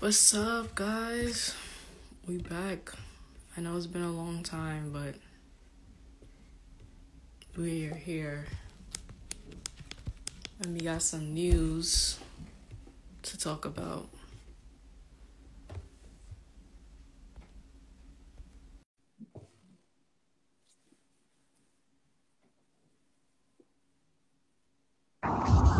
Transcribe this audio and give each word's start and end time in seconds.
What's 0.00 0.34
up, 0.34 0.74
guys? 0.74 1.54
We 2.26 2.38
back. 2.38 2.90
I 3.56 3.60
know 3.60 3.76
it's 3.76 3.86
been 3.86 4.02
a 4.02 4.10
long 4.10 4.42
time, 4.42 4.90
but 4.92 5.14
we're 7.56 7.94
here. 7.94 8.46
And 10.64 10.74
we 10.74 10.80
got 10.80 11.00
some 11.00 11.32
news 11.32 12.18
to 13.22 13.38
talk 13.38 13.64
about. 13.64 14.08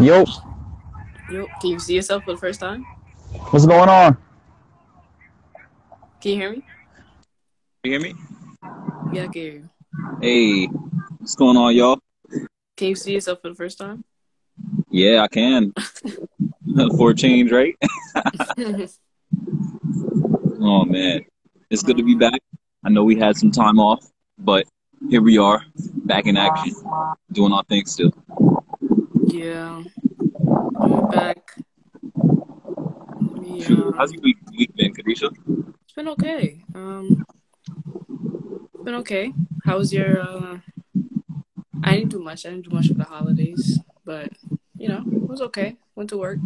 Yo, 0.00 0.24
Yo, 1.30 1.46
can 1.60 1.70
you 1.70 1.78
see 1.78 1.94
yourself 1.94 2.24
for 2.24 2.32
the 2.32 2.38
first 2.38 2.60
time? 2.60 2.84
what's 3.50 3.66
going 3.66 3.88
on? 3.88 4.16
Can 6.20 6.32
you 6.32 6.36
hear 6.36 6.50
me? 6.52 6.62
You 7.84 7.90
hear 7.92 8.00
me? 8.00 8.14
Yeah, 9.12 9.24
I 9.24 9.28
can 9.28 9.42
hear 9.42 9.52
you. 9.52 9.68
Hey, 10.20 10.66
what's 11.18 11.34
going 11.34 11.56
on, 11.56 11.74
y'all? 11.74 11.98
Can 12.76 12.88
you 12.88 12.94
see 12.94 13.12
yourself 13.12 13.40
for 13.42 13.48
the 13.50 13.54
first 13.54 13.78
time? 13.78 14.04
Yeah, 14.90 15.22
I 15.22 15.28
can. 15.28 15.72
For 16.96 17.10
a 17.10 17.14
change, 17.14 17.50
right? 17.52 17.76
Oh 20.62 20.84
man, 20.84 21.24
it's 21.70 21.82
good 21.82 21.96
to 21.96 22.02
be 22.02 22.14
back. 22.14 22.38
I 22.84 22.90
know 22.90 23.02
we 23.02 23.16
had 23.16 23.34
some 23.36 23.50
time 23.50 23.78
off, 23.80 24.06
but 24.38 24.66
here 25.08 25.22
we 25.22 25.38
are, 25.38 25.64
back 26.04 26.26
in 26.26 26.36
action, 26.36 26.74
doing 27.32 27.50
our 27.52 27.64
thing 27.64 27.86
still. 27.86 28.12
Yeah, 29.32 29.82
I'm 30.80 31.10
back. 31.10 31.56
Um, 33.06 33.94
how's 33.96 34.12
your 34.12 34.22
week, 34.22 34.36
week 34.56 34.74
been, 34.76 34.92
Kadisha? 34.92 35.30
It's 35.84 35.94
been 35.94 36.08
okay. 36.08 36.64
Um, 36.74 37.24
it's 38.74 38.84
been 38.84 38.94
okay. 38.96 39.32
How 39.64 39.78
was 39.78 39.92
your? 39.92 40.20
Uh, 40.20 40.58
I 41.82 41.96
didn't 41.96 42.10
do 42.10 42.18
much. 42.18 42.44
I 42.46 42.50
didn't 42.50 42.68
do 42.68 42.74
much 42.74 42.88
for 42.88 42.98
the 42.98 43.04
holidays, 43.04 43.78
but 44.04 44.32
you 44.76 44.88
know, 44.88 44.98
it 44.98 45.28
was 45.28 45.40
okay. 45.42 45.76
Went 45.94 46.10
to 46.10 46.18
work 46.18 46.38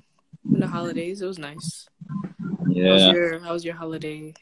in 0.53 0.61
the 0.61 0.69
holidays. 0.69 1.23
It 1.23 1.27
was 1.27 1.39
nice. 1.39 1.87
How 2.23 2.29
was 2.67 2.77
Yeah, 2.77 3.13
your 3.13 3.39
How 3.41 3.53
was 3.53 3.65
your 3.65 3.75
holiday? 3.75 4.35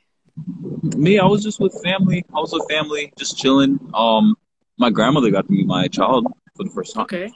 me, 0.82 1.18
I 1.18 1.24
was 1.26 1.42
just 1.42 1.60
with 1.60 1.80
family. 1.82 2.24
I 2.34 2.40
was 2.40 2.52
with 2.52 2.66
family, 2.68 3.12
just 3.16 3.38
chilling. 3.38 3.78
Um, 3.94 4.36
my 4.78 4.90
grandmother 4.90 5.30
got 5.30 5.46
to 5.46 5.52
meet 5.52 5.66
my 5.66 5.88
child 5.88 6.26
for 6.56 6.64
the 6.64 6.70
first 6.70 6.94
time. 6.94 7.04
Okay. 7.04 7.32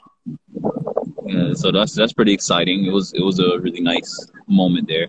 Yeah, 1.25 1.53
so 1.53 1.71
that's 1.71 1.93
that's 1.93 2.13
pretty 2.13 2.33
exciting. 2.33 2.85
It 2.85 2.91
was 2.91 3.13
it 3.13 3.21
was 3.21 3.39
a 3.39 3.59
really 3.59 3.81
nice 3.81 4.29
moment 4.47 4.87
there. 4.87 5.07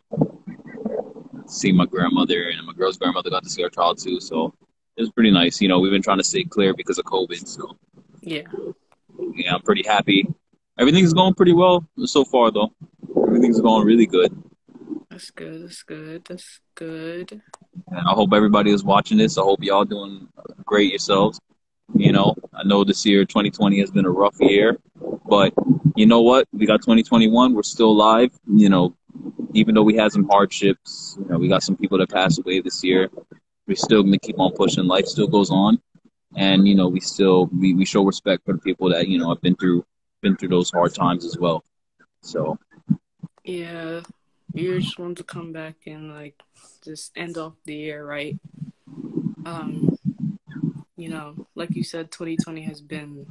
See 1.47 1.72
my 1.72 1.86
grandmother 1.86 2.50
and 2.50 2.66
my 2.66 2.72
girl's 2.75 2.98
grandmother 2.98 3.30
got 3.30 3.44
to 3.44 3.50
see 3.50 3.62
our 3.62 3.70
child 3.70 3.98
too, 3.98 4.20
so 4.20 4.52
it 4.97 5.02
was 5.02 5.10
pretty 5.10 5.30
nice. 5.30 5.60
You 5.60 5.69
know, 5.69 5.78
we've 5.78 5.92
been 5.92 6.02
trying 6.02 6.19
to 6.19 6.25
stay 6.25 6.44
clear 6.44 6.75
because 6.75 6.98
of 6.98 7.05
COVID, 7.06 7.47
so 7.47 7.77
Yeah. 8.20 8.42
yeah, 9.34 9.55
I'm 9.55 9.62
pretty 9.62 9.84
happy. 9.86 10.27
Everything's 10.78 11.14
going 11.14 11.34
pretty 11.34 11.55
well 11.55 11.88
so 12.05 12.25
far, 12.25 12.50
though. 12.50 12.70
Everything's 13.27 13.60
going 13.60 13.84
really 13.86 14.06
good, 14.06 14.30
That's 15.10 15.30
good. 15.30 15.62
That's 15.64 15.82
good. 15.82 16.25
That's 16.27 16.60
good. 16.75 17.41
and 17.88 17.98
I 17.98 18.12
hope 18.12 18.32
everybody 18.32 18.70
is 18.70 18.84
watching 18.84 19.19
this. 19.19 19.38
I 19.38 19.42
hope 19.42 19.62
y'all 19.62 19.84
doing 19.84 20.28
great 20.64 20.91
yourselves. 20.91 21.41
You 21.94 22.12
know, 22.12 22.34
I 22.53 22.62
know 22.64 22.84
this 22.84 23.06
year, 23.06 23.25
2020, 23.25 23.80
has 23.80 23.91
been 23.91 24.05
a 24.05 24.10
rough 24.10 24.36
year, 24.41 24.77
but 25.28 25.52
you 25.96 26.06
know 26.06 26.22
what? 26.22 26.48
We 26.52 26.66
got 26.66 26.80
2021. 26.80 27.54
We're 27.54 27.62
still 27.62 27.90
alive. 27.90 28.30
You 28.46 28.68
know, 28.68 28.96
even 29.54 29.74
though 29.74 29.82
we 29.82 29.96
had 29.96 30.12
some 30.12 30.28
hardships, 30.28 31.16
you 31.20 31.26
know, 31.28 31.38
we 31.38 31.48
got 31.48 31.62
some 31.62 31.76
people 31.76 31.98
that 31.98 32.10
passed 32.10 32.38
away 32.38 32.60
this 32.60 32.82
year. 32.82 33.10
We're 33.66 33.76
still 33.76 34.03
gonna 34.03 34.19
keep 34.19 34.38
on 34.38 34.53
pushing. 34.53 34.84
Life 34.84 35.06
still 35.06 35.28
goes 35.28 35.50
on, 35.50 35.80
and 36.36 36.66
you 36.66 36.75
know, 36.75 36.88
we 36.88 37.00
still 37.00 37.47
we, 37.47 37.75
we 37.75 37.84
show 37.84 38.03
respect 38.03 38.44
for 38.44 38.54
the 38.54 38.60
people 38.60 38.88
that 38.91 39.08
you 39.08 39.19
know 39.19 39.28
have 39.28 39.42
been 39.42 39.56
through 39.56 39.84
been 40.22 40.36
through 40.36 40.48
those 40.48 40.70
hard 40.70 40.94
times 40.94 41.25
as 41.25 41.38
well. 41.38 41.64
So 42.22 42.58
Yeah. 43.44 44.00
You 44.54 44.80
just 44.80 44.98
want 44.98 45.19
to 45.19 45.24
come 45.24 45.53
back 45.53 45.76
and 45.86 46.12
like 46.12 46.42
just 46.82 47.12
end 47.16 47.36
off 47.36 47.54
the 47.64 47.74
year 47.74 48.04
right. 48.04 48.36
Um, 49.44 49.97
you 50.97 51.08
know, 51.08 51.47
like 51.54 51.76
you 51.76 51.84
said, 51.84 52.10
2020 52.10 52.62
has 52.62 52.80
been 52.80 53.26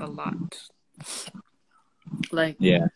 a 0.00 0.06
lot. 0.06 0.68
Like 2.30 2.56
yeah, 2.58 2.86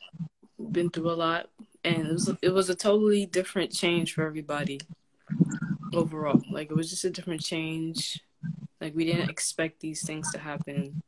been 0.72 0.90
through 0.90 1.10
a 1.10 1.12
lot, 1.12 1.48
and 1.84 2.06
it 2.06 2.12
was 2.12 2.30
it 2.42 2.50
was 2.50 2.70
a 2.70 2.74
totally 2.74 3.26
different 3.26 3.72
change 3.72 4.14
for 4.14 4.26
everybody 4.26 4.80
overall. 5.92 6.42
Like 6.50 6.70
it 6.70 6.76
was 6.76 6.90
just 6.90 7.04
a 7.04 7.10
different 7.10 7.42
change. 7.42 8.20
Like 8.80 8.94
we 8.94 9.04
didn't 9.04 9.30
expect 9.30 9.80
these 9.80 10.04
things 10.04 10.30
to 10.32 10.38
happen, 10.38 11.02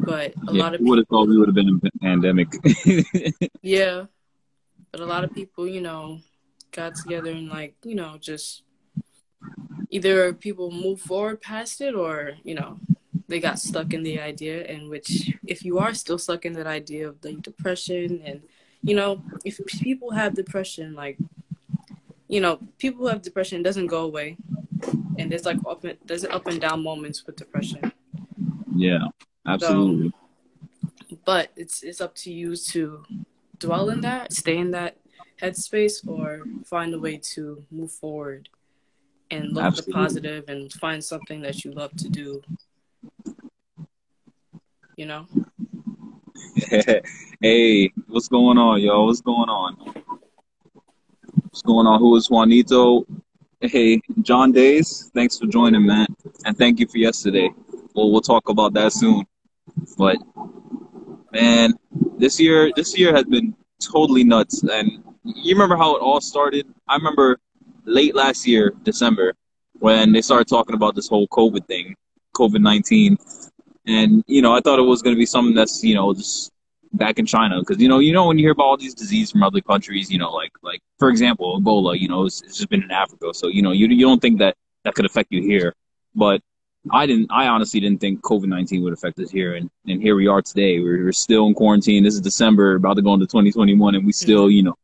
but 0.00 0.34
a 0.48 0.52
yeah. 0.52 0.62
lot 0.62 0.74
of 0.74 0.80
Who 0.80 0.88
would 0.90 0.98
have 0.98 1.08
thought 1.08 1.28
we 1.28 1.36
would 1.36 1.48
have 1.48 1.54
been 1.54 1.68
in 1.68 1.80
a 1.82 1.98
pandemic? 1.98 2.48
yeah, 3.62 4.04
but 4.92 5.00
a 5.00 5.06
lot 5.06 5.24
of 5.24 5.34
people, 5.34 5.66
you 5.66 5.80
know, 5.80 6.20
got 6.72 6.94
together 6.94 7.30
and 7.30 7.48
like 7.48 7.74
you 7.84 7.94
know 7.94 8.16
just 8.20 8.62
either 9.90 10.32
people 10.34 10.70
move 10.70 11.00
forward 11.00 11.40
past 11.40 11.80
it 11.80 11.94
or 11.94 12.32
you 12.44 12.54
know 12.54 12.78
they 13.28 13.40
got 13.40 13.58
stuck 13.58 13.92
in 13.92 14.02
the 14.02 14.20
idea 14.20 14.64
in 14.64 14.88
which 14.88 15.32
if 15.46 15.64
you 15.64 15.78
are 15.78 15.94
still 15.94 16.18
stuck 16.18 16.44
in 16.44 16.52
that 16.52 16.66
idea 16.66 17.08
of 17.08 17.16
like 17.24 17.42
depression 17.42 18.22
and 18.24 18.40
you 18.82 18.94
know 18.94 19.22
if 19.44 19.58
people 19.66 20.10
have 20.12 20.34
depression 20.34 20.94
like 20.94 21.18
you 22.28 22.40
know 22.40 22.58
people 22.78 23.00
who 23.00 23.08
have 23.08 23.22
depression 23.22 23.60
it 23.60 23.64
doesn't 23.64 23.86
go 23.86 24.02
away. 24.02 24.36
And 25.18 25.32
there's 25.32 25.46
like 25.46 25.58
up 25.66 25.84
and, 25.84 25.96
there's 26.04 26.24
up 26.24 26.46
and 26.46 26.60
down 26.60 26.82
moments 26.82 27.24
with 27.26 27.36
depression. 27.36 27.92
Yeah, 28.74 29.08
absolutely. 29.46 30.12
but 31.24 31.50
it's 31.56 31.82
it's 31.82 32.00
up 32.00 32.14
to 32.16 32.32
you 32.32 32.54
to 32.56 33.02
dwell 33.58 33.88
in 33.88 34.02
that 34.02 34.32
stay 34.34 34.58
in 34.58 34.70
that 34.72 34.98
headspace 35.40 36.06
or 36.06 36.44
find 36.66 36.92
a 36.92 36.98
way 36.98 37.16
to 37.16 37.64
move 37.70 37.90
forward 37.90 38.50
and 39.30 39.52
look 39.52 39.64
at 39.64 39.76
the 39.76 39.92
positive 39.92 40.44
and 40.48 40.70
find 40.74 41.02
something 41.02 41.40
that 41.40 41.64
you 41.64 41.72
love 41.72 41.94
to 41.96 42.08
do 42.08 42.42
you 44.96 45.06
know 45.06 45.26
hey, 47.40 47.92
what's 48.06 48.28
going 48.28 48.56
on, 48.56 48.80
y'all? 48.80 49.06
What's 49.06 49.20
going 49.20 49.48
on? 49.48 49.74
What's 51.42 51.60
going 51.62 51.86
on? 51.86 52.00
Who 52.00 52.16
is 52.16 52.30
Juanito? 52.30 53.04
Hey, 53.60 54.00
John 54.22 54.52
Days. 54.52 55.10
Thanks 55.14 55.38
for 55.38 55.46
joining, 55.46 55.84
man, 55.84 56.06
and 56.46 56.56
thank 56.56 56.80
you 56.80 56.86
for 56.86 56.96
yesterday. 56.96 57.50
Well, 57.94 58.10
we'll 58.10 58.22
talk 58.22 58.48
about 58.48 58.72
that 58.74 58.92
soon. 58.92 59.26
But 59.98 60.16
man, 61.32 61.74
this 62.16 62.40
year, 62.40 62.70
this 62.74 62.98
year 62.98 63.14
has 63.14 63.24
been 63.24 63.54
totally 63.80 64.24
nuts. 64.24 64.62
And 64.62 65.04
you 65.24 65.54
remember 65.54 65.76
how 65.76 65.96
it 65.96 66.00
all 66.00 66.22
started? 66.22 66.66
I 66.88 66.96
remember 66.96 67.38
late 67.84 68.14
last 68.14 68.46
year, 68.46 68.72
December, 68.82 69.34
when 69.74 70.12
they 70.12 70.22
started 70.22 70.48
talking 70.48 70.74
about 70.74 70.94
this 70.94 71.08
whole 71.08 71.28
COVID 71.28 71.66
thing, 71.66 71.94
COVID 72.34 72.60
nineteen, 72.60 73.18
and 73.86 74.24
you 74.26 74.42
know, 74.42 74.54
I 74.54 74.60
thought 74.60 74.78
it 74.78 74.82
was 74.82 75.02
going 75.02 75.14
to 75.14 75.18
be 75.18 75.26
something 75.26 75.54
that's 75.54 75.82
you 75.82 75.94
know 75.94 76.12
just 76.14 76.52
back 76.92 77.18
in 77.18 77.26
China 77.26 77.60
because 77.60 77.80
you 77.80 77.88
know 77.88 77.98
you 77.98 78.12
know 78.12 78.26
when 78.26 78.38
you 78.38 78.44
hear 78.44 78.52
about 78.52 78.64
all 78.64 78.76
these 78.76 78.94
diseases 78.94 79.32
from 79.32 79.42
other 79.42 79.60
countries, 79.60 80.10
you 80.10 80.18
know, 80.18 80.30
like 80.30 80.52
like 80.62 80.80
for 80.98 81.08
example, 81.08 81.60
Ebola, 81.60 81.98
you 81.98 82.08
know, 82.08 82.24
it's, 82.26 82.42
it's 82.42 82.56
just 82.56 82.68
been 82.68 82.82
in 82.82 82.90
Africa, 82.90 83.32
so 83.32 83.48
you 83.48 83.62
know 83.62 83.72
you 83.72 83.86
you 83.88 84.06
don't 84.06 84.20
think 84.20 84.38
that 84.38 84.56
that 84.84 84.94
could 84.94 85.06
affect 85.06 85.32
you 85.32 85.42
here, 85.42 85.74
but 86.14 86.40
I 86.90 87.06
didn't. 87.06 87.30
I 87.30 87.48
honestly 87.48 87.80
didn't 87.80 88.00
think 88.00 88.22
COVID 88.22 88.46
nineteen 88.46 88.82
would 88.82 88.92
affect 88.92 89.18
us 89.18 89.30
here, 89.30 89.54
and 89.54 89.70
and 89.86 90.00
here 90.00 90.16
we 90.16 90.26
are 90.26 90.42
today. 90.42 90.80
We're, 90.80 91.04
we're 91.04 91.12
still 91.12 91.46
in 91.46 91.54
quarantine. 91.54 92.04
This 92.04 92.14
is 92.14 92.20
December, 92.20 92.76
about 92.76 92.94
to 92.94 93.02
go 93.02 93.14
into 93.14 93.26
twenty 93.26 93.50
twenty 93.50 93.74
one, 93.74 93.94
and 93.94 94.06
we 94.06 94.12
still, 94.12 94.50
you 94.50 94.62
know, 94.62 94.74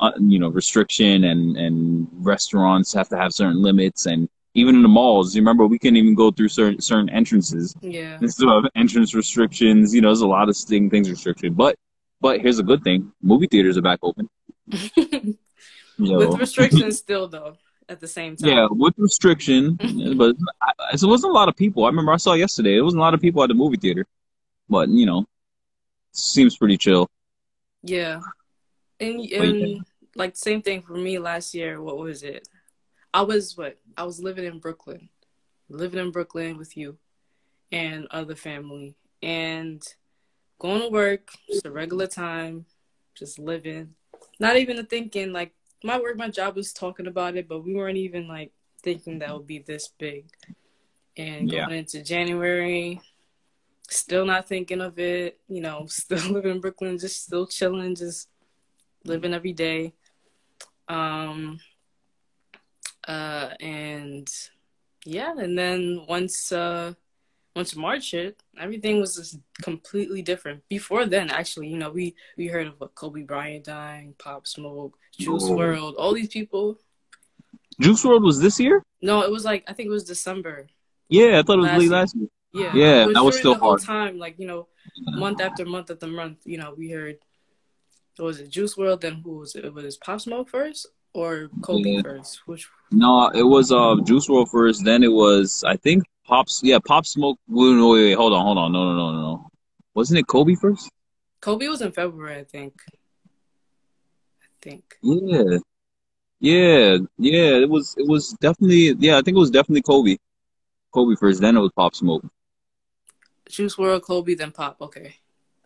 uh, 0.00 0.12
you 0.20 0.38
know, 0.38 0.48
restriction 0.48 1.24
and 1.24 1.56
and 1.56 2.08
restaurants 2.12 2.92
have 2.94 3.08
to 3.08 3.16
have 3.16 3.32
certain 3.32 3.60
limits, 3.62 4.06
and 4.06 4.28
even 4.58 4.74
in 4.76 4.82
the 4.82 4.88
malls, 4.88 5.34
you 5.34 5.40
remember 5.40 5.66
we 5.66 5.78
couldn't 5.78 5.96
even 5.96 6.14
go 6.14 6.30
through 6.30 6.48
certain 6.48 6.80
certain 6.80 7.08
entrances. 7.10 7.74
yeah 7.80 8.18
They 8.20 8.26
still 8.28 8.50
have 8.54 8.70
entrance 8.74 9.14
restrictions. 9.14 9.94
You 9.94 10.00
know, 10.02 10.08
there's 10.08 10.20
a 10.20 10.26
lot 10.38 10.48
of 10.48 10.56
thing, 10.56 10.90
things 10.90 11.08
restricted. 11.08 11.56
But 11.56 11.76
but 12.20 12.40
here's 12.40 12.58
a 12.58 12.62
good 12.70 12.82
thing: 12.82 13.12
movie 13.22 13.46
theaters 13.46 13.76
are 13.78 13.82
back 13.82 14.00
open. 14.02 14.28
With 15.98 16.38
restrictions 16.38 16.98
still 17.04 17.26
though 17.28 17.56
at 17.88 18.00
the 18.00 18.06
same 18.06 18.36
time 18.36 18.50
Yeah, 18.50 18.66
with 18.70 18.94
restriction, 18.98 19.74
but 20.16 20.36
I- 20.60 20.72
it 20.92 21.02
wasn't 21.02 21.32
a 21.32 21.34
lot 21.34 21.48
of 21.48 21.56
people. 21.56 21.84
I 21.84 21.88
remember 21.88 22.12
I 22.12 22.18
saw 22.18 22.34
yesterday. 22.34 22.76
It 22.76 22.82
wasn't 22.82 23.00
a 23.00 23.02
lot 23.02 23.14
of 23.14 23.20
people 23.20 23.42
at 23.42 23.48
the 23.48 23.54
movie 23.54 23.78
theater, 23.78 24.06
but 24.68 24.88
you 24.88 25.06
know, 25.06 25.26
seems 26.12 26.56
pretty 26.56 26.76
chill. 26.76 27.08
Yeah. 27.82 28.20
And, 29.00 29.20
and 29.20 29.58
yeah. 29.60 29.76
like 30.14 30.36
same 30.36 30.62
thing 30.62 30.82
for 30.82 30.94
me 30.94 31.18
last 31.18 31.54
year. 31.54 31.80
What 31.80 31.98
was 31.98 32.22
it? 32.22 32.46
I 33.12 33.22
was 33.22 33.56
what? 33.56 33.78
I 33.96 34.04
was 34.04 34.20
living 34.20 34.44
in 34.44 34.58
Brooklyn. 34.58 35.08
Living 35.68 36.00
in 36.00 36.10
Brooklyn 36.10 36.56
with 36.56 36.76
you 36.76 36.98
and 37.72 38.06
other 38.10 38.34
family. 38.34 38.94
And 39.22 39.82
going 40.58 40.82
to 40.82 40.88
work, 40.88 41.30
just 41.48 41.66
a 41.66 41.70
regular 41.70 42.06
time, 42.06 42.66
just 43.14 43.38
living, 43.38 43.94
not 44.38 44.56
even 44.56 44.84
thinking 44.86 45.32
like 45.32 45.52
my 45.82 45.98
work, 45.98 46.16
my 46.16 46.28
job 46.28 46.56
was 46.56 46.72
talking 46.72 47.06
about 47.06 47.36
it, 47.36 47.48
but 47.48 47.64
we 47.64 47.74
weren't 47.74 47.96
even 47.96 48.26
like 48.28 48.52
thinking 48.82 49.18
that 49.18 49.32
would 49.32 49.46
be 49.46 49.60
this 49.60 49.88
big. 49.98 50.26
And 51.16 51.50
going 51.50 51.70
yeah. 51.70 51.76
into 51.76 52.02
January, 52.02 53.00
still 53.88 54.24
not 54.24 54.46
thinking 54.46 54.80
of 54.80 54.98
it, 54.98 55.40
you 55.48 55.60
know, 55.60 55.86
still 55.88 56.32
living 56.32 56.52
in 56.52 56.60
Brooklyn, 56.60 56.98
just 56.98 57.24
still 57.24 57.46
chilling, 57.46 57.94
just 57.94 58.28
living 59.04 59.34
every 59.34 59.52
day. 59.52 59.94
Um 60.88 61.60
uh 63.08 63.50
and 63.60 64.28
yeah, 65.04 65.34
and 65.36 65.58
then 65.58 66.04
once 66.06 66.52
uh 66.52 66.92
once 67.56 67.74
March 67.74 68.12
hit, 68.12 68.40
everything 68.60 69.00
was 69.00 69.16
just 69.16 69.38
completely 69.62 70.22
different. 70.22 70.62
Before 70.68 71.06
then, 71.06 71.28
actually, 71.30 71.68
you 71.68 71.76
know, 71.76 71.90
we 71.90 72.14
we 72.36 72.46
heard 72.46 72.68
of 72.68 72.74
what 72.78 72.94
Kobe 72.94 73.22
Bryant 73.22 73.64
dying, 73.64 74.14
Pop 74.18 74.46
Smoke, 74.46 74.96
Juice 75.18 75.44
oh. 75.44 75.56
WRLD, 75.56 75.94
all 75.98 76.14
these 76.14 76.28
people. 76.28 76.78
Juice 77.80 78.04
WRLD 78.04 78.22
was 78.22 78.40
this 78.40 78.60
year? 78.60 78.84
No, 79.02 79.22
it 79.22 79.30
was 79.30 79.44
like 79.44 79.64
I 79.66 79.72
think 79.72 79.88
it 79.88 79.90
was 79.90 80.04
December. 80.04 80.68
Yeah, 81.08 81.38
I 81.38 81.42
thought 81.42 81.58
it 81.58 81.62
was 81.62 81.82
late 81.82 81.90
last 81.90 82.14
year. 82.14 82.28
Yeah, 82.52 82.72
yeah, 82.74 83.06
was 83.06 83.14
that 83.14 83.24
was 83.24 83.38
still 83.38 83.54
the 83.54 83.60
hard. 83.60 83.80
Whole 83.80 83.86
time, 83.86 84.18
like 84.18 84.38
you 84.38 84.46
know, 84.46 84.68
month 84.98 85.40
after 85.40 85.64
month 85.64 85.90
after 85.90 86.06
month, 86.06 86.38
you 86.44 86.58
know, 86.58 86.74
we 86.76 86.90
heard. 86.90 87.18
What 88.16 88.26
was 88.26 88.40
it 88.40 88.50
Juice 88.50 88.74
WRLD? 88.74 89.00
Then 89.00 89.14
who 89.24 89.38
was 89.38 89.54
it? 89.54 89.72
Was 89.72 89.84
it 89.84 90.00
Pop 90.00 90.20
Smoke 90.20 90.48
first 90.48 90.86
or 91.12 91.50
Kobe 91.62 91.90
yeah. 91.90 92.02
first? 92.02 92.46
Which? 92.46 92.68
No, 92.90 93.28
it 93.28 93.42
was 93.42 93.70
uh 93.70 93.96
Juice 94.04 94.28
WRLD 94.28 94.50
first. 94.50 94.84
Then 94.84 95.02
it 95.02 95.12
was 95.12 95.64
I 95.66 95.76
think 95.76 96.04
Pops. 96.24 96.60
Yeah, 96.62 96.78
Pop 96.78 97.06
Smoke. 97.06 97.38
Wait, 97.48 97.74
wait, 97.74 97.90
wait, 97.90 98.14
hold 98.14 98.32
on, 98.32 98.44
hold 98.44 98.58
on. 98.58 98.72
No, 98.72 98.84
no, 98.84 98.96
no, 98.96 99.12
no, 99.12 99.20
no. 99.20 99.50
Wasn't 99.94 100.18
it 100.18 100.26
Kobe 100.26 100.54
first? 100.54 100.90
Kobe 101.40 101.68
was 101.68 101.82
in 101.82 101.92
February, 101.92 102.38
I 102.38 102.44
think. 102.44 102.74
I 104.42 104.46
think. 104.62 104.98
Yeah. 105.02 105.58
Yeah, 106.40 106.98
yeah, 107.18 107.56
it 107.56 107.68
was 107.68 107.96
it 107.98 108.06
was 108.06 108.32
definitely 108.40 108.94
yeah, 109.00 109.18
I 109.18 109.22
think 109.22 109.36
it 109.36 109.40
was 109.40 109.50
definitely 109.50 109.82
Kobe. 109.82 110.16
Kobe 110.94 111.16
first, 111.16 111.40
then 111.40 111.56
it 111.56 111.60
was 111.60 111.72
Pop 111.74 111.96
Smoke. 111.96 112.24
Juice 113.48 113.76
WRLD, 113.76 114.02
Kobe, 114.02 114.34
then 114.34 114.52
Pop. 114.52 114.76
Okay. 114.80 115.16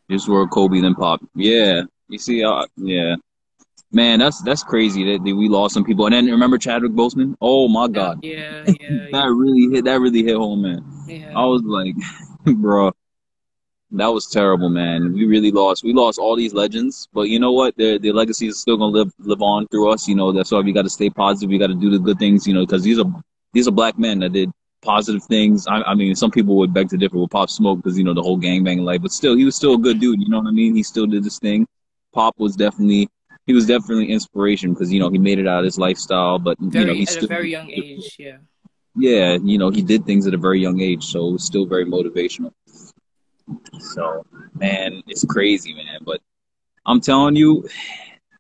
Juice 0.09 0.27
WRLD, 0.27 0.51
Kobe, 0.51 0.81
then 0.81 0.95
Pop. 0.95 1.21
Yeah, 1.35 1.83
you 2.09 2.19
see, 2.19 2.43
uh, 2.43 2.67
yeah, 2.77 3.17
man, 3.93 4.19
that's 4.19 4.41
that's 4.43 4.63
crazy 4.63 5.05
that, 5.13 5.25
that 5.25 5.35
we 5.35 5.49
lost 5.49 5.75
some 5.75 5.85
people. 5.85 6.07
And 6.07 6.15
then 6.15 6.27
remember 6.27 6.59
Chadwick 6.59 6.93
Boseman? 6.93 7.37
Oh 7.41 7.69
my 7.69 7.89
God. 7.89 8.21
Yeah, 8.33 8.65
yeah. 8.67 9.07
that 9.13 9.29
really 9.29 9.75
hit. 9.75 9.85
That 9.85 10.01
really 10.01 10.23
hit 10.23 10.37
home, 10.37 10.63
man. 10.63 10.85
Yeah. 11.07 11.33
I 11.37 11.45
was 11.45 11.63
like, 11.63 11.95
bro, 12.45 12.93
that 13.93 14.07
was 14.07 14.27
terrible, 14.27 14.71
man. 14.71 15.13
We 15.13 15.27
really 15.27 15.51
lost. 15.51 15.85
We 15.85 15.93
lost 15.93 16.19
all 16.19 16.35
these 16.35 16.55
legends, 16.55 17.09
but 17.13 17.29
you 17.29 17.39
know 17.39 17.53
what? 17.53 17.77
Their 17.77 17.99
their 17.99 18.15
legacy 18.15 18.47
is 18.47 18.59
still 18.59 18.77
gonna 18.77 18.93
live 18.93 19.13
live 19.19 19.43
on 19.43 19.69
through 19.69 19.91
us. 19.91 20.09
You 20.09 20.15
know, 20.15 20.33
that's 20.33 20.51
why 20.51 20.61
we 20.61 20.73
got 20.73 20.83
to 20.83 20.91
stay 20.91 21.11
positive. 21.11 21.51
We 21.51 21.59
got 21.59 21.67
to 21.67 21.75
do 21.75 21.91
the 21.91 21.99
good 21.99 22.19
things. 22.19 22.47
You 22.47 22.55
know, 22.55 22.65
because 22.65 22.83
these 22.83 22.99
are 22.99 23.05
these 23.53 23.69
are 23.69 23.73
black 23.73 23.99
men 23.99 24.21
that 24.21 24.33
did 24.33 24.51
positive 24.81 25.23
things. 25.25 25.67
I, 25.67 25.83
I 25.83 25.95
mean, 25.95 26.15
some 26.15 26.31
people 26.31 26.57
would 26.57 26.73
beg 26.73 26.89
to 26.91 26.97
differ 26.97 27.19
with 27.19 27.31
Pop 27.31 27.51
Smoke 27.51 27.83
because 27.83 27.99
you 27.99 28.05
know 28.05 28.15
the 28.15 28.23
whole 28.23 28.39
gangbang 28.39 28.81
life, 28.81 29.03
but 29.03 29.13
still, 29.13 29.37
he 29.37 29.45
was 29.45 29.57
still 29.57 29.75
a 29.75 29.79
good 29.79 30.01
dude. 30.01 30.21
You 30.21 30.29
know 30.29 30.39
what 30.39 30.49
I 30.49 30.53
mean? 30.53 30.75
He 30.75 30.83
still 30.83 31.07
did 31.07 31.25
this 31.25 31.39
thing. 31.39 31.67
Pop 32.13 32.35
was 32.39 32.57
definitely 32.57 33.09
he 33.47 33.53
was 33.53 33.67
definitely 33.67 34.11
inspiration 34.11 34.73
because 34.73 34.93
you 34.93 35.01
know 35.01 35.11
he 35.11 35.19
made 35.19 35.39
it 35.39 35.47
out 35.47 35.61
of 35.61 35.65
his 35.65 35.79
lifestyle, 35.79 36.39
but 36.39 36.57
very, 36.61 36.85
you 36.85 36.87
know 36.87 36.95
he's 36.95 37.11
at 37.11 37.15
still, 37.15 37.25
a 37.25 37.29
very 37.29 37.51
young 37.51 37.71
age. 37.71 38.17
Yeah. 38.19 38.39
Yeah, 38.95 39.39
you 39.43 39.59
know 39.59 39.71
he 39.71 39.83
did 39.83 40.05
things 40.05 40.27
at 40.27 40.35
a 40.35 40.39
very 40.39 40.61
young 40.61 40.81
age, 40.81 41.05
so 41.05 41.29
it 41.29 41.33
was 41.33 41.45
still 41.45 41.67
very 41.67 41.87
motivational. 41.87 42.53
So, 43.79 44.25
man, 44.55 45.03
it's 45.07 45.25
crazy, 45.25 45.75
man. 45.75 46.01
But 46.05 46.21
I'm 46.87 47.01
telling 47.01 47.37
you, 47.37 47.67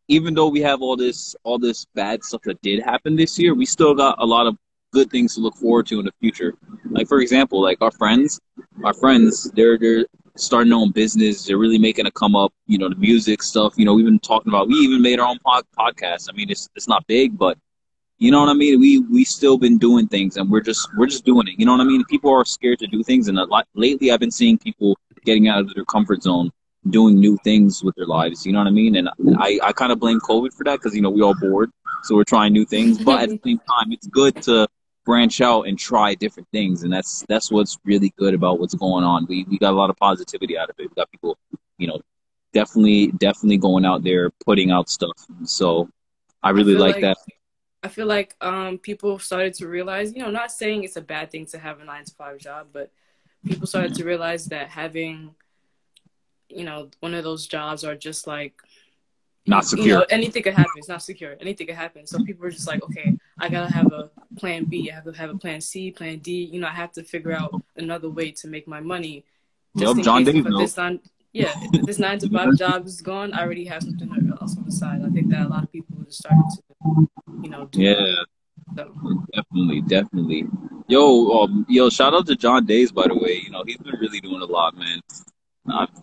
even 0.08 0.34
though 0.34 0.49
we 0.49 0.60
have 0.60 0.82
all 0.82 0.96
this 0.96 1.34
all 1.43 1.58
this 1.58 1.87
bad 1.94 2.22
stuff 2.22 2.43
that 2.43 2.60
did 2.62 2.82
happen 2.82 3.16
this 3.16 3.38
year, 3.38 3.55
we 3.55 3.64
still 3.64 3.94
got 3.94 4.16
a 4.19 4.26
lot 4.26 4.46
of 4.46 4.56
good 4.93 5.10
things 5.10 5.34
to 5.34 5.40
look 5.40 5.56
forward 5.56 5.87
to 5.87 6.00
in 6.00 6.05
the 6.05 6.12
future. 6.20 6.55
Like 6.90 7.08
for 7.08 7.20
example, 7.20 7.62
like 7.62 7.78
our 7.81 7.90
friends, 7.93 8.38
our 8.84 8.94
friends, 8.94 9.50
they're 9.52 9.78
they're 9.78 10.05
starting 10.37 10.70
their 10.70 10.79
own 10.79 10.90
business. 10.90 11.44
They're 11.44 11.58
really 11.58 11.79
making 11.79 12.06
a 12.06 12.11
come 12.11 12.34
up. 12.34 12.52
You 12.67 12.79
know, 12.79 12.88
the 12.88 12.96
music 12.96 13.43
stuff. 13.43 13.75
You 13.76 13.84
know, 13.84 13.94
we've 13.94 14.05
been 14.05 14.19
talking 14.19 14.50
about. 14.50 14.69
We 14.69 14.75
even 14.75 15.02
made 15.02 15.20
our 15.20 15.29
own 15.29 15.38
pod- 15.40 15.67
podcast. 15.79 16.29
I 16.31 16.32
mean, 16.37 16.50
it's 16.50 16.69
it's 16.75 16.88
not 16.88 17.06
big, 17.06 17.37
but 17.37 17.58
you 18.19 18.31
know 18.31 18.40
what 18.40 18.49
I 18.49 18.55
mean. 18.55 18.81
We 18.81 19.00
we 19.00 19.25
still 19.25 19.58
been 19.58 19.79
doing 19.79 20.06
things, 20.08 20.37
and 20.37 20.50
we're 20.50 20.61
just 20.61 20.88
we're 20.96 21.06
just 21.06 21.25
doing 21.25 21.49
it. 21.49 21.55
You 21.58 21.67
know 21.67 21.73
what 21.73 21.81
I 21.81 21.84
mean. 21.84 22.05
People 22.05 22.31
are 22.32 22.44
scared 22.44 22.79
to 22.81 22.87
do 22.87 23.02
things, 23.02 23.29
and 23.29 23.38
a 23.38 23.44
lot 23.44 23.67
lately 23.75 24.11
I've 24.11 24.20
been 24.20 24.31
seeing 24.31 24.58
people 24.58 24.96
getting 25.25 25.49
out 25.49 25.61
of 25.61 25.75
their 25.75 25.84
comfort 25.84 26.23
zone, 26.23 26.50
doing 26.90 27.19
new 27.19 27.37
things 27.44 27.82
with 27.82 27.94
their 27.96 28.06
lives. 28.06 28.46
You 28.46 28.52
know 28.52 28.58
what 28.61 28.69
I 28.69 28.73
mean? 28.73 28.96
And 28.96 29.08
I 29.38 29.58
I 29.62 29.73
kind 29.73 29.93
of 29.93 29.99
blame 29.99 30.20
COVID 30.20 30.52
for 30.52 30.64
that 30.64 30.79
because 30.79 30.94
you 30.94 31.02
know 31.02 31.11
we 31.11 31.23
all 31.23 31.34
bored, 31.34 31.70
so 32.05 32.14
we're 32.14 32.25
trying 32.25 32.52
new 32.52 32.64
things. 32.64 33.02
But 33.02 33.23
at 33.23 33.29
the 33.29 33.40
same 33.44 33.58
time, 33.58 33.93
it's 33.93 34.06
good 34.06 34.40
to 34.43 34.69
branch 35.04 35.40
out 35.40 35.62
and 35.62 35.78
try 35.78 36.14
different 36.14 36.49
things 36.52 36.84
and 36.84 36.93
that's 36.93 37.25
that's 37.28 37.50
what's 37.50 37.78
really 37.84 38.12
good 38.16 38.34
about 38.34 38.60
what's 38.60 38.75
going 38.75 39.04
on. 39.04 39.26
We 39.28 39.44
we 39.44 39.58
got 39.58 39.72
a 39.72 39.76
lot 39.76 39.90
of 39.90 39.96
positivity 39.96 40.56
out 40.56 40.70
of 40.70 40.76
it. 40.78 40.88
We 40.88 40.94
got 40.94 41.10
people 41.10 41.38
you 41.78 41.88
know 41.88 42.00
definitely 42.52 43.08
definitely 43.12 43.58
going 43.58 43.84
out 43.84 44.02
there 44.04 44.31
putting 44.44 44.70
out 44.70 44.88
stuff. 44.88 45.26
So 45.44 45.88
i 46.43 46.50
really 46.50 46.76
I 46.76 46.78
like, 46.78 46.94
like, 46.96 47.02
that. 47.02 47.16
I 47.82 47.88
feel 47.88 48.06
like 48.06 48.37
um 48.40 48.78
people 48.78 49.19
started 49.19 49.54
to 49.54 49.66
realize 49.66 50.14
you 50.14 50.22
know 50.22 50.31
not 50.31 50.52
saying 50.52 50.84
it's 50.84 50.96
a 50.96 51.02
bad 51.02 51.31
thing 51.31 51.46
to 51.46 51.58
have 51.58 51.81
a 51.81 51.84
nine 51.84 52.05
to 52.05 52.14
five 52.14 52.38
job 52.38 52.69
but 52.72 52.90
people 53.44 53.66
started 53.66 53.94
to 53.96 54.05
realize 54.05 54.46
that 54.46 54.69
having 54.69 55.34
you 56.48 56.64
know 56.64 56.90
one 57.00 57.14
of 57.14 57.25
those 57.25 57.46
jobs 57.46 57.82
are 57.84 57.96
just 57.96 58.26
like 58.26 58.55
not 59.46 59.64
secure. 59.64 59.86
You 59.86 59.92
know, 59.94 60.06
anything 60.10 60.42
could 60.42 60.54
happen. 60.54 60.72
It's 60.76 60.88
not 60.88 61.02
secure. 61.02 61.36
Anything 61.40 61.66
could 61.66 61.76
happen. 61.76 62.06
So 62.06 62.22
people 62.24 62.46
are 62.46 62.50
just 62.50 62.68
like, 62.68 62.82
okay, 62.84 63.16
I 63.38 63.48
gotta 63.48 63.72
have 63.72 63.92
a 63.92 64.10
plan 64.36 64.64
B. 64.64 64.90
I 64.90 64.94
have 64.94 65.04
to 65.04 65.12
have 65.12 65.30
a 65.30 65.38
plan 65.38 65.60
C, 65.60 65.90
plan 65.90 66.18
D. 66.18 66.44
You 66.44 66.60
know, 66.60 66.68
I 66.68 66.72
have 66.72 66.92
to 66.92 67.02
figure 67.02 67.32
out 67.32 67.52
another 67.76 68.08
way 68.08 68.30
to 68.32 68.48
make 68.48 68.68
my 68.68 68.80
money. 68.80 69.24
Just 69.76 69.96
yep, 69.96 70.04
John 70.04 70.24
Davis. 70.24 70.52
This 70.58 70.76
nine, 70.76 71.00
yeah, 71.32 71.54
this 71.84 71.98
nine 71.98 72.18
to 72.20 72.28
five 72.28 72.56
job 72.58 72.86
is 72.86 73.00
gone, 73.00 73.32
I 73.32 73.42
already 73.42 73.64
have 73.64 73.82
something 73.82 74.32
else 74.40 74.56
on 74.56 74.64
the 74.64 74.72
side. 74.72 75.02
I 75.04 75.08
think 75.10 75.30
that 75.30 75.46
a 75.46 75.48
lot 75.48 75.64
of 75.64 75.72
people 75.72 75.96
are 76.00 76.10
starting 76.10 76.44
to, 76.54 77.08
you 77.42 77.50
know, 77.50 77.68
yeah. 77.72 78.14
So. 78.76 78.94
Definitely, 79.34 79.80
definitely. 79.82 80.44
Yo, 80.88 81.42
um, 81.42 81.66
yo, 81.68 81.90
shout 81.90 82.14
out 82.14 82.26
to 82.26 82.36
John 82.36 82.64
Days, 82.64 82.92
by 82.92 83.06
the 83.06 83.14
way. 83.14 83.40
You 83.44 83.50
know, 83.50 83.64
he's 83.66 83.76
been 83.78 83.98
really 84.00 84.20
doing 84.20 84.40
a 84.40 84.46
lot, 84.46 84.76
man. 84.76 85.00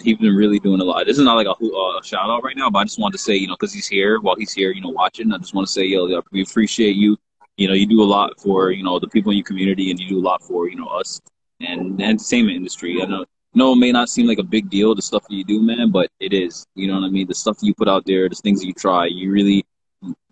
He's 0.01 0.17
been 0.17 0.35
really 0.35 0.59
doing 0.59 0.79
a 0.79 0.83
lot. 0.83 1.05
This 1.05 1.17
is 1.17 1.25
not 1.25 1.35
like 1.35 1.47
a, 1.47 1.51
uh, 1.51 2.01
shout 2.01 2.29
out 2.29 2.43
right 2.43 2.55
now, 2.55 2.69
but 2.69 2.79
I 2.79 2.83
just 2.85 2.99
wanted 2.99 3.17
to 3.17 3.23
say, 3.23 3.35
you 3.35 3.47
know, 3.47 3.55
because 3.59 3.73
he's 3.73 3.87
here, 3.87 4.19
while 4.21 4.35
he's 4.35 4.53
here, 4.53 4.71
you 4.71 4.81
know, 4.81 4.89
watching, 4.89 5.33
I 5.33 5.37
just 5.37 5.53
want 5.53 5.67
to 5.67 5.71
say, 5.71 5.83
yo, 5.83 6.21
we 6.31 6.41
appreciate 6.41 6.95
you. 6.95 7.17
You 7.57 7.67
know, 7.67 7.73
you 7.73 7.85
do 7.85 8.01
a 8.01 8.05
lot 8.05 8.39
for, 8.39 8.71
you 8.71 8.83
know, 8.83 8.99
the 8.99 9.07
people 9.09 9.31
in 9.31 9.37
your 9.37 9.45
community 9.45 9.91
and 9.91 9.99
you 9.99 10.07
do 10.07 10.19
a 10.19 10.21
lot 10.21 10.41
for, 10.41 10.69
you 10.69 10.77
know, 10.77 10.87
us 10.87 11.19
and 11.59 11.97
the 11.97 12.03
entertainment 12.05 12.55
industry. 12.55 13.01
I 13.01 13.05
know, 13.05 13.25
no, 13.53 13.73
it 13.73 13.77
may 13.77 13.91
not 13.91 14.07
seem 14.07 14.27
like 14.27 14.37
a 14.37 14.43
big 14.43 14.69
deal, 14.69 14.95
the 14.95 15.01
stuff 15.01 15.27
that 15.27 15.35
you 15.35 15.43
do, 15.43 15.61
man, 15.61 15.91
but 15.91 16.09
it 16.21 16.31
is. 16.31 16.65
You 16.75 16.87
know 16.87 16.93
what 16.93 17.07
I 17.07 17.09
mean? 17.09 17.27
The 17.27 17.35
stuff 17.35 17.57
that 17.59 17.65
you 17.65 17.73
put 17.73 17.89
out 17.89 18.05
there, 18.05 18.29
the 18.29 18.35
things 18.35 18.61
that 18.61 18.67
you 18.67 18.73
try, 18.73 19.07
you 19.07 19.29
really, 19.29 19.65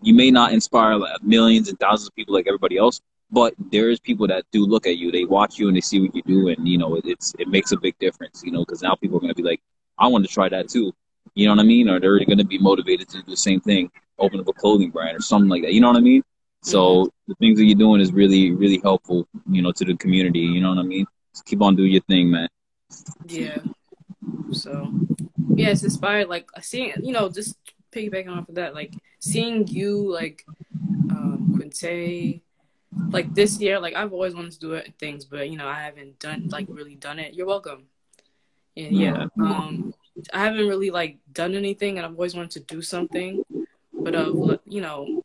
you 0.01 0.13
may 0.13 0.31
not 0.31 0.53
inspire 0.53 0.95
like 0.95 1.21
millions 1.21 1.67
and 1.67 1.77
thousands 1.79 2.07
of 2.07 2.15
people 2.15 2.33
like 2.33 2.47
everybody 2.47 2.77
else, 2.77 3.01
but 3.31 3.53
there 3.71 3.89
is 3.89 3.99
people 3.99 4.27
that 4.27 4.45
do 4.51 4.65
look 4.65 4.87
at 4.87 4.97
you. 4.97 5.11
They 5.11 5.25
watch 5.25 5.57
you 5.59 5.67
and 5.67 5.75
they 5.75 5.81
see 5.81 5.99
what 6.01 6.15
you 6.15 6.23
do 6.23 6.49
and 6.49 6.67
you 6.67 6.77
know 6.77 6.95
it, 6.95 7.05
it's 7.05 7.33
it 7.39 7.47
makes 7.47 7.71
a 7.71 7.77
big 7.77 7.97
difference 7.99 8.43
you 8.43 8.51
know 8.51 8.59
because 8.59 8.81
now 8.81 8.95
people 8.95 9.17
are 9.17 9.19
going 9.19 9.33
to 9.33 9.35
be 9.35 9.47
like 9.47 9.61
i 9.97 10.07
want 10.07 10.25
to 10.25 10.31
try 10.31 10.49
that 10.49 10.69
too. 10.69 10.93
You 11.35 11.47
know 11.47 11.55
what 11.55 11.61
i 11.61 11.67
mean? 11.67 11.89
Or 11.89 11.99
they're 11.99 12.17
going 12.25 12.37
to 12.37 12.45
be 12.45 12.57
motivated 12.57 13.09
to 13.09 13.21
do 13.21 13.31
the 13.31 13.37
same 13.37 13.59
thing 13.59 13.91
open 14.19 14.39
up 14.39 14.47
a 14.47 14.53
clothing 14.53 14.89
brand 14.89 15.15
or 15.15 15.21
something 15.21 15.49
like 15.49 15.61
that. 15.63 15.73
You 15.73 15.81
know 15.81 15.87
what 15.87 15.97
i 15.97 16.01
mean? 16.01 16.23
So 16.63 16.79
mm-hmm. 16.79 17.09
the 17.27 17.35
things 17.35 17.59
that 17.59 17.65
you're 17.65 17.75
doing 17.75 18.01
is 18.01 18.11
really 18.11 18.51
really 18.51 18.79
helpful 18.81 19.27
you 19.49 19.61
know 19.61 19.71
to 19.73 19.85
the 19.85 19.95
community. 19.95 20.39
You 20.39 20.61
know 20.61 20.69
what 20.69 20.79
i 20.79 20.83
mean? 20.83 21.05
Just 21.33 21.45
keep 21.45 21.61
on 21.61 21.75
doing 21.75 21.91
your 21.91 22.01
thing 22.01 22.31
man. 22.31 22.47
Yeah. 23.27 23.59
So 24.51 24.91
yeah 25.57 25.69
it's 25.69 25.83
inspired 25.83 26.29
like 26.29 26.47
seeing 26.61 26.93
you 27.01 27.11
know 27.11 27.29
just 27.29 27.57
piggybacking 27.91 28.35
off 28.35 28.47
of 28.47 28.55
that 28.55 28.75
like 28.75 28.93
seeing 29.19 29.67
you 29.67 30.11
like 30.11 30.45
um 31.09 31.53
quinte 31.57 32.41
like 33.09 33.33
this 33.33 33.59
year, 33.59 33.79
like 33.79 33.95
I've 33.95 34.13
always 34.13 34.35
wanted 34.35 34.53
to 34.53 34.59
do 34.59 34.73
it, 34.73 34.93
things, 34.99 35.25
but 35.25 35.49
you 35.49 35.57
know, 35.57 35.67
I 35.67 35.81
haven't 35.81 36.19
done 36.19 36.47
like 36.49 36.67
really 36.69 36.95
done 36.95 37.19
it. 37.19 37.33
You're 37.33 37.47
welcome. 37.47 37.85
And 38.75 38.91
yeah, 38.95 39.25
um, 39.39 39.93
I 40.33 40.39
haven't 40.39 40.67
really 40.67 40.91
like 40.91 41.17
done 41.31 41.55
anything, 41.55 41.97
and 41.97 42.05
I've 42.05 42.13
always 42.13 42.35
wanted 42.35 42.51
to 42.51 42.75
do 42.75 42.81
something, 42.81 43.43
but 43.91 44.15
uh, 44.15 44.57
you 44.65 44.81
know, 44.81 45.23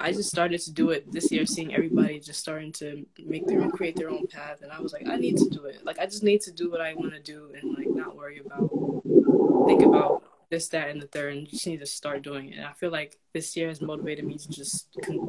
I 0.00 0.12
just 0.12 0.30
started 0.30 0.60
to 0.62 0.72
do 0.72 0.90
it 0.90 1.10
this 1.10 1.30
year, 1.30 1.46
seeing 1.46 1.74
everybody 1.74 2.20
just 2.20 2.40
starting 2.40 2.72
to 2.72 3.06
make 3.24 3.46
their 3.46 3.60
own, 3.60 3.70
create 3.70 3.96
their 3.96 4.10
own 4.10 4.26
path, 4.26 4.62
and 4.62 4.72
I 4.72 4.80
was 4.80 4.92
like, 4.92 5.08
I 5.08 5.16
need 5.16 5.36
to 5.38 5.48
do 5.48 5.64
it. 5.66 5.84
Like, 5.84 5.98
I 5.98 6.06
just 6.06 6.22
need 6.22 6.40
to 6.42 6.52
do 6.52 6.70
what 6.70 6.80
I 6.80 6.94
want 6.94 7.12
to 7.12 7.20
do, 7.20 7.52
and 7.60 7.76
like 7.76 7.88
not 7.88 8.16
worry 8.16 8.40
about, 8.44 8.68
think 9.66 9.82
about 9.82 10.22
this, 10.50 10.68
that, 10.68 10.88
and 10.88 11.00
the 11.00 11.06
third, 11.06 11.32
and 11.32 11.42
you 11.42 11.48
just 11.48 11.66
need 11.66 11.80
to 11.80 11.86
start 11.86 12.22
doing 12.22 12.52
it. 12.52 12.56
And 12.56 12.66
I 12.66 12.72
feel 12.72 12.90
like 12.90 13.18
this 13.32 13.56
year 13.56 13.68
has 13.68 13.80
motivated 13.80 14.24
me 14.24 14.38
to 14.38 14.48
just 14.48 14.88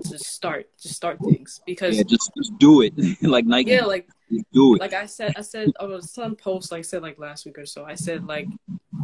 just 0.10 0.26
start, 0.26 0.70
just 0.82 0.96
start 0.96 1.20
things 1.20 1.62
because 1.66 1.98
yeah, 1.98 2.04
just, 2.04 2.32
just 2.38 2.58
do 2.58 2.82
it 2.82 2.94
like 3.22 3.46
Nike. 3.46 3.72
Yeah, 3.72 3.86
like 3.86 4.08
do 4.54 4.76
it. 4.76 4.82
Like 4.82 4.94
I 4.94 5.06
said, 5.06 5.34
I 5.36 5.42
said 5.42 5.72
on 5.80 6.02
some 6.02 6.36
post, 6.36 6.72
like 6.72 6.80
I 6.80 6.82
said 6.84 7.02
like 7.02 7.20
last 7.20 7.46
week 7.46 7.58
or 7.58 7.66
so, 7.66 7.86
I 7.86 7.96
said 7.96 8.26
like 8.26 8.48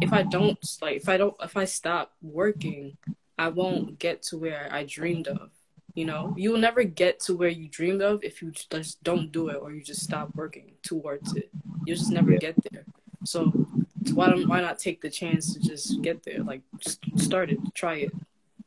if 0.00 0.12
I 0.12 0.22
don't 0.22 0.58
like 0.80 0.96
if 0.96 1.08
I 1.08 1.16
don't 1.16 1.34
if 1.42 1.56
I 1.56 1.64
stop 1.64 2.12
working, 2.22 2.96
I 3.38 3.48
won't 3.48 3.98
get 3.98 4.22
to 4.24 4.38
where 4.38 4.68
I 4.70 4.84
dreamed 4.84 5.28
of. 5.28 5.50
You 5.94 6.06
know, 6.06 6.34
you 6.36 6.50
will 6.50 6.58
never 6.58 6.82
get 6.82 7.20
to 7.20 7.36
where 7.36 7.48
you 7.48 7.68
dreamed 7.68 8.02
of 8.02 8.24
if 8.24 8.42
you 8.42 8.50
just 8.50 9.02
don't 9.04 9.30
do 9.30 9.48
it 9.48 9.58
or 9.60 9.72
you 9.72 9.80
just 9.80 10.02
stop 10.02 10.34
working 10.34 10.72
towards 10.82 11.36
it. 11.36 11.50
You'll 11.86 11.96
just 11.96 12.10
never 12.10 12.32
get 12.36 12.56
there. 12.72 12.84
So 13.24 13.63
why 14.12 14.28
don't 14.28 14.48
why 14.48 14.60
not 14.60 14.78
take 14.78 15.00
the 15.00 15.10
chance 15.10 15.54
to 15.54 15.60
just 15.60 16.02
get 16.02 16.22
there? 16.22 16.42
Like 16.42 16.62
just 16.78 17.00
start 17.16 17.50
it, 17.50 17.58
try 17.74 17.96
it. 17.96 18.12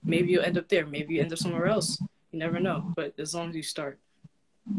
Maybe 0.04 0.32
you'll 0.32 0.44
end 0.44 0.58
up 0.58 0.70
there. 0.70 0.86
Maybe 0.86 1.16
you 1.16 1.22
end 1.22 1.34
up 1.34 1.40
somewhere 1.40 1.68
else. 1.68 2.02
You 2.32 2.40
never 2.40 2.60
know. 2.60 2.94
But 2.96 3.14
as 3.20 3.36
long 3.36 3.50
as 3.50 3.56
you 3.56 3.64
start. 3.64 4.00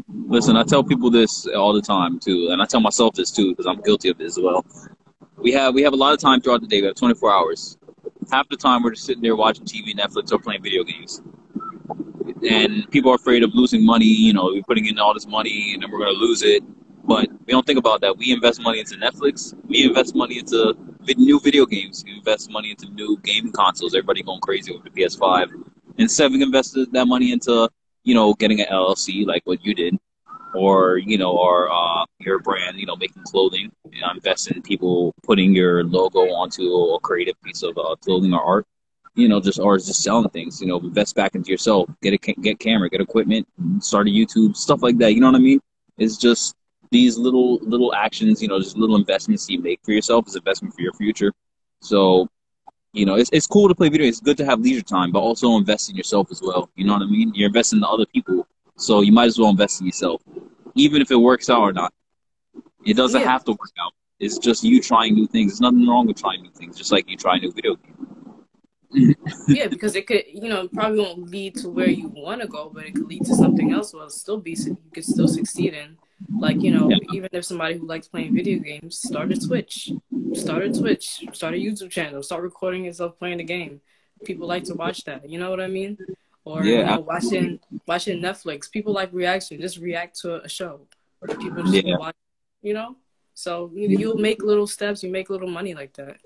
Listen, 0.07 0.55
I 0.55 0.63
tell 0.63 0.83
people 0.83 1.09
this 1.09 1.47
all 1.47 1.73
the 1.73 1.81
time 1.81 2.19
too, 2.19 2.49
and 2.51 2.61
I 2.61 2.65
tell 2.65 2.79
myself 2.79 3.15
this 3.15 3.31
too 3.31 3.51
because 3.51 3.65
I'm 3.65 3.81
guilty 3.81 4.09
of 4.09 4.19
it 4.21 4.25
as 4.25 4.39
well. 4.39 4.65
We 5.37 5.51
have 5.53 5.73
we 5.73 5.81
have 5.83 5.93
a 5.93 5.97
lot 5.97 6.13
of 6.13 6.19
time 6.19 6.41
throughout 6.41 6.61
the 6.61 6.67
day. 6.67 6.81
We 6.81 6.87
have 6.87 6.95
24 6.95 7.31
hours. 7.31 7.77
Half 8.31 8.49
the 8.49 8.57
time 8.57 8.83
we're 8.83 8.91
just 8.91 9.05
sitting 9.05 9.23
there 9.23 9.35
watching 9.35 9.65
TV, 9.65 9.95
Netflix, 9.95 10.31
or 10.31 10.39
playing 10.39 10.61
video 10.61 10.83
games. 10.83 11.21
And 12.47 12.89
people 12.91 13.11
are 13.11 13.15
afraid 13.15 13.43
of 13.43 13.51
losing 13.53 13.83
money. 13.83 14.05
You 14.05 14.33
know, 14.33 14.45
we're 14.45 14.63
putting 14.63 14.85
in 14.85 14.99
all 14.99 15.13
this 15.13 15.27
money 15.27 15.73
and 15.73 15.81
then 15.81 15.91
we're 15.91 15.99
going 15.99 16.13
to 16.13 16.19
lose 16.19 16.43
it. 16.43 16.63
But 17.09 17.27
we 17.47 17.53
don't 17.53 17.65
think 17.65 17.79
about 17.79 18.01
that. 18.01 18.15
We 18.19 18.31
invest 18.31 18.61
money 18.61 18.79
into 18.79 18.95
Netflix. 18.95 19.55
We 19.67 19.83
invest 19.85 20.13
money 20.13 20.37
into 20.37 20.75
new 21.17 21.39
video 21.39 21.65
games. 21.65 22.03
We 22.05 22.15
invest 22.15 22.51
money 22.51 22.69
into 22.69 22.87
new 22.91 23.17
gaming 23.23 23.51
consoles. 23.51 23.95
Everybody 23.95 24.21
going 24.21 24.41
crazy 24.41 24.71
with 24.71 24.83
the 24.83 24.91
PS5. 24.91 25.49
Instead, 25.97 26.31
we 26.31 26.43
invested 26.43 26.93
that 26.93 27.05
money 27.07 27.31
into, 27.31 27.67
you 28.03 28.13
know, 28.13 28.35
getting 28.35 28.61
an 28.61 28.67
LLC 28.71 29.25
like 29.25 29.41
what 29.45 29.65
you 29.65 29.73
did, 29.73 29.97
or 30.53 30.99
you 30.99 31.17
know, 31.17 31.35
or 31.35 31.71
uh, 31.71 32.05
your 32.19 32.37
brand, 32.37 32.77
you 32.77 32.85
know, 32.85 32.95
making 32.95 33.23
clothing. 33.23 33.71
You 33.91 34.01
know, 34.01 34.11
invest 34.13 34.51
in 34.51 34.61
people 34.61 35.15
putting 35.23 35.55
your 35.55 35.83
logo 35.83 36.19
onto 36.19 36.61
a 36.93 36.99
creative 36.99 37.41
piece 37.41 37.63
of 37.63 37.75
uh, 37.79 37.95
clothing 37.95 38.35
or 38.35 38.43
art. 38.43 38.67
You 39.15 39.29
know, 39.29 39.41
just 39.41 39.59
or 39.59 39.79
just 39.79 40.03
selling 40.03 40.29
things. 40.29 40.61
You 40.61 40.67
know, 40.67 40.77
invest 40.77 41.15
back 41.15 41.33
into 41.33 41.49
yourself. 41.49 41.89
Get 42.03 42.13
a 42.13 42.17
get 42.19 42.59
camera, 42.59 42.87
get 42.87 43.01
equipment, 43.01 43.47
start 43.79 44.05
a 44.05 44.11
YouTube, 44.11 44.55
stuff 44.55 44.83
like 44.83 44.99
that. 44.99 45.15
You 45.15 45.21
know 45.21 45.31
what 45.31 45.37
I 45.37 45.39
mean? 45.39 45.59
It's 45.97 46.15
just 46.15 46.55
these 46.91 47.17
little 47.17 47.57
little 47.57 47.93
actions. 47.93 48.41
You 48.41 48.47
know, 48.47 48.59
just 48.59 48.77
little 48.77 48.95
investments 48.95 49.49
you 49.49 49.61
make 49.61 49.79
for 49.83 49.91
yourself 49.91 50.27
is 50.27 50.35
investment 50.35 50.73
for 50.73 50.81
your 50.81 50.93
future. 50.93 51.33
So 51.81 52.29
you 52.93 53.05
know, 53.05 53.15
it's, 53.15 53.29
it's 53.31 53.45
cool 53.45 53.67
to 53.67 53.75
play 53.75 53.89
video. 53.89 54.07
It's 54.07 54.19
good 54.19 54.37
to 54.37 54.45
have 54.45 54.59
leisure 54.61 54.81
time, 54.81 55.11
but 55.11 55.19
also 55.19 55.57
invest 55.57 55.89
in 55.89 55.95
yourself 55.95 56.31
as 56.31 56.41
well. 56.41 56.69
You 56.75 56.85
know 56.85 56.93
what 56.93 57.03
I 57.03 57.05
mean? 57.05 57.31
You're 57.35 57.47
investing 57.47 57.77
in 57.77 57.83
other 57.83 58.05
people, 58.05 58.47
so 58.77 59.01
you 59.01 59.11
might 59.11 59.25
as 59.25 59.37
well 59.37 59.49
invest 59.49 59.81
in 59.81 59.85
yourself, 59.85 60.21
even 60.75 61.01
if 61.01 61.11
it 61.11 61.15
works 61.15 61.49
out 61.49 61.61
or 61.61 61.73
not. 61.73 61.93
It 62.85 62.95
doesn't 62.95 63.21
yeah. 63.21 63.31
have 63.31 63.43
to 63.45 63.51
work 63.51 63.71
out. 63.79 63.93
It's 64.19 64.37
just 64.37 64.63
you 64.63 64.81
trying 64.81 65.13
new 65.13 65.27
things. 65.27 65.51
There's 65.51 65.61
nothing 65.61 65.87
wrong 65.87 66.07
with 66.07 66.19
trying 66.19 66.41
new 66.41 66.51
things, 66.51 66.77
just 66.77 66.91
like 66.91 67.09
you 67.09 67.15
try 67.15 67.35
a 67.35 67.39
new 67.39 67.51
video 67.51 67.75
game. 67.75 67.95
yeah, 69.47 69.67
because 69.67 69.95
it 69.95 70.07
could, 70.07 70.23
you 70.27 70.49
know, 70.49 70.67
probably 70.67 70.99
won't 70.99 71.29
lead 71.29 71.55
to 71.57 71.69
where 71.69 71.89
you 71.89 72.07
want 72.07 72.41
to 72.41 72.47
go, 72.47 72.71
but 72.73 72.85
it 72.85 72.95
could 72.95 73.07
lead 73.07 73.23
to 73.25 73.35
something 73.35 73.71
else. 73.71 73.93
Well, 73.93 74.09
still 74.09 74.37
be 74.37 74.57
you 74.59 74.77
could 74.93 75.05
still 75.05 75.27
succeed 75.27 75.73
in. 75.73 75.97
Like 76.27 76.61
you 76.61 76.71
know, 76.71 76.89
yeah. 76.89 76.97
even 77.13 77.29
if 77.31 77.45
somebody 77.45 77.77
who 77.77 77.87
likes 77.87 78.07
playing 78.07 78.35
video 78.35 78.59
games, 78.59 78.99
start 78.99 79.31
a 79.31 79.39
Twitch, 79.39 79.91
start 80.33 80.63
a 80.63 80.71
Twitch, 80.71 81.23
start 81.33 81.53
a 81.53 81.57
YouTube 81.57 81.89
channel, 81.89 82.21
start 82.23 82.43
recording 82.43 82.85
yourself 82.85 83.17
playing 83.17 83.37
the 83.37 83.43
game. 83.43 83.81
People 84.25 84.47
like 84.47 84.65
to 84.65 84.73
watch 84.73 85.05
that. 85.05 85.29
You 85.29 85.39
know 85.39 85.49
what 85.49 85.61
I 85.61 85.67
mean? 85.67 85.97
Or 86.43 86.63
yeah, 86.63 86.79
you 86.79 86.85
know, 86.85 86.99
watching 86.99 87.59
watching 87.87 88.21
Netflix. 88.21 88.69
People 88.69 88.93
like 88.93 89.13
reaction. 89.13 89.61
Just 89.61 89.77
react 89.77 90.19
to 90.21 90.43
a 90.43 90.49
show. 90.49 90.81
People 91.25 91.63
just 91.63 91.85
yeah. 91.85 91.97
watch. 91.97 92.15
You 92.61 92.73
know. 92.73 92.95
So 93.33 93.71
you, 93.73 93.87
you'll 93.87 94.17
make 94.17 94.43
little 94.43 94.67
steps. 94.67 95.01
You 95.01 95.09
make 95.09 95.29
little 95.29 95.49
money 95.49 95.73
like 95.73 95.93
that. 95.93 96.17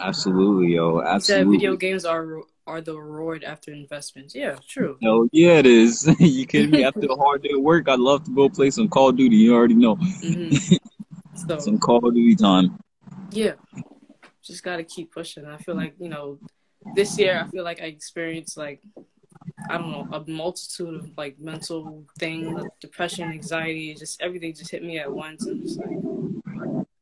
Absolutely, 0.00 0.74
yo. 0.74 1.00
Absolutely. 1.00 1.20
Said 1.20 1.60
video 1.60 1.76
games 1.76 2.04
are 2.04 2.42
are 2.66 2.80
the 2.80 2.94
reward 2.94 3.44
after 3.44 3.72
investments. 3.72 4.34
Yeah, 4.34 4.56
true. 4.68 4.98
Oh 5.04 5.28
yeah, 5.32 5.58
it 5.58 5.66
is. 5.66 6.08
you 6.20 6.46
kidding 6.46 6.70
me? 6.70 6.84
After 6.84 7.06
a 7.06 7.16
hard 7.16 7.42
day 7.42 7.50
of 7.54 7.62
work, 7.62 7.88
I'd 7.88 7.98
love 7.98 8.24
to 8.24 8.30
go 8.30 8.48
play 8.48 8.70
some 8.70 8.88
Call 8.88 9.10
of 9.10 9.16
Duty. 9.16 9.36
You 9.36 9.54
already 9.54 9.74
know. 9.74 9.96
Mm-hmm. 9.96 10.76
So, 11.48 11.58
some 11.58 11.78
Call 11.78 12.06
of 12.06 12.14
Duty 12.14 12.36
time. 12.36 12.78
Yeah, 13.30 13.52
just 14.44 14.62
gotta 14.62 14.84
keep 14.84 15.10
pushing. 15.10 15.46
I 15.46 15.56
feel 15.56 15.74
like 15.74 15.94
you 15.98 16.10
know, 16.10 16.38
this 16.94 17.18
year 17.18 17.42
I 17.42 17.50
feel 17.50 17.64
like 17.64 17.80
I 17.80 17.86
experienced 17.86 18.58
like 18.58 18.82
I 19.68 19.78
don't 19.78 19.90
know 19.90 20.08
a 20.12 20.30
multitude 20.30 20.94
of 20.94 21.10
like 21.16 21.38
mental 21.38 22.04
things, 22.18 22.52
like 22.52 22.70
depression, 22.80 23.30
anxiety, 23.30 23.94
just 23.94 24.20
everything 24.20 24.54
just 24.54 24.70
hit 24.70 24.82
me 24.82 24.98
at 24.98 25.10
once, 25.10 25.46
and 25.46 25.62
just 25.62 25.78
like 25.78 25.96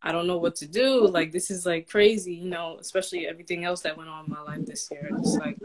I 0.08 0.12
don't 0.12 0.26
know 0.26 0.38
what 0.38 0.56
to 0.56 0.66
do. 0.66 1.06
Like 1.06 1.32
this 1.32 1.50
is 1.50 1.66
like 1.66 1.86
crazy, 1.86 2.32
you 2.32 2.48
know, 2.48 2.78
especially 2.80 3.26
everything 3.26 3.66
else 3.66 3.82
that 3.82 3.94
went 3.94 4.08
on 4.08 4.24
in 4.24 4.30
my 4.30 4.40
life 4.40 4.64
this 4.64 4.88
year. 4.90 5.10
It's 5.18 5.36
like, 5.36 5.58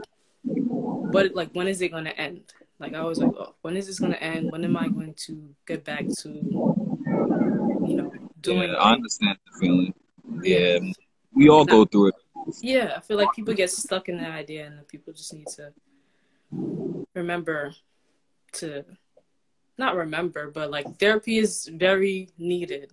what 0.44 1.34
like 1.34 1.52
when 1.54 1.70
is 1.70 1.82
it 1.82 1.94
gonna 1.94 2.10
end? 2.10 2.52
Like 2.78 2.94
I 2.94 3.04
was 3.04 3.20
like, 3.20 3.32
oh, 3.38 3.56
when 3.62 3.78
is 3.78 3.88
this 3.88 4.00
gonna 4.00 4.16
end? 4.16 4.52
When 4.52 4.66
am 4.66 4.76
I 4.76 4.90
going 4.90 5.14
to 5.28 5.56
get 5.66 5.86
back 5.86 6.04
to, 6.20 6.30
you 6.30 7.96
know, 7.96 8.12
doing? 8.42 8.70
Yeah, 8.70 8.76
I 8.76 8.92
understand 8.92 9.38
the 9.46 9.60
feeling. 9.62 9.94
Yeah, 10.42 10.80
we 11.34 11.48
all 11.48 11.64
go 11.64 11.86
through 11.86 12.10
it. 12.10 12.16
Yeah, 12.62 12.96
I 12.98 13.00
feel 13.00 13.16
like 13.16 13.32
people 13.34 13.54
get 13.54 13.72
stuck 13.72 14.10
in 14.10 14.18
that 14.18 14.32
idea, 14.32 14.66
and 14.66 14.86
people 14.90 15.14
just 15.14 15.34
need 15.34 15.48
to 15.56 15.72
remember 17.16 17.74
to 18.60 18.84
not 19.78 19.96
remember, 19.96 20.52
but 20.52 20.70
like 20.70 21.00
therapy 21.00 21.38
is 21.38 21.70
very 21.74 22.28
needed 22.38 22.92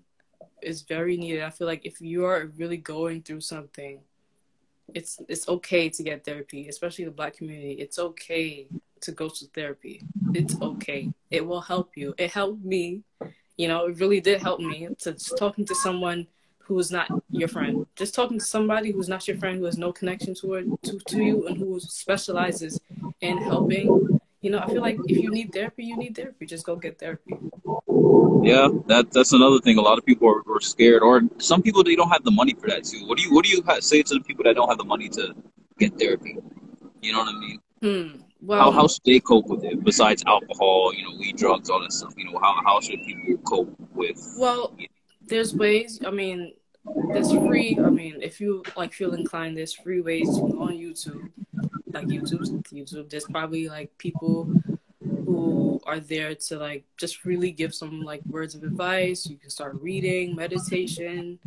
is 0.63 0.83
very 0.83 1.17
needed. 1.17 1.43
I 1.43 1.51
feel 1.51 1.67
like 1.67 1.85
if 1.85 2.01
you 2.01 2.25
are 2.25 2.51
really 2.57 2.77
going 2.77 3.23
through 3.23 3.41
something, 3.41 4.01
it's 4.95 5.21
it's 5.29 5.49
okay 5.49 5.89
to 5.89 6.03
get 6.03 6.25
therapy, 6.25 6.69
especially 6.69 7.05
the 7.05 7.11
black 7.11 7.37
community. 7.37 7.73
It's 7.73 7.99
okay 7.99 8.67
to 9.03 9.13
go 9.13 9.29
to 9.29 9.47
therapy. 9.47 10.03
It's 10.35 10.61
okay. 10.61 11.13
It 11.31 11.47
will 11.47 11.61
help 11.61 11.97
you. 11.97 12.15
It 12.19 12.31
helped 12.33 12.65
me. 12.65 13.03
You 13.57 13.69
know, 13.69 13.87
it 13.87 14.01
really 14.01 14.21
did 14.21 14.41
help 14.41 14.61
me 14.61 14.89
to 15.01 15.13
talking 15.37 15.65
to 15.67 15.75
someone 15.75 16.27
who 16.59 16.79
is 16.79 16.91
not 16.91 17.11
your 17.31 17.49
friend. 17.49 17.85
Just 17.97 18.15
talking 18.15 18.39
to 18.39 18.45
somebody 18.45 18.93
who's 18.93 19.09
not 19.09 19.27
your 19.27 19.37
friend, 19.39 19.59
who 19.59 19.65
has 19.65 19.77
no 19.77 19.93
connection 19.93 20.35
toward 20.35 20.67
to, 20.85 20.99
to 20.99 21.23
you 21.23 21.47
and 21.47 21.59
who 21.59 21.81
specializes 21.81 22.81
in 23.21 23.39
helping. 23.39 24.21
You 24.41 24.51
know, 24.51 24.61
I 24.61 24.67
feel 24.69 24.81
like 24.81 24.99
if 25.07 25.19
you 25.19 25.31
need 25.31 25.53
therapy, 25.53 25.85
you 25.85 25.97
need 25.97 26.17
therapy. 26.17 26.47
Just 26.47 26.65
go 26.65 26.77
get 26.77 26.99
therapy. 26.99 27.35
Yeah, 28.43 28.69
that 28.87 29.11
that's 29.13 29.33
another 29.33 29.59
thing. 29.61 29.79
A 29.79 29.83
lot 29.83 29.99
of 29.99 30.07
people 30.07 30.29
are, 30.29 30.43
are, 30.51 30.61
scared, 30.61 31.03
or 31.03 31.23
some 31.39 31.63
people 31.63 31.85
they 31.85 31.95
don't 31.95 32.09
have 32.09 32.25
the 32.25 32.31
money 32.31 32.55
for 32.55 32.69
that 32.69 32.85
too. 32.85 33.07
What 33.07 33.19
do 33.19 33.25
you 33.25 33.35
what 33.35 33.45
do 33.45 33.51
you 33.51 33.63
ha- 33.67 33.81
say 33.81 34.03
to 34.03 34.15
the 34.15 34.21
people 34.21 34.45
that 34.45 34.55
don't 34.55 34.69
have 34.69 34.79
the 34.79 34.85
money 34.85 35.09
to 35.11 35.35
get 35.79 35.99
therapy? 35.99 36.39
You 37.03 37.13
know 37.13 37.19
what 37.19 37.35
I 37.35 37.39
mean? 37.39 37.59
Hmm. 37.83 38.21
Well, 38.43 38.63
how, 38.63 38.71
how 38.71 38.89
should 38.89 39.05
they 39.05 39.21
cope 39.21 39.49
with 39.49 39.65
it 39.65 39.85
besides 39.85 40.25
alcohol, 40.27 40.95
you 40.95 41.05
know, 41.05 41.17
weed, 41.19 41.37
drugs, 41.37 41.69
all 41.69 41.81
that 41.83 41.93
stuff? 41.93 42.15
You 42.17 42.33
know, 42.33 42.39
how 42.39 42.57
how 42.65 42.81
should 42.81 43.01
people 43.05 43.37
cope 43.45 43.77
with? 43.93 44.19
Well, 44.39 44.75
there's 45.27 45.55
ways. 45.55 46.01
I 46.07 46.11
mean, 46.11 46.55
there's 47.13 47.33
free. 47.33 47.79
I 47.79 47.91
mean, 47.91 48.23
if 48.23 48.41
you 48.41 48.63
like 48.77 48.95
feel 48.95 49.13
inclined, 49.13 49.59
there's 49.59 49.75
free 49.75 50.01
ways 50.01 50.29
to 50.37 50.41
go 50.41 50.63
on 50.63 50.73
YouTube, 50.73 51.31
like 51.93 52.07
YouTube. 52.07 52.65
YouTube. 52.73 53.11
There's 53.11 53.25
probably 53.25 53.69
like 53.69 53.97
people 53.99 54.51
are 55.85 56.01
there 56.01 56.35
to 56.35 56.59
like 56.59 56.85
just 56.97 57.25
really 57.25 57.53
give 57.53 57.75
some 57.75 58.03
like 58.03 58.23
words 58.27 58.55
of 58.55 58.63
advice. 58.63 59.27
You 59.27 59.37
can 59.37 59.51
start 59.51 59.81
reading, 59.81 60.35
meditation, 60.35 61.39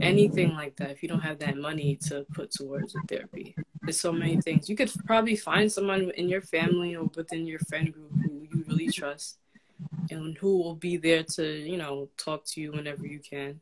anything 0.00 0.54
like 0.54 0.76
that. 0.76 0.90
If 0.90 1.02
you 1.02 1.08
don't 1.08 1.20
have 1.20 1.38
that 1.40 1.56
money 1.56 1.96
to 2.08 2.26
put 2.32 2.50
towards 2.50 2.94
a 2.94 3.00
therapy, 3.08 3.54
there's 3.82 4.00
so 4.00 4.12
many 4.12 4.40
things. 4.40 4.68
You 4.68 4.76
could 4.76 4.92
probably 5.06 5.36
find 5.36 5.70
someone 5.70 6.10
in 6.16 6.28
your 6.28 6.42
family 6.42 6.96
or 6.96 7.10
within 7.16 7.46
your 7.46 7.60
friend 7.60 7.92
group 7.92 8.12
who 8.22 8.46
you 8.52 8.64
really 8.68 8.88
trust 8.90 9.38
and 10.10 10.36
who 10.38 10.58
will 10.58 10.74
be 10.74 10.96
there 10.96 11.22
to, 11.22 11.44
you 11.44 11.76
know, 11.76 12.08
talk 12.16 12.44
to 12.46 12.60
you 12.60 12.72
whenever 12.72 13.06
you 13.06 13.20
can. 13.20 13.60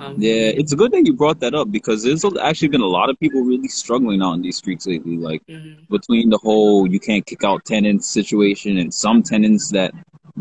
Um, 0.00 0.16
yeah, 0.18 0.50
it's 0.60 0.72
a 0.72 0.76
good 0.76 0.90
thing 0.90 1.06
you 1.06 1.14
brought 1.14 1.40
that 1.40 1.54
up 1.54 1.70
because 1.70 2.02
there's 2.02 2.24
actually 2.40 2.68
been 2.68 2.80
a 2.80 2.86
lot 2.86 3.10
of 3.10 3.18
people 3.18 3.42
really 3.42 3.68
struggling 3.68 4.22
out 4.22 4.34
in 4.34 4.42
these 4.42 4.56
streets 4.56 4.86
lately. 4.86 5.16
Like 5.16 5.46
mm-hmm. 5.46 5.84
between 5.90 6.30
the 6.30 6.38
whole 6.38 6.90
you 6.90 7.00
can't 7.00 7.24
kick 7.24 7.44
out 7.44 7.64
tenants 7.64 8.08
situation 8.08 8.78
and 8.78 8.92
some 8.92 9.22
tenants 9.22 9.70
that 9.70 9.92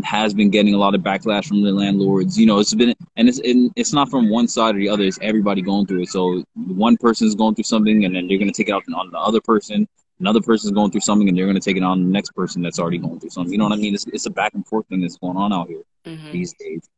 has 0.03 0.33
been 0.33 0.50
getting 0.50 0.74
a 0.74 0.77
lot 0.77 0.95
of 0.95 1.01
backlash 1.01 1.45
from 1.45 1.62
the 1.62 1.72
landlords. 1.72 2.39
You 2.39 2.45
know, 2.45 2.60
it's 2.60 2.74
been 2.74 2.95
and 3.15 3.29
it's 3.29 3.39
and 3.39 3.72
it's 3.75 3.93
not 3.93 4.10
from 4.10 4.29
one 4.29 4.48
side 4.48 4.75
or 4.75 4.79
the 4.79 4.89
other. 4.89 5.03
It's 5.03 5.19
everybody 5.22 5.62
going 5.62 5.86
through 5.86 6.03
it. 6.03 6.10
So 6.10 6.43
one 6.55 6.98
person's 6.98 7.36
going 7.36 7.55
through 7.55 7.65
something 7.65 8.05
and 8.05 8.15
then 8.15 8.27
they're 8.27 8.39
going 8.39 8.51
to 8.51 8.57
take 8.57 8.69
it 8.69 8.74
out 8.74 8.83
on 8.95 9.12
the 9.12 9.19
other 9.19 9.41
person. 9.41 9.88
Another 10.19 10.41
person's 10.41 10.74
going 10.74 10.91
through 10.91 11.01
something 11.01 11.27
and 11.27 11.38
they're 11.38 11.45
going 11.45 11.60
to 11.60 11.62
take 11.62 11.77
it 11.77 11.83
on 11.83 12.01
the 12.01 12.10
next 12.10 12.31
person 12.31 12.62
that's 12.62 12.79
already 12.79 12.98
going 12.98 13.19
through 13.19 13.31
something. 13.31 13.51
You 13.51 13.57
know 13.57 13.65
what 13.65 13.74
I 13.74 13.77
mean? 13.77 13.93
It's, 13.93 14.05
it's 14.07 14.25
a 14.25 14.29
back 14.29 14.53
and 14.53 14.65
forth 14.65 14.88
thing 14.88 15.01
that's 15.01 15.17
going 15.17 15.38
on 15.38 15.51
out 15.51 15.67
here 15.67 15.81
mm-hmm. 16.05 16.31
these 16.31 16.53
days. 16.53 16.89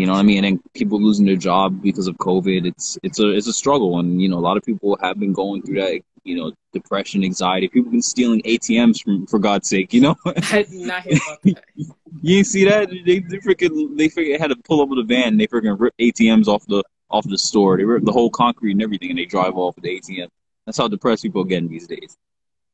You 0.00 0.06
know 0.06 0.14
what 0.14 0.20
I 0.20 0.22
mean? 0.22 0.44
And 0.44 0.60
people 0.72 1.00
losing 1.00 1.26
their 1.26 1.36
job 1.36 1.82
because 1.82 2.06
of 2.08 2.16
COVID. 2.16 2.66
It's 2.66 2.98
it's 3.02 3.20
a 3.20 3.28
it's 3.30 3.46
a 3.46 3.52
struggle, 3.52 3.98
and 3.98 4.20
you 4.22 4.28
know 4.30 4.38
a 4.38 4.46
lot 4.48 4.56
of 4.56 4.62
people 4.64 4.96
have 5.02 5.18
been 5.20 5.32
going 5.32 5.62
through 5.62 5.80
that. 5.80 6.00
You 6.22 6.36
know, 6.36 6.52
depression, 6.72 7.24
anxiety. 7.24 7.68
People 7.68 7.90
been 7.90 8.02
stealing 8.02 8.42
ATMs 8.42 9.02
from 9.02 9.26
for 9.26 9.38
God's 9.38 9.68
sake. 9.68 9.92
You 9.92 10.00
know. 10.02 10.16
I 10.26 10.62
did 10.62 10.72
not 10.72 11.02
hear 11.02 11.18
about 11.26 11.42
that. 11.42 11.64
you 12.22 12.44
see 12.44 12.64
that? 12.64 12.90
They 12.90 13.18
they 13.20 13.38
freaking 13.38 13.96
they 13.96 14.08
freaking 14.08 14.38
had 14.38 14.48
to 14.48 14.56
pull 14.56 14.80
over 14.80 14.94
the 14.94 15.02
van. 15.02 15.36
They 15.36 15.46
freaking 15.46 15.78
rip 15.78 15.94
ATMs 15.98 16.46
off 16.48 16.66
the 16.66 16.82
off 17.10 17.26
the 17.28 17.38
store. 17.38 17.76
They 17.76 17.84
rip 17.84 18.04
the 18.04 18.12
whole 18.12 18.30
concrete 18.30 18.72
and 18.72 18.82
everything, 18.82 19.10
and 19.10 19.18
they 19.18 19.26
drive 19.26 19.56
off 19.56 19.76
with 19.76 19.84
the 19.84 20.00
ATM. 20.00 20.28
That's 20.66 20.78
how 20.78 20.88
depressed 20.88 21.22
people 21.22 21.42
are 21.42 21.46
getting 21.46 21.68
these 21.68 21.86
days. 21.86 22.16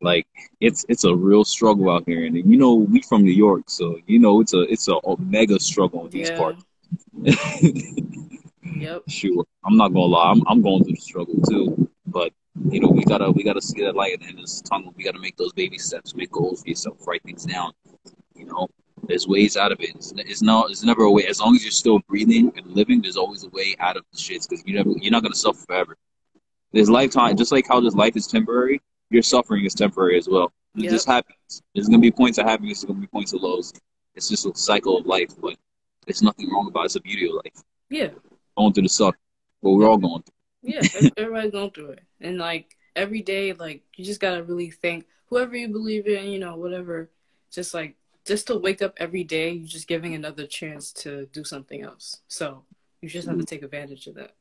Like 0.00 0.26
it's 0.60 0.84
it's 0.88 1.04
a 1.04 1.14
real 1.14 1.44
struggle 1.44 1.90
out 1.90 2.04
here, 2.06 2.24
and 2.26 2.36
you 2.36 2.56
know 2.58 2.74
we 2.74 3.00
from 3.02 3.24
New 3.24 3.32
York, 3.32 3.64
so 3.68 3.98
you 4.06 4.18
know 4.18 4.40
it's 4.40 4.52
a 4.54 4.60
it's 4.62 4.88
a, 4.88 4.94
a 4.94 5.16
mega 5.20 5.58
struggle 5.58 6.04
in 6.04 6.10
these 6.10 6.28
Yeah. 6.30 6.36
parts. 6.36 6.62
Yep. 8.64 9.02
Sure, 9.08 9.44
I'm 9.64 9.76
not 9.76 9.88
gonna 9.88 10.06
lie, 10.06 10.30
I'm 10.30 10.42
I'm 10.46 10.62
going 10.62 10.84
through 10.84 10.94
the 10.94 11.00
struggle 11.00 11.40
too, 11.48 11.88
but 12.06 12.32
you 12.70 12.80
know 12.80 12.88
we 12.88 13.04
gotta 13.04 13.30
we 13.30 13.42
gotta 13.44 13.60
see 13.62 13.82
that 13.82 13.94
light 13.94 14.14
at 14.14 14.20
the 14.20 14.26
end 14.26 14.34
of 14.38 14.42
this 14.42 14.60
tunnel. 14.60 14.92
We 14.96 15.04
gotta 15.04 15.18
make 15.18 15.36
those 15.36 15.52
baby 15.52 15.78
steps, 15.78 16.14
make 16.14 16.30
goals 16.32 16.62
for 16.62 16.68
yourself, 16.68 16.98
write 17.06 17.22
things 17.22 17.44
down. 17.44 17.72
You 18.34 18.46
know, 18.46 18.68
there's 19.06 19.26
ways 19.26 19.56
out 19.56 19.72
of 19.72 19.80
it. 19.80 19.90
It's, 19.94 20.12
it's 20.16 20.42
not 20.42 20.70
it's 20.70 20.82
never 20.84 21.02
a 21.04 21.10
way. 21.10 21.24
As 21.26 21.40
long 21.40 21.54
as 21.54 21.62
you're 21.62 21.70
still 21.70 22.00
breathing 22.08 22.52
and 22.56 22.66
living, 22.66 23.00
there's 23.00 23.16
always 23.16 23.44
a 23.44 23.48
way 23.50 23.76
out 23.78 23.96
of 23.96 24.04
the 24.12 24.18
shits 24.18 24.48
because 24.48 24.62
you 24.66 24.74
never 24.74 24.90
you're 25.00 25.12
not 25.12 25.22
gonna 25.22 25.34
suffer 25.34 25.64
forever. 25.66 25.96
There's 26.72 26.90
lifetime, 26.90 27.36
just 27.36 27.52
like 27.52 27.66
how 27.68 27.80
this 27.80 27.94
life 27.94 28.16
is 28.16 28.26
temporary. 28.26 28.80
Your 29.10 29.22
suffering 29.22 29.64
is 29.64 29.74
temporary 29.74 30.18
as 30.18 30.28
well. 30.28 30.52
It 30.74 30.82
Yep. 30.82 30.90
just 30.92 31.06
happens. 31.06 31.62
There's 31.74 31.88
gonna 31.88 32.00
be 32.00 32.10
points 32.10 32.38
of 32.38 32.46
happiness. 32.46 32.80
There's 32.80 32.88
gonna 32.88 33.00
be 33.00 33.06
points 33.06 33.32
of 33.32 33.42
lows. 33.42 33.72
It's 34.14 34.28
just 34.28 34.44
a 34.46 34.54
cycle 34.54 34.98
of 34.98 35.06
life, 35.06 35.30
but 35.40 35.56
there's 36.06 36.22
nothing 36.22 36.50
wrong 36.50 36.68
about 36.68 36.82
it. 36.82 36.84
It's 36.86 36.94
the 36.94 37.00
beauty 37.00 37.28
of 37.28 37.34
life. 37.34 37.64
Yeah. 37.90 38.08
Going 38.56 38.72
through 38.72 38.84
the 38.84 38.88
suck, 38.88 39.16
but 39.62 39.70
we're 39.70 39.88
all 39.88 39.98
going 39.98 40.22
through. 40.22 40.72
Yeah. 40.74 41.10
Everybody's 41.16 41.52
going 41.52 41.70
through 41.70 41.90
it, 41.90 42.02
and 42.20 42.38
like 42.38 42.76
every 42.94 43.22
day, 43.22 43.52
like 43.52 43.82
you 43.96 44.04
just 44.04 44.20
gotta 44.20 44.42
really 44.42 44.70
think 44.70 45.06
whoever 45.26 45.56
you 45.56 45.68
believe 45.68 46.06
in, 46.06 46.28
you 46.30 46.38
know, 46.38 46.56
whatever. 46.56 47.10
Just 47.50 47.74
like 47.74 47.96
just 48.24 48.48
to 48.48 48.56
wake 48.58 48.82
up 48.82 48.94
every 48.96 49.24
day, 49.24 49.50
you're 49.52 49.68
just 49.68 49.86
giving 49.86 50.14
another 50.14 50.46
chance 50.46 50.92
to 50.92 51.26
do 51.32 51.44
something 51.44 51.82
else. 51.82 52.20
So 52.28 52.64
you 53.00 53.08
just 53.08 53.28
have 53.28 53.38
to 53.38 53.44
take 53.44 53.62
advantage 53.62 54.06
of 54.06 54.14
that. 54.16 54.34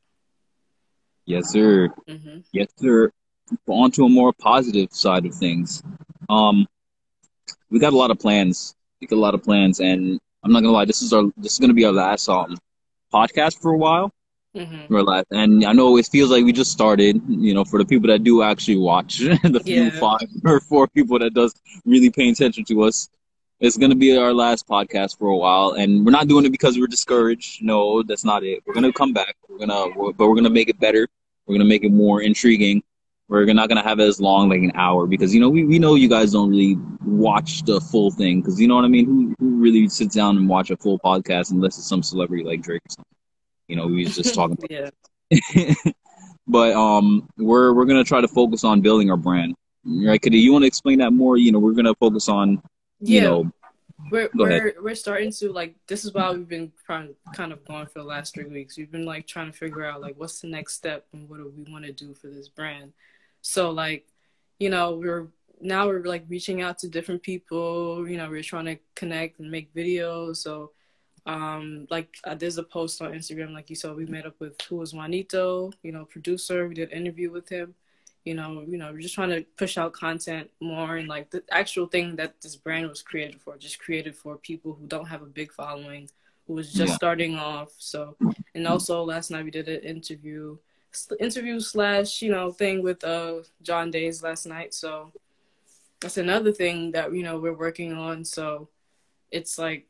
Yes, 1.24 1.50
sir. 1.50 1.88
hmm 2.08 2.38
Yes, 2.52 2.68
sir. 2.76 3.10
On 3.66 3.90
to 3.92 4.04
a 4.04 4.08
more 4.08 4.32
positive 4.32 4.92
side 4.92 5.24
of 5.26 5.34
things. 5.34 5.82
Um, 6.28 6.66
we 7.70 7.78
got 7.78 7.92
a 7.92 7.96
lot 7.96 8.10
of 8.10 8.18
plans. 8.18 8.74
We 9.00 9.06
got 9.06 9.16
a 9.16 9.20
lot 9.20 9.34
of 9.34 9.42
plans, 9.42 9.80
and 9.80 10.20
I'm 10.46 10.52
not 10.52 10.62
gonna 10.62 10.72
lie. 10.72 10.84
This 10.86 11.02
is 11.02 11.12
our 11.12 11.24
this 11.36 11.54
is 11.54 11.58
gonna 11.58 11.74
be 11.74 11.84
our 11.84 11.92
last 11.92 12.28
um 12.28 12.56
podcast 13.12 13.60
for 13.60 13.72
a 13.72 13.78
while. 13.78 14.12
hmm 14.54 14.94
Our 14.94 15.02
last, 15.02 15.26
and 15.30 15.64
I 15.64 15.72
know 15.72 15.96
it 15.98 16.06
feels 16.06 16.30
like 16.30 16.44
we 16.44 16.52
just 16.52 16.72
started. 16.72 17.20
You 17.28 17.54
know, 17.54 17.64
for 17.64 17.78
the 17.78 17.84
people 17.84 18.08
that 18.08 18.22
do 18.24 18.42
actually 18.42 18.78
watch, 18.78 19.18
the 19.56 19.60
few 19.64 19.84
Yeah. 19.86 19.90
five 20.00 20.28
or 20.44 20.60
four 20.60 20.86
people 20.88 21.18
that 21.18 21.34
does 21.34 21.54
really 21.84 22.10
pay 22.10 22.28
attention 22.30 22.64
to 22.66 22.82
us, 22.84 23.08
it's 23.60 23.76
gonna 23.76 23.96
be 23.96 24.16
our 24.16 24.32
last 24.32 24.66
podcast 24.68 25.18
for 25.18 25.28
a 25.28 25.36
while, 25.36 25.72
and 25.72 26.04
we're 26.06 26.12
not 26.12 26.28
doing 26.28 26.44
it 26.46 26.50
because 26.50 26.78
we're 26.78 26.86
discouraged. 26.86 27.62
No, 27.62 28.02
that's 28.02 28.24
not 28.24 28.44
it. 28.44 28.62
We're 28.66 28.74
gonna 28.74 28.92
come 28.92 29.12
back. 29.12 29.36
We're 29.48 29.58
gonna, 29.66 29.80
but 30.18 30.28
we're 30.28 30.36
gonna 30.36 30.50
make 30.60 30.68
it 30.68 30.78
better. 30.80 31.08
We're 31.46 31.56
gonna 31.56 31.72
make 31.74 31.84
it 31.84 31.92
more 31.92 32.22
intriguing. 32.22 32.82
We're 33.28 33.44
not 33.52 33.68
gonna 33.68 33.82
have 33.82 33.98
it 33.98 34.04
as 34.04 34.20
long, 34.20 34.48
like 34.48 34.62
an 34.62 34.72
hour, 34.76 35.06
because 35.06 35.34
you 35.34 35.40
know 35.40 35.48
we, 35.48 35.64
we 35.64 35.78
know 35.80 35.96
you 35.96 36.08
guys 36.08 36.32
don't 36.32 36.48
really 36.50 36.76
watch 37.04 37.64
the 37.64 37.80
full 37.80 38.10
thing, 38.12 38.40
because 38.40 38.60
you 38.60 38.68
know 38.68 38.76
what 38.76 38.84
I 38.84 38.88
mean. 38.88 39.06
Who 39.06 39.34
who 39.40 39.56
really 39.56 39.88
sits 39.88 40.14
down 40.14 40.36
and 40.36 40.48
watch 40.48 40.70
a 40.70 40.76
full 40.76 40.98
podcast 41.00 41.50
unless 41.50 41.76
it's 41.76 41.88
some 41.88 42.02
celebrity 42.04 42.44
like 42.44 42.62
Drake 42.62 42.82
or 42.86 42.90
something? 42.90 43.16
You 43.68 43.76
know, 43.76 43.86
we 43.88 44.04
was 44.04 44.14
just 44.14 44.34
talking. 44.34 44.56
yeah. 44.70 44.90
but 46.46 46.72
um, 46.74 47.28
we're 47.36 47.72
we're 47.74 47.84
gonna 47.84 48.04
try 48.04 48.20
to 48.20 48.28
focus 48.28 48.62
on 48.62 48.80
building 48.80 49.10
our 49.10 49.16
brand, 49.16 49.56
right? 49.84 50.22
Could 50.22 50.34
you 50.34 50.52
want 50.52 50.62
to 50.62 50.68
explain 50.68 50.98
that 51.00 51.10
more? 51.10 51.36
You 51.36 51.50
know, 51.50 51.58
we're 51.58 51.72
gonna 51.72 51.94
focus 51.96 52.28
on 52.28 52.62
you 53.00 53.16
Yeah. 53.16 53.22
know 53.24 53.52
We're 54.10 54.28
Go 54.28 54.44
we're 54.44 54.74
we're 54.80 54.94
starting 54.94 55.32
to 55.32 55.52
like 55.52 55.74
this 55.88 56.04
is 56.04 56.14
why 56.14 56.30
we've 56.30 56.46
been 56.48 56.70
trying 56.84 57.16
kind 57.34 57.52
of 57.52 57.64
going 57.64 57.86
for 57.86 57.98
the 57.98 58.04
last 58.04 58.34
three 58.34 58.44
weeks. 58.44 58.78
We've 58.78 58.90
been 58.90 59.04
like 59.04 59.26
trying 59.26 59.50
to 59.50 59.56
figure 59.58 59.84
out 59.84 60.00
like 60.00 60.14
what's 60.16 60.40
the 60.40 60.48
next 60.48 60.74
step 60.74 61.06
and 61.12 61.28
what 61.28 61.38
do 61.38 61.52
we 61.56 61.72
want 61.72 61.84
to 61.86 61.92
do 61.92 62.14
for 62.14 62.28
this 62.28 62.48
brand. 62.48 62.92
So 63.46 63.70
like, 63.70 64.06
you 64.58 64.70
know, 64.70 64.96
we're 64.96 65.28
now 65.60 65.86
we're 65.86 66.04
like 66.04 66.24
reaching 66.28 66.62
out 66.62 66.78
to 66.80 66.88
different 66.88 67.22
people. 67.22 68.08
You 68.08 68.16
know, 68.18 68.28
we're 68.28 68.42
trying 68.42 68.66
to 68.66 68.78
connect 68.94 69.40
and 69.40 69.50
make 69.50 69.74
videos. 69.74 70.36
So 70.38 70.72
um 71.26 71.86
like 71.90 72.08
uh, 72.24 72.34
there's 72.34 72.58
a 72.58 72.62
post 72.62 73.02
on 73.02 73.12
Instagram 73.12 73.52
like 73.52 73.68
you 73.68 73.76
saw 73.76 73.92
we 73.92 74.06
met 74.06 74.26
up 74.26 74.38
with 74.40 74.60
who 74.68 74.76
was 74.76 74.94
Juanito, 74.94 75.72
you 75.82 75.92
know, 75.92 76.04
producer. 76.04 76.68
We 76.68 76.74
did 76.74 76.92
an 76.92 76.98
interview 76.98 77.30
with 77.30 77.48
him 77.48 77.74
you 78.24 78.34
know, 78.34 78.64
you 78.66 78.76
know, 78.76 78.90
we're 78.92 79.00
just 79.00 79.14
trying 79.14 79.30
to 79.30 79.42
push 79.56 79.78
out 79.78 79.92
content 79.92 80.50
more 80.60 80.96
and 80.96 81.08
like 81.08 81.30
the 81.30 81.42
actual 81.50 81.86
thing 81.86 82.16
that 82.16 82.40
this 82.40 82.56
brand 82.56 82.88
was 82.88 83.00
created 83.02 83.40
for, 83.40 83.56
just 83.56 83.78
created 83.78 84.16
for 84.16 84.36
people 84.36 84.74
who 84.74 84.86
don't 84.86 85.06
have 85.06 85.22
a 85.22 85.26
big 85.26 85.52
following, 85.52 86.10
who 86.46 86.54
was 86.54 86.74
just 86.74 86.90
Yeah. 86.90 86.96
starting 86.96 87.36
off. 87.36 87.70
So, 87.78 88.16
and 88.54 88.66
also 88.66 89.02
last 89.04 89.30
night 89.30 89.44
we 89.44 89.52
did 89.52 89.68
an 89.68 89.82
interview, 89.82 90.58
interview 91.20 91.60
slash, 91.60 92.22
you 92.22 92.30
know, 92.30 92.50
thing 92.50 92.82
with 92.82 93.02
uh 93.04 93.42
John 93.62 93.90
Days 93.90 94.22
last 94.22 94.46
night. 94.46 94.74
So 94.74 95.12
that's 96.00 96.18
another 96.18 96.52
thing 96.52 96.92
that 96.92 97.12
you 97.12 97.22
know 97.22 97.38
we're 97.38 97.56
working 97.56 97.92
on. 97.92 98.24
So 98.24 98.68
it's 99.30 99.58
like 99.58 99.86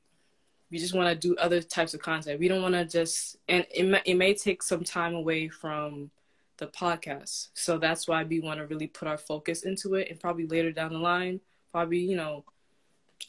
we 0.71 0.79
just 0.79 0.95
want 0.95 1.09
to 1.09 1.29
do 1.29 1.37
other 1.37 1.61
types 1.63 1.95
of 1.95 2.03
content. 2.03 2.41
We 2.41 2.49
don't 2.49 2.63
want 2.63 2.75
to 2.75 2.85
just, 2.85 3.37
and 3.49 3.65
it 3.73 3.85
may, 3.85 4.03
it 4.05 4.15
may 4.15 4.35
take 4.35 4.63
some 4.63 4.83
time 4.83 5.15
away 5.15 5.49
from 5.49 6.11
the 6.59 6.67
podcast. 6.67 7.49
So 7.55 7.79
that's 7.79 8.09
why 8.09 8.25
we 8.25 8.41
want 8.41 8.59
to 8.59 8.67
really 8.67 8.89
put 8.89 9.09
our 9.09 9.19
focus 9.19 9.63
into 9.63 9.95
it 9.95 10.11
and 10.11 10.19
probably 10.19 10.47
later 10.47 10.73
down 10.73 10.93
the 10.93 10.99
line, 10.99 11.41
probably, 11.71 12.01
you 12.01 12.17
know, 12.17 12.45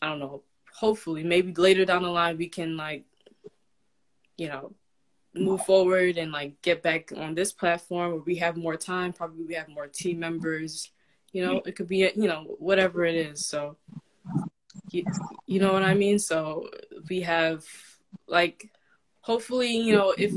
I 0.01 0.07
don't 0.09 0.19
know, 0.19 0.41
hopefully 0.73 1.23
maybe 1.23 1.53
later 1.53 1.85
down 1.85 2.03
the 2.03 2.09
line 2.09 2.37
we 2.37 2.49
can 2.49 2.75
like, 2.75 3.05
you 4.37 4.47
know, 4.47 4.73
move 5.43 5.63
forward 5.65 6.17
and 6.17 6.32
like 6.32 6.62
get 6.62 6.82
back 6.82 7.12
on 7.15 7.36
this 7.36 7.52
platform 7.52 8.12
where 8.12 8.21
we 8.21 8.36
have 8.36 8.58
more 8.58 8.78
time, 8.78 9.13
probably 9.13 9.45
we 9.45 9.54
have 9.54 9.69
more 9.69 9.88
team 9.88 10.19
members, 10.19 10.91
you 11.32 11.45
know, 11.45 11.62
it 11.65 11.76
could 11.76 11.88
be, 11.88 12.10
you 12.15 12.28
know, 12.28 12.56
whatever 12.60 13.06
it 13.06 13.15
is. 13.15 13.45
So, 13.45 13.78
you, 14.89 15.06
you 15.45 15.60
know 15.60 15.73
what 15.73 15.84
I 15.84 15.93
mean? 15.93 16.19
So 16.19 16.69
we 17.10 17.21
have 17.21 17.65
like, 18.28 18.69
hopefully, 19.21 19.76
you 19.76 19.93
know, 19.95 20.13
if 20.17 20.34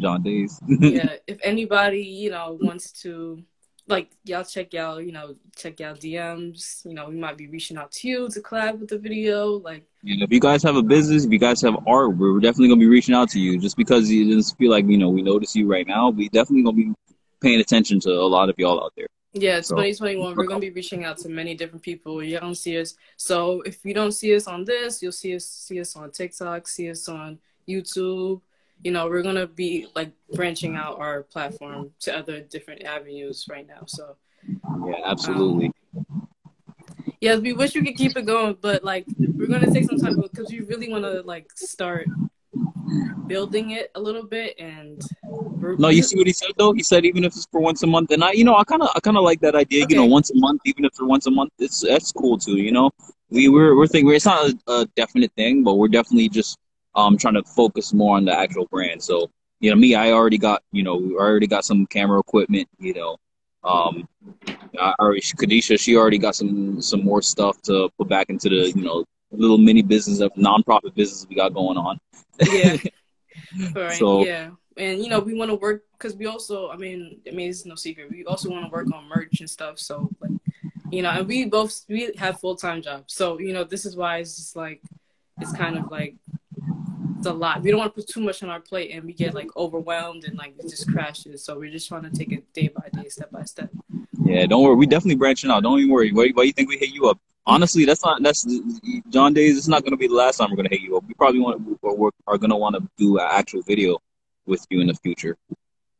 John 0.00 0.22
Days. 0.22 0.60
yeah, 0.66 1.16
if 1.26 1.38
anybody, 1.42 2.02
you 2.02 2.30
know, 2.30 2.58
wants 2.60 2.92
to 3.02 3.42
like 3.92 4.10
y'all 4.24 4.44
check 4.44 4.72
y'all, 4.72 5.00
you 5.00 5.12
know, 5.12 5.36
check 5.56 5.78
y'all 5.80 5.94
DMs, 5.94 6.84
you 6.84 6.94
know, 6.94 7.08
we 7.08 7.16
might 7.16 7.36
be 7.36 7.46
reaching 7.48 7.76
out 7.76 7.90
to 7.92 8.08
you 8.08 8.28
to 8.30 8.40
collab 8.40 8.78
with 8.78 8.90
the 8.90 8.98
video. 8.98 9.58
Like 9.58 9.84
And 10.04 10.22
if 10.22 10.30
you 10.32 10.40
guys 10.40 10.62
have 10.62 10.76
a 10.76 10.82
business, 10.82 11.24
if 11.24 11.32
you 11.32 11.38
guys 11.38 11.60
have 11.62 11.76
art, 11.86 12.16
we're 12.16 12.40
definitely 12.40 12.68
gonna 12.68 12.80
be 12.80 12.86
reaching 12.88 13.14
out 13.14 13.28
to 13.30 13.40
you. 13.40 13.58
Just 13.58 13.76
because 13.76 14.10
you 14.10 14.34
just 14.34 14.56
feel 14.58 14.70
like 14.70 14.86
you 14.86 14.98
know 14.98 15.08
we 15.10 15.22
notice 15.22 15.54
you 15.54 15.66
right 15.66 15.86
now, 15.86 16.10
we 16.10 16.28
definitely 16.28 16.64
gonna 16.64 16.76
be 16.76 16.92
paying 17.40 17.60
attention 17.60 18.00
to 18.00 18.10
a 18.10 18.28
lot 18.36 18.48
of 18.48 18.54
y'all 18.58 18.82
out 18.82 18.92
there. 18.96 19.06
yeah, 19.34 19.60
So- 19.60 19.76
2021, 19.76 20.36
we're 20.36 20.44
gonna 20.46 20.60
be 20.60 20.70
reaching 20.70 21.04
out 21.04 21.16
to 21.18 21.28
many 21.28 21.54
different 21.54 21.82
people. 21.82 22.22
You 22.22 22.38
don't 22.38 22.54
see 22.54 22.78
us. 22.78 22.94
So 23.16 23.62
if 23.62 23.84
you 23.84 23.94
don't 23.94 24.12
see 24.12 24.34
us 24.34 24.46
on 24.46 24.64
this, 24.64 25.02
you'll 25.02 25.12
see 25.12 25.34
us 25.34 25.46
see 25.46 25.80
us 25.80 25.96
on 25.96 26.10
TikTok, 26.10 26.68
see 26.68 26.90
us 26.90 27.08
on 27.08 27.38
YouTube. 27.68 28.40
You 28.82 28.90
know, 28.90 29.08
we're 29.08 29.22
gonna 29.22 29.46
be 29.46 29.86
like 29.94 30.12
branching 30.34 30.76
out 30.76 30.98
our 30.98 31.22
platform 31.22 31.90
to 32.00 32.16
other 32.16 32.40
different 32.40 32.84
avenues 32.84 33.46
right 33.48 33.66
now. 33.66 33.84
So 33.86 34.16
Yeah, 34.86 35.00
absolutely. 35.04 35.72
Um, 35.96 36.28
yes, 37.20 37.40
we 37.40 37.52
wish 37.52 37.74
we 37.74 37.84
could 37.84 37.96
keep 37.96 38.16
it 38.16 38.26
going, 38.26 38.56
but 38.60 38.82
like 38.82 39.06
we're 39.18 39.46
gonna 39.46 39.70
take 39.72 39.84
some 39.84 39.98
time 39.98 40.20
because 40.20 40.50
we 40.50 40.60
really 40.60 40.90
want 40.90 41.04
to 41.04 41.22
like 41.22 41.50
start 41.54 42.08
building 43.26 43.70
it 43.70 43.90
a 43.94 44.00
little 44.00 44.24
bit. 44.24 44.58
And 44.58 45.00
No, 45.78 45.88
you 45.88 46.02
see 46.02 46.16
what 46.16 46.26
he 46.26 46.32
said 46.32 46.50
though. 46.58 46.72
He 46.72 46.82
said 46.82 47.04
even 47.04 47.24
if 47.24 47.32
it's 47.34 47.46
for 47.50 47.60
once 47.60 47.82
a 47.82 47.86
month, 47.86 48.10
and 48.10 48.22
I, 48.24 48.32
you 48.32 48.44
know, 48.44 48.56
I 48.56 48.64
kind 48.64 48.82
of, 48.82 48.90
I 48.94 49.00
kind 49.00 49.16
of 49.16 49.24
like 49.24 49.40
that 49.40 49.54
idea. 49.54 49.86
You 49.88 49.96
know, 49.96 50.06
once 50.06 50.30
a 50.30 50.36
month, 50.36 50.60
even 50.64 50.84
if 50.84 50.90
it's 50.90 51.00
once 51.02 51.26
a 51.26 51.30
month, 51.30 51.52
it's 51.58 51.80
that's 51.80 52.12
cool 52.12 52.36
too. 52.38 52.56
You 52.56 52.72
know, 52.72 52.90
we 53.30 53.48
we're 53.48 53.76
we're 53.76 53.86
thinking 53.86 54.12
it's 54.14 54.26
not 54.26 54.50
a, 54.50 54.72
a 54.72 54.86
definite 54.96 55.32
thing, 55.32 55.62
but 55.62 55.74
we're 55.74 55.88
definitely 55.88 56.28
just 56.28 56.58
um 56.94 57.16
trying 57.16 57.34
to 57.34 57.42
focus 57.44 57.92
more 57.92 58.16
on 58.16 58.24
the 58.24 58.38
actual 58.38 58.66
brand. 58.66 59.02
So 59.02 59.30
you 59.60 59.70
know, 59.70 59.76
me, 59.76 59.94
I 59.94 60.10
already 60.10 60.38
got 60.38 60.62
you 60.72 60.82
know, 60.82 60.96
we 60.96 61.14
already 61.14 61.46
got 61.46 61.64
some 61.64 61.86
camera 61.86 62.18
equipment. 62.18 62.68
You 62.78 62.94
know, 62.94 63.16
um, 63.64 64.08
I 64.78 64.94
already 64.98 65.20
Kadisha, 65.20 65.78
she 65.78 65.96
already 65.96 66.18
got 66.18 66.34
some 66.34 66.80
some 66.82 67.04
more 67.04 67.22
stuff 67.22 67.60
to 67.62 67.88
put 67.98 68.08
back 68.08 68.28
into 68.28 68.48
the 68.48 68.72
you 68.74 68.82
know 68.82 69.04
little 69.30 69.58
mini 69.58 69.82
business 69.82 70.20
of 70.20 70.32
nonprofit 70.34 70.94
business 70.94 71.26
we 71.28 71.36
got 71.36 71.54
going 71.54 71.78
on. 71.78 71.98
yeah, 72.50 72.76
right, 73.74 73.98
So- 73.98 74.24
yeah, 74.24 74.50
and 74.76 75.02
you 75.02 75.08
know 75.08 75.20
we 75.20 75.34
want 75.34 75.50
to 75.50 75.54
work 75.54 75.84
because 75.92 76.16
we 76.16 76.26
also, 76.26 76.68
I 76.70 76.76
mean, 76.76 77.20
I 77.26 77.30
mean 77.30 77.48
it's 77.50 77.64
no 77.64 77.76
secret. 77.76 78.10
We 78.10 78.24
also 78.24 78.50
want 78.50 78.64
to 78.66 78.70
work 78.70 78.92
on 78.92 79.08
merch 79.08 79.40
and 79.40 79.48
stuff. 79.48 79.78
So 79.78 80.10
like, 80.20 80.32
you 80.90 81.02
know, 81.02 81.10
and 81.10 81.26
we 81.28 81.44
both 81.46 81.82
we 81.88 82.12
have 82.18 82.40
full 82.40 82.56
time 82.56 82.82
jobs. 82.82 83.14
So 83.14 83.38
you 83.38 83.52
know, 83.52 83.64
this 83.64 83.86
is 83.86 83.96
why 83.96 84.18
it's 84.18 84.36
just 84.36 84.56
like 84.56 84.82
it's 85.40 85.52
kind 85.52 85.78
of 85.78 85.90
like 85.90 86.16
it's 87.22 87.30
a 87.30 87.32
lot. 87.32 87.62
We 87.62 87.70
don't 87.70 87.78
want 87.78 87.94
to 87.94 88.00
put 88.00 88.08
too 88.08 88.20
much 88.20 88.42
on 88.42 88.50
our 88.50 88.58
plate 88.58 88.90
and 88.92 89.04
we 89.04 89.12
get 89.12 89.32
like 89.32 89.56
overwhelmed 89.56 90.24
and 90.24 90.36
like 90.36 90.54
it 90.58 90.68
just 90.68 90.90
crashes. 90.90 91.44
So 91.44 91.56
we're 91.56 91.70
just 91.70 91.88
trying 91.88 92.02
to 92.02 92.10
take 92.10 92.32
it 92.32 92.52
day 92.52 92.68
by 92.68 92.88
day, 92.92 93.08
step 93.08 93.30
by 93.30 93.44
step. 93.44 93.70
Yeah, 94.24 94.46
don't 94.46 94.62
worry. 94.62 94.74
We 94.74 94.86
definitely 94.86 95.16
branching 95.16 95.50
out. 95.50 95.62
Don't 95.62 95.78
even 95.78 95.90
worry. 95.90 96.12
Why, 96.12 96.30
why 96.34 96.42
you 96.42 96.52
think 96.52 96.68
we 96.68 96.78
hit 96.78 96.90
you 96.90 97.08
up? 97.08 97.20
Honestly, 97.46 97.84
that's 97.84 98.04
not 98.04 98.22
that's 98.22 98.46
John 99.08 99.34
Days. 99.34 99.56
It's 99.56 99.68
not 99.68 99.84
gonna 99.84 99.96
be 99.96 100.08
the 100.08 100.14
last 100.14 100.38
time 100.38 100.50
we're 100.50 100.56
gonna 100.56 100.68
hit 100.68 100.80
you 100.80 100.96
up. 100.96 101.04
We 101.06 101.14
probably 101.14 101.40
want 101.40 101.64
to 101.64 102.12
are 102.26 102.38
gonna 102.38 102.56
want 102.56 102.74
to 102.76 102.88
do 102.96 103.18
an 103.18 103.26
actual 103.28 103.62
video 103.62 103.98
with 104.46 104.64
you 104.70 104.80
in 104.80 104.88
the 104.88 104.94
future. 104.94 105.36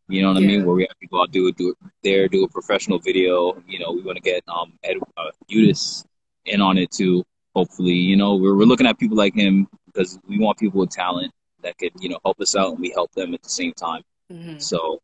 You 0.09 0.23
know 0.23 0.29
what 0.29 0.43
I 0.43 0.47
mean? 0.47 0.65
Where 0.65 0.75
we 0.75 0.83
have 0.83 0.99
people 1.01 1.21
out 1.21 1.31
do 1.31 1.49
it, 1.49 1.57
do 1.57 1.71
it 1.71 1.77
there, 2.03 2.29
do 2.29 2.45
a 2.45 2.49
professional 2.49 2.99
video. 2.99 3.61
You 3.67 3.79
know, 3.79 3.93
we 3.93 4.03
want 4.03 4.17
to 4.17 4.23
get 4.23 4.43
um 4.49 4.73
Ed, 4.83 4.97
uh, 5.17 5.31
Udis 5.51 6.05
in 6.47 6.61
on 6.61 6.79
it 6.79 6.91
too. 6.91 7.25
Hopefully, 7.55 7.95
you 7.95 8.17
know, 8.17 8.35
we're 8.35 8.57
we're 8.57 8.65
looking 8.65 8.87
at 8.87 8.99
people 8.99 9.17
like 9.17 9.35
him 9.35 9.69
because 9.93 10.19
we 10.27 10.39
want 10.39 10.59
people 10.59 10.81
with 10.81 10.91
talent 10.91 11.33
that 11.63 11.77
could 11.79 11.93
you 12.01 12.09
know 12.09 12.19
help 12.25 12.41
us 12.41 12.57
out 12.57 12.71
and 12.73 12.81
we 12.81 12.91
help 12.91 13.11
them 13.13 13.35
at 13.35 13.43
the 13.43 13.49
same 13.49 13.73
time. 13.73 14.03
hmm 14.31 14.59
So 14.59 15.01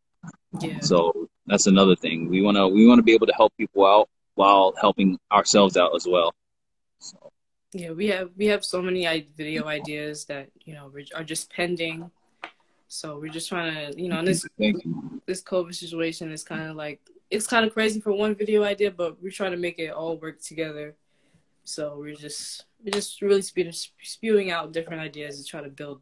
Yeah. 0.61 0.81
so 0.81 1.29
that's 1.46 1.66
another 1.66 1.96
thing. 1.96 2.29
We 2.29 2.42
wanna 2.42 2.66
we 2.68 2.87
wanna 2.87 3.03
be 3.03 3.12
able 3.12 3.27
to 3.27 3.35
help 3.35 3.53
people 3.57 3.87
out 3.87 4.09
while 4.35 4.74
helping 4.81 5.18
ourselves 5.33 5.77
out 5.77 5.94
as 5.94 6.07
well. 6.07 6.35
So 6.98 7.31
Yeah, 7.72 7.92
we 7.92 8.07
have 8.09 8.31
we 8.37 8.46
have 8.46 8.64
so 8.64 8.83
many 8.83 9.07
video 9.37 9.66
ideas 9.66 10.24
that 10.27 10.51
you 10.64 10.74
know 10.74 10.92
are 11.14 11.24
just 11.24 11.51
pending. 11.51 12.11
So 12.88 13.18
we're 13.18 13.31
just 13.33 13.48
trying 13.48 13.74
to, 13.74 14.01
you 14.01 14.09
know, 14.09 14.24
this 14.24 14.46
this 15.27 15.42
COVID 15.42 15.74
situation 15.74 16.33
is 16.33 16.42
kind 16.42 16.70
of 16.70 16.77
like 16.77 17.01
it's 17.31 17.46
kind 17.46 17.66
of 17.66 17.72
crazy 17.74 18.01
for 18.01 18.12
one 18.12 18.35
video 18.35 18.62
idea, 18.64 18.90
but 18.90 19.20
we're 19.22 19.31
trying 19.31 19.51
to 19.53 19.59
make 19.59 19.79
it 19.79 19.90
all 19.90 20.16
work 20.18 20.40
together. 20.40 20.96
So 21.69 21.97
we're 21.99 22.15
just 22.15 22.65
we're 22.83 22.93
just 22.93 23.21
really 23.21 23.43
spewing 23.43 23.73
spewing 23.73 24.51
out 24.51 24.73
different 24.73 25.03
ideas 25.03 25.39
to 25.39 25.45
try 25.45 25.61
to 25.61 25.69
build. 25.69 26.01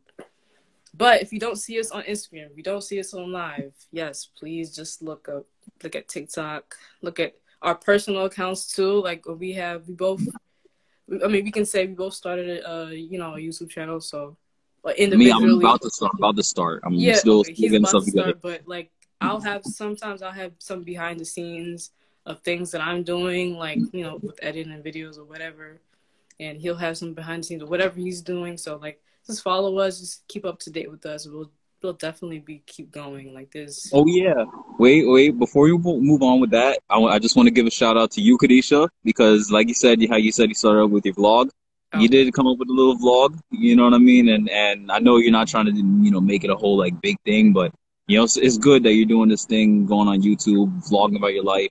But 0.97 1.21
if 1.21 1.33
you 1.33 1.41
don't 1.41 1.57
see 1.57 1.79
us 1.79 1.91
on 1.91 2.05
Instagram, 2.05 2.51
if 2.51 2.57
you 2.57 2.63
don't 2.63 2.83
see 2.83 3.01
us 3.01 3.13
on 3.13 3.33
live, 3.33 3.75
yes, 3.91 4.29
please 4.39 4.75
just 4.75 5.03
look 5.03 5.29
up, 5.29 5.45
look 5.83 5.95
at 5.95 6.09
TikTok, 6.09 6.77
look 7.03 7.21
at 7.21 7.35
our 7.61 7.75
personal 7.75 8.25
accounts 8.25 8.73
too. 8.75 9.03
Like 9.03 9.25
uh, 9.29 9.35
we 9.35 9.53
have, 9.53 9.87
we 9.89 9.95
both. 9.95 10.23
I 11.23 11.29
mean, 11.29 11.45
we 11.45 11.51
can 11.51 11.67
say 11.67 11.87
we 11.87 11.95
both 11.95 12.15
started 12.15 12.63
a, 12.65 12.97
you 12.97 13.19
know, 13.19 13.35
a 13.35 13.39
YouTube 13.39 13.71
channel. 13.71 14.01
So, 14.01 14.37
but 14.83 14.97
Me, 14.99 15.05
individually, 15.05 15.53
I'm 15.53 15.59
about 15.59 15.83
to 15.83 15.91
start. 15.91 16.13
About 16.17 16.37
to 16.37 16.43
start. 16.43 16.83
I'm 16.85 16.95
yeah, 16.95 17.15
still, 17.15 17.41
okay, 17.41 17.53
getting 17.53 17.85
stuff 17.85 18.05
to 18.05 18.11
together. 18.11 18.39
start, 18.39 18.43
but 18.43 18.69
like 18.69 18.91
I'll 19.21 19.41
have 19.41 19.65
sometimes 19.65 20.23
I'll 20.23 20.33
have 20.33 20.53
some 20.59 20.83
behind 20.83 21.21
the 21.21 21.25
scenes 21.25 21.91
of 22.27 22.41
things 22.41 22.73
that 22.73 22.81
I'm 22.81 23.03
doing, 23.05 23.57
like 23.57 23.79
mm-hmm. 23.79 23.97
you 23.97 24.05
know, 24.05 24.17
with 24.23 24.39
editing 24.43 24.83
videos 24.83 25.17
or 25.17 25.25
whatever, 25.25 25.81
and 26.39 26.59
he'll 26.61 26.77
have 26.77 26.99
some 26.99 27.15
behind 27.15 27.43
the 27.43 27.47
scenes 27.47 27.63
or 27.63 27.67
whatever 27.67 27.99
he's 27.99 28.21
doing. 28.21 28.57
So 28.57 28.77
like, 28.77 29.01
just 29.27 29.43
follow 29.43 29.79
us, 29.79 30.01
just 30.01 30.29
keep 30.29 30.45
up 30.45 30.59
to 30.61 30.71
date 30.71 30.91
with 30.91 31.07
us. 31.07 31.27
We'll 31.27 31.51
we'll 31.83 31.93
definitely 31.93 32.41
be 32.41 32.63
keep 32.67 32.91
going. 32.91 33.33
Like 33.33 33.53
this. 33.53 33.91
Oh 33.95 34.07
yeah. 34.07 34.45
Wait, 34.79 35.07
wait. 35.07 35.39
Before 35.39 35.69
you 35.69 35.79
move 35.79 36.23
on 36.23 36.41
with 36.41 36.51
that, 36.51 36.81
I, 36.91 36.99
I 36.99 37.19
just 37.19 37.37
want 37.37 37.47
to 37.47 37.53
give 37.53 37.67
a 37.67 37.71
shout 37.71 37.97
out 37.97 38.11
to 38.13 38.21
you, 38.21 38.37
Kadisha, 38.39 38.89
because 39.05 39.51
like 39.51 39.69
you 39.69 39.75
said, 39.75 40.05
how 40.09 40.17
you 40.17 40.33
said 40.33 40.49
you 40.49 40.55
started 40.55 40.83
out 40.83 40.91
with 40.91 41.07
your 41.07 41.15
vlog. 41.15 41.51
Oh. 41.93 42.01
You 42.01 42.09
did 42.09 42.35
come 42.35 42.49
up 42.49 42.59
with 42.59 42.69
a 42.69 42.73
little 42.73 42.97
vlog. 42.97 43.39
You 43.51 43.77
know 43.77 43.85
what 43.85 43.95
I 43.95 43.99
mean? 43.99 44.29
And 44.29 44.51
and 44.51 44.91
I 44.91 44.99
know 44.99 45.19
you're 45.19 45.31
not 45.31 45.47
trying 45.47 45.67
to 45.67 45.73
you 45.73 46.11
know 46.11 46.21
make 46.21 46.43
it 46.43 46.51
a 46.51 46.57
whole 46.57 46.77
like 46.77 47.01
big 47.01 47.17
thing, 47.25 47.53
but 47.53 47.73
you 48.09 48.19
know 48.19 48.25
it's, 48.25 48.37
it's 48.37 48.59
good 48.59 48.83
that 48.83 48.95
you're 48.95 49.07
doing 49.07 49.29
this 49.29 49.45
thing, 49.45 49.87
going 49.87 50.09
on 50.09 50.23
YouTube, 50.23 50.91
vlogging 50.91 51.17
about 51.17 51.35
your 51.35 51.45
life. 51.45 51.71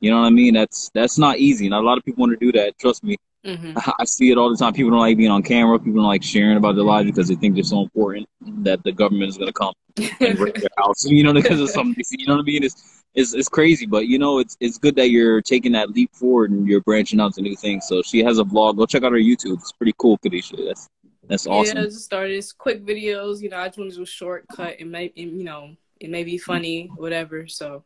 You 0.00 0.10
know 0.10 0.20
what 0.20 0.26
I 0.26 0.30
mean? 0.30 0.54
That's 0.54 0.90
that's 0.94 1.18
not 1.18 1.38
easy. 1.38 1.68
Not 1.68 1.82
a 1.82 1.86
lot 1.86 1.98
of 1.98 2.04
people 2.04 2.22
want 2.22 2.38
to 2.38 2.44
do 2.44 2.52
that. 2.58 2.78
Trust 2.78 3.02
me. 3.04 3.16
hmm 3.44 3.72
I 3.98 4.04
see 4.04 4.30
it 4.30 4.38
all 4.38 4.50
the 4.50 4.56
time. 4.56 4.72
People 4.72 4.90
don't 4.90 5.00
like 5.00 5.16
being 5.16 5.30
on 5.30 5.42
camera. 5.42 5.78
People 5.78 5.94
don't 5.94 6.08
like 6.08 6.22
sharing 6.22 6.56
about 6.56 6.76
their 6.76 6.84
lives 6.84 7.06
because 7.10 7.28
they 7.28 7.34
think 7.34 7.54
they're 7.54 7.64
so 7.64 7.82
important 7.82 8.28
that 8.64 8.82
the 8.84 8.92
government 8.92 9.28
is 9.30 9.36
going 9.36 9.48
to 9.48 9.52
come 9.52 9.74
and 10.20 10.38
raid 10.38 10.54
their 10.56 10.68
house. 10.78 11.04
You 11.04 11.22
know, 11.24 11.32
because 11.32 11.60
of 11.60 11.70
something. 11.70 12.04
You 12.10 12.26
know 12.26 12.34
what 12.34 12.42
I 12.42 12.44
mean? 12.44 12.64
It's, 12.64 13.02
it's 13.14 13.32
it's 13.34 13.48
crazy, 13.48 13.86
but 13.86 14.06
you 14.06 14.18
know, 14.18 14.38
it's 14.38 14.56
it's 14.60 14.78
good 14.78 14.94
that 14.96 15.10
you're 15.10 15.40
taking 15.40 15.72
that 15.72 15.90
leap 15.90 16.14
forward 16.14 16.50
and 16.50 16.68
you're 16.68 16.82
branching 16.82 17.20
out 17.20 17.34
to 17.34 17.42
new 17.42 17.56
things. 17.56 17.86
So 17.88 18.02
she 18.02 18.22
has 18.22 18.38
a 18.38 18.44
vlog. 18.44 18.76
Go 18.76 18.86
check 18.86 19.02
out 19.04 19.12
her 19.12 19.18
YouTube. 19.18 19.54
It's 19.54 19.72
pretty 19.72 19.94
cool, 19.98 20.18
Kadisha. 20.18 20.66
That's 20.66 20.86
that's 21.28 21.46
awesome. 21.46 21.78
Yeah, 21.78 21.84
just 21.84 22.04
started 22.04 22.36
it's 22.36 22.52
quick 22.52 22.84
videos. 22.84 23.40
You 23.40 23.48
know, 23.48 23.58
I 23.58 23.66
just 23.68 23.78
want 23.78 23.90
to 23.90 23.96
do 23.96 24.02
a 24.02 24.06
shortcut. 24.06 24.76
It 24.78 24.86
may, 24.86 25.06
it, 25.06 25.16
you 25.16 25.44
know, 25.44 25.74
it 25.98 26.10
may 26.10 26.24
be 26.24 26.38
funny, 26.38 26.90
whatever. 26.96 27.46
So, 27.48 27.84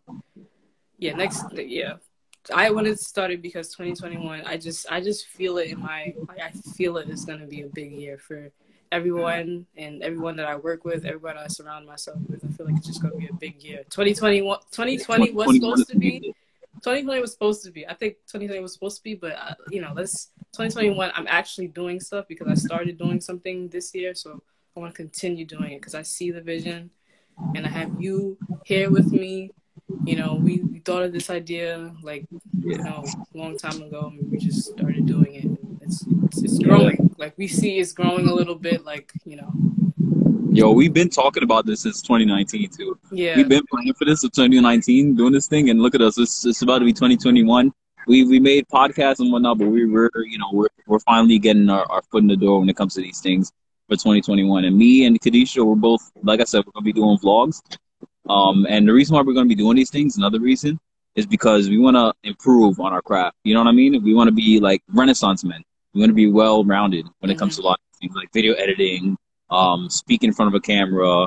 yeah, 1.00 1.14
next, 1.14 1.44
yeah, 1.54 1.94
I 2.54 2.70
wanted 2.70 2.96
to 2.96 3.02
start 3.02 3.30
it 3.30 3.42
because 3.42 3.68
2021. 3.68 4.42
I 4.46 4.56
just, 4.56 4.90
I 4.90 5.00
just 5.00 5.26
feel 5.26 5.58
it 5.58 5.68
in 5.68 5.80
my, 5.80 6.14
like, 6.28 6.40
I 6.40 6.50
feel 6.50 6.96
it 6.98 7.08
is 7.08 7.24
gonna 7.24 7.46
be 7.46 7.62
a 7.62 7.68
big 7.68 7.92
year 7.92 8.18
for 8.18 8.52
everyone 8.92 9.66
and 9.76 10.02
everyone 10.02 10.36
that 10.36 10.46
I 10.46 10.56
work 10.56 10.84
with, 10.84 11.04
everyone 11.04 11.38
I 11.38 11.46
surround 11.46 11.86
myself 11.86 12.18
with. 12.28 12.44
I 12.44 12.48
feel 12.48 12.66
like 12.66 12.76
it's 12.76 12.86
just 12.86 13.02
gonna 13.02 13.16
be 13.16 13.28
a 13.28 13.32
big 13.32 13.62
year. 13.62 13.84
2021, 13.90 14.58
2020 14.70 15.32
was 15.32 15.54
supposed 15.54 15.88
to 15.88 15.98
be. 15.98 16.20
big. 16.20 16.34
2020 16.82 17.20
was 17.20 17.32
supposed 17.32 17.64
to 17.64 17.70
be. 17.70 17.86
I 17.86 17.94
think 17.94 18.14
2020 18.26 18.60
was 18.60 18.72
supposed 18.72 18.96
to 18.98 19.02
be, 19.02 19.14
but 19.14 19.32
uh, 19.32 19.54
you 19.70 19.80
know, 19.80 19.92
let's 19.94 20.30
2021. 20.52 21.12
I'm 21.14 21.26
actually 21.28 21.68
doing 21.68 22.00
stuff 22.00 22.26
because 22.28 22.48
I 22.48 22.54
started 22.54 22.96
doing 22.96 23.20
something 23.20 23.68
this 23.68 23.94
year, 23.94 24.14
so 24.14 24.42
I 24.76 24.80
want 24.80 24.94
to 24.94 24.96
continue 24.96 25.44
doing 25.44 25.72
it 25.72 25.80
because 25.80 25.94
I 25.94 26.02
see 26.02 26.30
the 26.30 26.40
vision, 26.40 26.90
and 27.54 27.66
I 27.66 27.68
have 27.68 28.00
you 28.00 28.38
here 28.64 28.90
with 28.90 29.12
me. 29.12 29.50
You 30.04 30.16
know, 30.16 30.35
we, 30.35 30.59
we 30.61 30.78
thought 30.80 31.02
of 31.02 31.12
this 31.12 31.30
idea 31.30 31.92
like 32.02 32.26
you 32.64 32.78
know 32.78 33.04
a 33.35 33.38
long 33.38 33.56
time 33.59 33.83
ago, 33.83 34.12
and 34.16 34.30
we 34.30 34.38
just 34.38 34.70
started 34.70 35.06
doing 35.06 35.35
it. 35.35 35.83
It's 35.83 36.04
it's, 36.24 36.42
it's 36.42 36.59
growing. 36.59 37.14
Like 37.18 37.35
we 37.37 37.48
see, 37.48 37.78
it's 37.78 37.92
growing 37.92 38.28
a 38.28 38.35
little 38.35 38.54
bit. 38.54 38.85
Like 38.85 39.12
you 39.24 39.37
know, 39.37 39.52
Yo, 40.52 40.72
we've 40.72 40.92
been 40.92 41.09
talking 41.09 41.44
about 41.44 41.64
this 41.64 41.83
since 41.83 42.02
2019 42.02 42.70
too. 42.70 42.98
yeah, 43.12 43.37
We've 43.37 43.48
been 43.48 43.62
planning 43.70 43.94
for 43.94 44.04
this 44.04 44.22
since 44.22 44.35
2019, 44.35 45.14
doing 45.14 45.33
this 45.33 45.46
thing, 45.46 45.70
and 45.70 45.80
look 45.80 45.94
at 45.94 46.00
us. 46.00 46.18
It's, 46.18 46.44
it's 46.44 46.62
about 46.62 46.80
to 46.80 46.85
be 46.85 46.92
2021. 46.92 47.72
We 48.09 48.24
we 48.24 48.40
made 48.40 48.66
podcasts 48.66 49.20
and 49.20 49.30
whatnot, 49.33 49.59
but 49.59 49.68
we 49.68 49.87
were 49.87 50.11
you 50.26 50.38
know 50.38 50.50
we're 50.52 50.68
we're 50.88 50.98
finally 51.00 51.38
getting 51.38 51.68
our, 51.70 51.85
our 51.90 52.02
foot 52.02 52.22
in 52.22 52.26
the 52.26 52.37
door 52.37 52.59
when 52.59 52.68
it 52.68 52.76
comes 52.76 52.94
to 52.94 53.00
these 53.00 53.20
things 53.20 53.52
for 53.88 53.94
2021. 53.94 54.64
And 54.64 54.76
me 54.76 55.04
and 55.06 55.20
Kadisha, 55.20 55.64
we're 55.64 55.76
both 55.76 56.11
like 56.22 56.40
I 56.40 56.44
said, 56.44 56.64
we're 56.66 56.72
gonna 56.72 56.85
be 56.85 56.92
doing 56.92 57.16
vlogs. 57.18 57.61
Um, 58.30 58.66
and 58.68 58.86
the 58.86 58.92
reason 58.92 59.14
why 59.16 59.22
we're 59.22 59.34
gonna 59.34 59.46
be 59.46 59.54
doing 59.54 59.76
these 59.76 59.90
things, 59.90 60.16
another 60.16 60.38
reason, 60.38 60.78
is 61.16 61.26
because 61.26 61.68
we 61.68 61.78
want 61.78 61.96
to 61.96 62.14
improve 62.22 62.78
on 62.78 62.92
our 62.92 63.02
craft. 63.02 63.36
You 63.42 63.54
know 63.54 63.60
what 63.60 63.68
I 63.68 63.72
mean? 63.72 64.02
We 64.04 64.14
want 64.14 64.28
to 64.28 64.32
be 64.32 64.60
like 64.60 64.82
Renaissance 64.88 65.42
men. 65.44 65.62
We 65.92 66.00
want 66.00 66.10
to 66.10 66.14
be 66.14 66.30
well 66.30 66.64
rounded 66.64 67.06
when 67.18 67.30
it 67.30 67.38
comes 67.38 67.56
to 67.56 67.62
a 67.62 67.64
lot 67.64 67.80
of 67.80 67.98
things 67.98 68.14
like 68.14 68.32
video 68.32 68.54
editing, 68.54 69.16
um, 69.50 69.90
speaking 69.90 70.28
in 70.28 70.34
front 70.34 70.54
of 70.54 70.54
a 70.54 70.60
camera, 70.60 71.26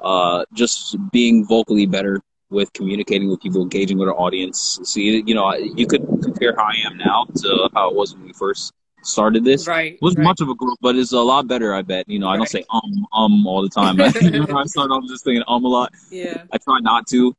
uh, 0.00 0.44
just 0.54 0.96
being 1.12 1.46
vocally 1.46 1.84
better 1.84 2.20
with 2.50 2.72
communicating 2.72 3.28
with 3.28 3.40
people, 3.40 3.60
engaging 3.60 3.98
with 3.98 4.08
our 4.08 4.18
audience. 4.18 4.80
See, 4.84 5.22
you 5.26 5.34
know, 5.34 5.54
you 5.54 5.86
could 5.86 6.06
compare 6.22 6.54
how 6.56 6.64
I 6.64 6.76
am 6.86 6.96
now 6.96 7.26
to 7.42 7.68
how 7.74 7.90
it 7.90 7.94
was 7.94 8.14
when 8.14 8.24
we 8.24 8.32
first 8.32 8.72
started 9.08 9.44
this. 9.44 9.66
right. 9.66 9.94
It 9.94 10.02
wasn't 10.02 10.20
right. 10.20 10.24
much 10.26 10.40
of 10.40 10.48
a 10.48 10.54
growth, 10.54 10.78
but 10.80 10.96
it's 10.96 11.12
a 11.12 11.20
lot 11.20 11.48
better, 11.48 11.74
I 11.74 11.82
bet. 11.82 12.08
You 12.08 12.18
know, 12.18 12.28
I 12.28 12.36
don't 12.36 12.48
say 12.48 12.64
um, 12.70 13.06
um 13.12 13.46
all 13.46 13.62
the 13.62 13.68
time. 13.68 14.00
I 14.00 14.64
start 14.64 14.90
off 14.90 15.04
just 15.08 15.24
saying 15.24 15.42
um 15.48 15.64
a 15.64 15.68
lot. 15.68 15.92
Yeah. 16.10 16.44
I 16.52 16.58
try 16.58 16.78
not 16.80 17.06
to. 17.08 17.34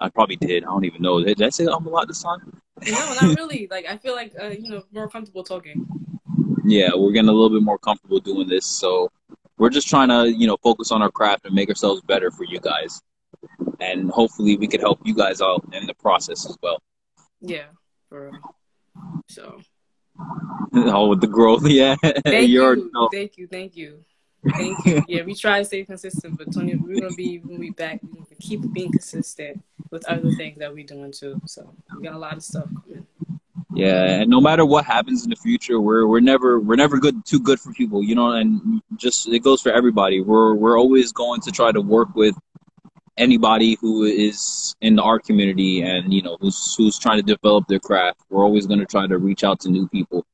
I 0.00 0.08
probably 0.08 0.36
did. 0.36 0.64
I 0.64 0.66
don't 0.66 0.84
even 0.84 1.02
know. 1.02 1.22
Did 1.22 1.42
I 1.42 1.48
say 1.48 1.66
um 1.66 1.86
a 1.86 1.90
lot 1.90 2.08
this 2.08 2.22
time? 2.22 2.60
No, 2.86 3.14
not 3.22 3.36
really. 3.36 3.68
Like 3.70 3.86
I 3.86 3.96
feel 3.96 4.14
like 4.14 4.32
uh, 4.40 4.48
you 4.48 4.68
know 4.68 4.82
more 4.92 5.08
comfortable 5.08 5.44
talking. 5.44 5.86
yeah, 6.64 6.90
we're 6.94 7.12
getting 7.12 7.28
a 7.28 7.32
little 7.32 7.50
bit 7.56 7.62
more 7.62 7.78
comfortable 7.78 8.20
doing 8.20 8.48
this. 8.48 8.66
So 8.66 9.10
we're 9.58 9.70
just 9.70 9.88
trying 9.88 10.08
to, 10.08 10.30
you 10.30 10.46
know, 10.46 10.56
focus 10.62 10.90
on 10.90 11.02
our 11.02 11.10
craft 11.10 11.46
and 11.46 11.54
make 11.54 11.68
ourselves 11.68 12.00
better 12.02 12.30
for 12.30 12.44
you 12.44 12.58
guys. 12.60 13.00
And 13.80 14.10
hopefully 14.10 14.56
we 14.56 14.66
could 14.66 14.80
help 14.80 15.00
you 15.04 15.14
guys 15.14 15.40
out 15.40 15.64
in 15.72 15.86
the 15.86 15.94
process 15.94 16.46
as 16.46 16.56
well. 16.62 16.82
Yeah, 17.40 17.66
for 18.08 18.30
real. 18.30 18.56
So 19.28 19.60
oh, 20.18 21.08
with 21.08 21.20
the 21.20 21.26
growth, 21.26 21.62
yeah. 21.66 21.96
thank 22.02 22.48
You 22.48 22.90
know. 22.92 23.08
thank 23.12 23.36
you, 23.36 23.46
thank 23.46 23.76
you, 23.76 24.04
thank 24.50 24.84
you. 24.86 25.02
Yeah, 25.08 25.22
we 25.22 25.34
try 25.34 25.58
to 25.58 25.64
stay 25.64 25.84
consistent, 25.84 26.38
but 26.38 26.52
Tony, 26.52 26.76
we're 26.76 27.00
gonna 27.00 27.14
be 27.14 27.38
when 27.38 27.58
we 27.58 27.70
back. 27.70 28.00
We're 28.02 28.24
gonna 28.24 28.36
keep 28.40 28.72
being 28.72 28.92
consistent 28.92 29.62
with 29.90 30.04
other 30.06 30.30
things 30.32 30.58
that 30.58 30.72
we're 30.72 30.86
doing 30.86 31.12
too. 31.12 31.40
So 31.46 31.74
we 31.96 32.02
got 32.02 32.14
a 32.14 32.18
lot 32.18 32.36
of 32.36 32.42
stuff 32.42 32.68
coming. 32.82 33.06
Yeah, 33.74 34.04
and 34.04 34.30
no 34.30 34.40
matter 34.40 34.64
what 34.64 34.84
happens 34.84 35.24
in 35.24 35.30
the 35.30 35.36
future, 35.36 35.80
we're 35.80 36.06
we're 36.06 36.20
never 36.20 36.60
we're 36.60 36.76
never 36.76 36.98
good 36.98 37.26
too 37.26 37.40
good 37.40 37.58
for 37.58 37.72
people, 37.72 38.04
you 38.04 38.14
know, 38.14 38.30
and 38.32 38.80
just 38.96 39.26
it 39.28 39.40
goes 39.40 39.60
for 39.60 39.72
everybody. 39.72 40.20
We're 40.20 40.54
we're 40.54 40.78
always 40.78 41.10
going 41.12 41.40
to 41.42 41.50
try 41.50 41.72
to 41.72 41.80
work 41.80 42.14
with 42.14 42.36
anybody 43.16 43.76
who 43.80 44.04
is 44.04 44.74
in 44.80 44.96
the 44.96 45.02
art 45.02 45.24
community 45.24 45.82
and 45.82 46.12
you 46.12 46.22
know 46.22 46.36
who's 46.40 46.74
who's 46.76 46.98
trying 46.98 47.18
to 47.18 47.22
develop 47.22 47.66
their 47.68 47.78
craft. 47.78 48.20
We're 48.30 48.44
always 48.44 48.66
going 48.66 48.80
to 48.80 48.86
try 48.86 49.06
to 49.06 49.18
reach 49.18 49.44
out 49.44 49.60
to 49.60 49.70
new 49.70 49.88
people 49.88 50.26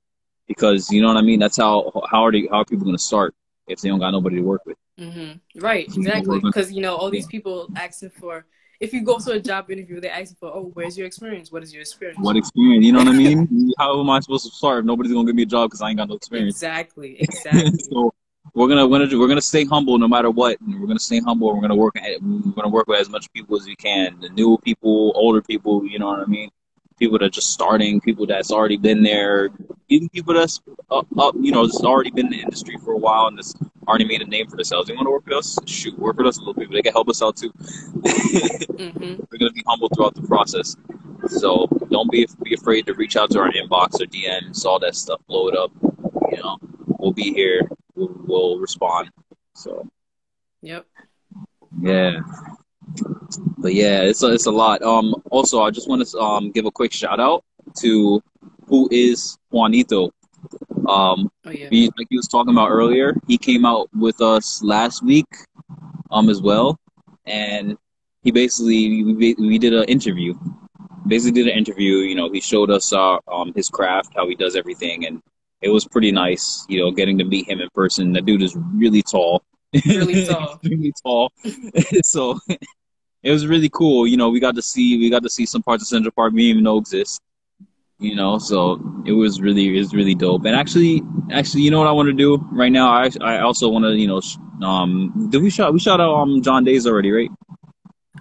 because 0.48 0.90
you 0.90 1.02
know 1.02 1.08
what 1.08 1.16
I 1.16 1.22
mean. 1.22 1.40
That's 1.40 1.56
how 1.56 1.90
how 2.10 2.24
are 2.24 2.32
they, 2.32 2.46
how 2.50 2.60
are 2.60 2.64
people 2.64 2.84
going 2.84 2.96
to 2.96 3.02
start 3.02 3.34
if 3.68 3.80
they 3.80 3.88
don't 3.88 4.00
got 4.00 4.10
nobody 4.10 4.36
to 4.36 4.42
work 4.42 4.62
with? 4.66 4.76
hmm 4.98 5.32
Right, 5.56 5.86
exactly. 5.86 6.40
Because 6.40 6.72
you 6.72 6.82
know 6.82 6.96
all 6.96 7.10
these 7.10 7.26
people 7.26 7.68
asking 7.76 8.10
for. 8.10 8.46
If 8.80 8.94
you 8.94 9.02
go 9.02 9.18
to 9.18 9.32
a 9.32 9.38
job 9.38 9.70
interview, 9.70 10.00
they're 10.00 10.10
asking 10.10 10.38
for, 10.40 10.48
"Oh, 10.48 10.70
where's 10.72 10.96
your 10.96 11.06
experience? 11.06 11.52
What 11.52 11.62
is 11.62 11.70
your 11.70 11.82
experience?" 11.82 12.18
What 12.22 12.36
experience? 12.36 12.82
You 12.86 12.92
know 12.92 13.00
what 13.00 13.08
I 13.08 13.12
mean? 13.12 13.72
how 13.78 14.00
am 14.00 14.08
I 14.08 14.20
supposed 14.20 14.46
to 14.46 14.52
start 14.52 14.78
if 14.78 14.84
nobody's 14.86 15.12
going 15.12 15.26
to 15.26 15.32
give 15.32 15.36
me 15.36 15.42
a 15.42 15.46
job 15.46 15.68
because 15.68 15.82
I 15.82 15.90
ain't 15.90 15.98
got 15.98 16.08
no 16.08 16.14
experience? 16.14 16.56
Exactly, 16.56 17.20
exactly. 17.20 17.78
so 17.92 18.14
we're 18.54 18.68
gonna 18.68 18.86
we're 18.86 18.98
gonna 18.98 19.18
we're 19.18 19.28
gonna 19.28 19.40
stay 19.42 19.64
humble 19.64 19.98
no 19.98 20.08
matter 20.08 20.30
what. 20.30 20.60
And 20.60 20.80
we're 20.80 20.86
gonna 20.86 20.98
stay 20.98 21.20
humble. 21.20 21.54
We're 21.54 21.60
gonna 21.62 21.76
work 21.76 21.94
we're 21.96 22.52
gonna 22.52 22.68
work 22.68 22.86
with 22.88 23.00
as 23.00 23.08
much 23.08 23.32
people 23.32 23.56
as 23.56 23.66
we 23.66 23.76
can. 23.76 24.20
The 24.20 24.28
new 24.30 24.58
people, 24.58 25.12
older 25.14 25.42
people. 25.42 25.86
You 25.86 25.98
know 25.98 26.08
what 26.08 26.20
I 26.20 26.26
mean? 26.26 26.50
People 26.98 27.18
that 27.18 27.26
are 27.26 27.30
just 27.30 27.50
starting. 27.50 28.00
People 28.00 28.26
that's 28.26 28.50
already 28.50 28.76
been 28.76 29.02
there. 29.02 29.50
even 29.88 30.08
people 30.08 30.34
that's 30.34 30.60
up, 30.90 31.06
up, 31.18 31.34
you 31.40 31.52
know, 31.52 31.66
just 31.66 31.84
already 31.84 32.10
been 32.10 32.26
in 32.26 32.32
the 32.32 32.40
industry 32.42 32.76
for 32.84 32.92
a 32.92 32.98
while 32.98 33.26
and 33.28 33.36
just 33.38 33.56
already 33.88 34.04
made 34.04 34.20
a 34.22 34.26
name 34.26 34.46
for 34.48 34.56
themselves. 34.56 34.88
They 34.88 34.94
want 34.94 35.06
to 35.06 35.10
work 35.10 35.26
with 35.26 35.36
us. 35.38 35.58
Shoot, 35.66 35.98
work 35.98 36.16
with 36.18 36.26
us 36.26 36.36
a 36.38 36.40
little 36.40 36.54
bit. 36.54 36.70
They 36.70 36.82
can 36.82 36.92
help 36.92 37.08
us 37.08 37.22
out 37.22 37.36
too. 37.36 37.50
hmm 37.50 39.14
We're 39.30 39.38
gonna 39.38 39.52
be 39.52 39.62
humble 39.66 39.88
throughout 39.94 40.14
the 40.14 40.22
process. 40.22 40.76
So 41.28 41.66
don't 41.90 42.10
be 42.10 42.26
be 42.42 42.54
afraid 42.54 42.86
to 42.86 42.94
reach 42.94 43.16
out 43.16 43.30
to 43.32 43.40
our 43.40 43.50
inbox 43.52 44.00
or 44.00 44.06
DMs, 44.06 44.64
all 44.64 44.78
that 44.80 44.96
stuff. 44.96 45.20
Blow 45.28 45.48
it 45.48 45.56
up. 45.56 45.70
You 46.32 46.38
know, 46.42 46.58
we'll 46.98 47.12
be 47.12 47.32
here. 47.32 47.68
We'll 48.08 48.58
respond. 48.58 49.10
So 49.54 49.86
Yep. 50.62 50.86
yeah, 51.80 52.20
but 53.58 53.74
yeah, 53.74 54.02
it's 54.02 54.22
a, 54.22 54.32
it's 54.32 54.46
a 54.46 54.50
lot. 54.50 54.82
Um, 54.82 55.14
also, 55.30 55.62
I 55.62 55.70
just 55.70 55.88
want 55.88 56.06
to 56.06 56.18
um 56.18 56.50
give 56.50 56.66
a 56.66 56.70
quick 56.70 56.92
shout 56.92 57.20
out 57.20 57.44
to 57.80 58.22
who 58.66 58.88
is 58.90 59.38
Juanito. 59.50 60.10
Um, 60.88 61.30
Oh 61.44 61.50
yeah. 61.50 61.68
he, 61.70 61.90
like 61.98 62.06
he 62.10 62.16
was 62.16 62.28
talking 62.28 62.52
about 62.52 62.70
earlier, 62.70 63.14
he 63.26 63.36
came 63.38 63.64
out 63.64 63.88
with 63.94 64.20
us 64.20 64.62
last 64.62 65.02
week, 65.04 65.26
um, 66.10 66.28
as 66.28 66.40
well, 66.42 66.78
and 67.26 67.76
he 68.22 68.30
basically 68.30 69.04
we, 69.04 69.34
we 69.38 69.58
did 69.58 69.74
an 69.74 69.84
interview. 69.84 70.34
Basically, 71.06 71.42
did 71.42 71.52
an 71.52 71.58
interview. 71.58 71.96
You 71.98 72.14
know, 72.14 72.30
he 72.30 72.40
showed 72.40 72.70
us 72.70 72.92
our 72.92 73.20
um 73.32 73.52
his 73.54 73.68
craft, 73.68 74.12
how 74.16 74.28
he 74.28 74.34
does 74.34 74.56
everything, 74.56 75.06
and 75.06 75.22
it 75.62 75.68
was 75.68 75.86
pretty 75.86 76.12
nice. 76.12 76.64
You 76.68 76.80
know, 76.80 76.90
getting 76.90 77.18
to 77.18 77.24
meet 77.24 77.48
him 77.48 77.60
in 77.60 77.68
person. 77.74 78.12
The 78.12 78.20
dude 78.20 78.42
is 78.42 78.56
really 78.56 79.02
tall. 79.02 79.42
Really 79.86 80.26
tall. 80.28 80.54
Extremely 80.54 80.92
tall. 81.02 81.32
so 82.02 82.38
it 83.22 83.30
was 83.30 83.46
really 83.46 83.68
cool. 83.68 84.06
You 84.06 84.16
know, 84.16 84.30
we 84.30 84.40
got 84.40 84.54
to 84.56 84.62
see 84.62 84.98
we 84.98 85.10
got 85.10 85.22
to 85.22 85.30
see 85.30 85.46
some 85.46 85.62
parts 85.62 85.82
of 85.82 85.88
Central 85.88 86.12
Park 86.12 86.32
we 86.32 86.42
didn't 86.42 86.50
even 86.50 86.64
know 86.64 86.78
exist. 86.78 87.20
You 87.98 88.14
know, 88.14 88.38
so 88.38 88.80
it 89.04 89.12
was 89.12 89.42
really 89.42 89.76
it 89.76 89.78
was 89.78 89.94
really 89.94 90.14
dope. 90.14 90.46
And 90.46 90.56
actually, 90.56 91.02
actually, 91.30 91.62
you 91.62 91.70
know 91.70 91.78
what 91.78 91.88
I 91.88 91.92
want 91.92 92.08
to 92.08 92.14
do 92.14 92.38
right 92.50 92.72
now? 92.72 92.90
I 92.90 93.10
I 93.20 93.40
also 93.40 93.68
want 93.68 93.84
to 93.84 93.94
you 93.94 94.08
know 94.08 94.22
um 94.66 95.28
did 95.30 95.42
we 95.42 95.50
shout 95.50 95.72
we 95.72 95.80
shout 95.80 96.00
out 96.00 96.14
um 96.14 96.40
John 96.42 96.64
Days 96.64 96.86
already 96.86 97.10
right? 97.10 97.30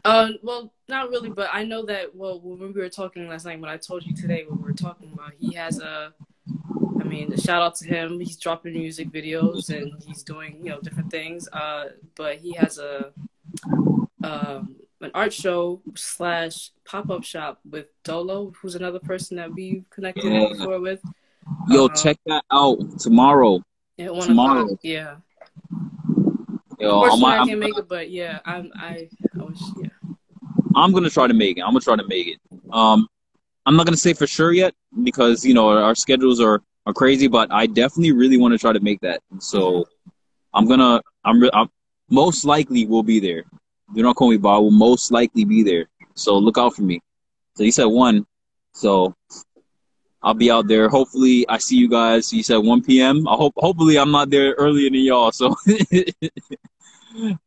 Uh, 0.06 0.30
well, 0.44 0.72
not 0.88 1.10
really, 1.10 1.30
but 1.30 1.50
I 1.52 1.64
know 1.64 1.86
that. 1.86 2.16
Well, 2.16 2.40
when 2.40 2.74
we 2.74 2.82
were 2.82 2.90
talking 2.90 3.28
last 3.28 3.46
night, 3.46 3.60
when 3.60 3.70
I 3.70 3.78
told 3.78 4.06
you 4.06 4.16
today 4.16 4.46
what 4.48 4.60
we 4.60 4.64
were 4.64 4.74
talking 4.74 5.12
about, 5.14 5.34
he 5.40 5.54
has 5.56 5.80
a. 5.80 6.14
I 7.00 7.04
mean, 7.04 7.36
shout 7.38 7.62
out 7.62 7.76
to 7.76 7.88
him. 7.88 8.20
He's 8.20 8.38
dropping 8.38 8.74
music 8.74 9.10
videos 9.12 9.70
and 9.70 9.94
he's 10.06 10.24
doing 10.24 10.58
you 10.64 10.72
know 10.72 10.82
different 10.82 11.10
things. 11.12 11.48
Uh, 11.52 11.86
but 12.16 12.38
he 12.38 12.54
has 12.54 12.78
a 12.78 13.12
um 14.24 14.76
an 15.02 15.12
art 15.14 15.32
show 15.32 15.82
slash 15.96 16.72
pop 16.86 17.10
up 17.10 17.24
shop 17.24 17.60
with 17.70 17.86
Dolo, 18.04 18.52
who's 18.62 18.76
another 18.76 19.00
person 19.00 19.38
that 19.38 19.54
we've 19.54 19.86
connected 19.90 20.26
Yeah. 20.26 20.50
before 20.50 20.80
with. 20.82 21.02
Yo, 21.70 21.86
Uh-huh. 21.86 21.96
check 21.96 22.18
that 22.26 22.44
out 22.52 22.78
tomorrow. 23.00 23.62
At 23.98 24.14
one 24.14 24.28
Tomorrow. 24.28 24.64
o'clock. 24.64 24.80
Yeah. 24.84 25.16
Yo, 26.80 27.02
I'm, 27.04 27.24
I 27.26 27.38
I'm, 27.40 27.48
can't 27.48 27.60
make 27.60 27.78
it, 27.78 27.88
but 27.90 28.10
yeah, 28.10 28.40
I'm. 28.46 28.72
I. 28.76 29.10
I 29.38 29.44
wish. 29.44 29.60
Yeah. 29.78 29.88
I'm 30.76 30.94
gonna 30.94 31.10
try 31.10 31.28
to 31.28 31.34
make 31.34 31.58
it. 31.58 31.62
I'm 31.62 31.72
gonna 31.72 31.82
try 31.82 31.98
to 31.98 32.08
make 32.08 32.28
it. 32.28 32.40
Um, 32.72 33.08
I'm 33.66 33.76
not 33.76 33.86
gonna 33.86 33.98
say 33.98 34.14
for 34.14 34.28
sure 34.28 34.54
yet 34.54 34.74
because 35.04 35.44
you 35.44 35.54
know 35.54 35.70
our 35.70 35.96
schedules 35.96 36.40
are 36.40 36.62
are 36.90 36.94
crazy, 36.94 37.28
but 37.28 37.52
I 37.52 37.68
definitely 37.68 38.12
really 38.12 38.38
want 38.38 38.54
to 38.54 38.58
try 38.58 38.74
to 38.74 38.80
make 38.80 39.00
that. 39.02 39.22
So 39.40 39.88
I'm 40.54 40.68
gonna. 40.68 41.02
I'm. 41.24 41.40
Re- 41.40 41.52
I'm 41.54 41.70
most 42.10 42.44
likely 42.44 42.86
will 42.86 43.04
be 43.04 43.20
there. 43.20 43.44
Do 43.94 44.02
not 44.02 44.16
call 44.16 44.32
me 44.32 44.38
Bob. 44.38 44.64
Will 44.64 44.72
most 44.72 45.12
likely 45.12 45.46
be 45.46 45.64
there. 45.64 45.86
So 46.16 46.38
look 46.38 46.58
out 46.58 46.76
for 46.76 46.82
me. 46.82 47.02
So 47.56 47.64
you 47.64 47.72
said 47.72 47.86
one. 47.86 48.26
So 48.74 49.14
I'll 50.24 50.34
be 50.34 50.52
out 50.52 50.68
there. 50.68 50.90
Hopefully 50.90 51.46
I 51.48 51.60
see 51.60 51.78
you 51.78 51.90
guys. 51.90 52.34
You 52.34 52.44
said 52.44 52.58
1 52.58 52.84
p.m. 52.84 53.28
I 53.28 53.36
hope. 53.36 53.54
Hopefully 53.58 53.98
I'm 53.98 54.12
not 54.12 54.30
there 54.30 54.54
earlier 54.54 54.90
than 54.90 55.00
y'all. 55.00 55.32
So. 55.32 55.56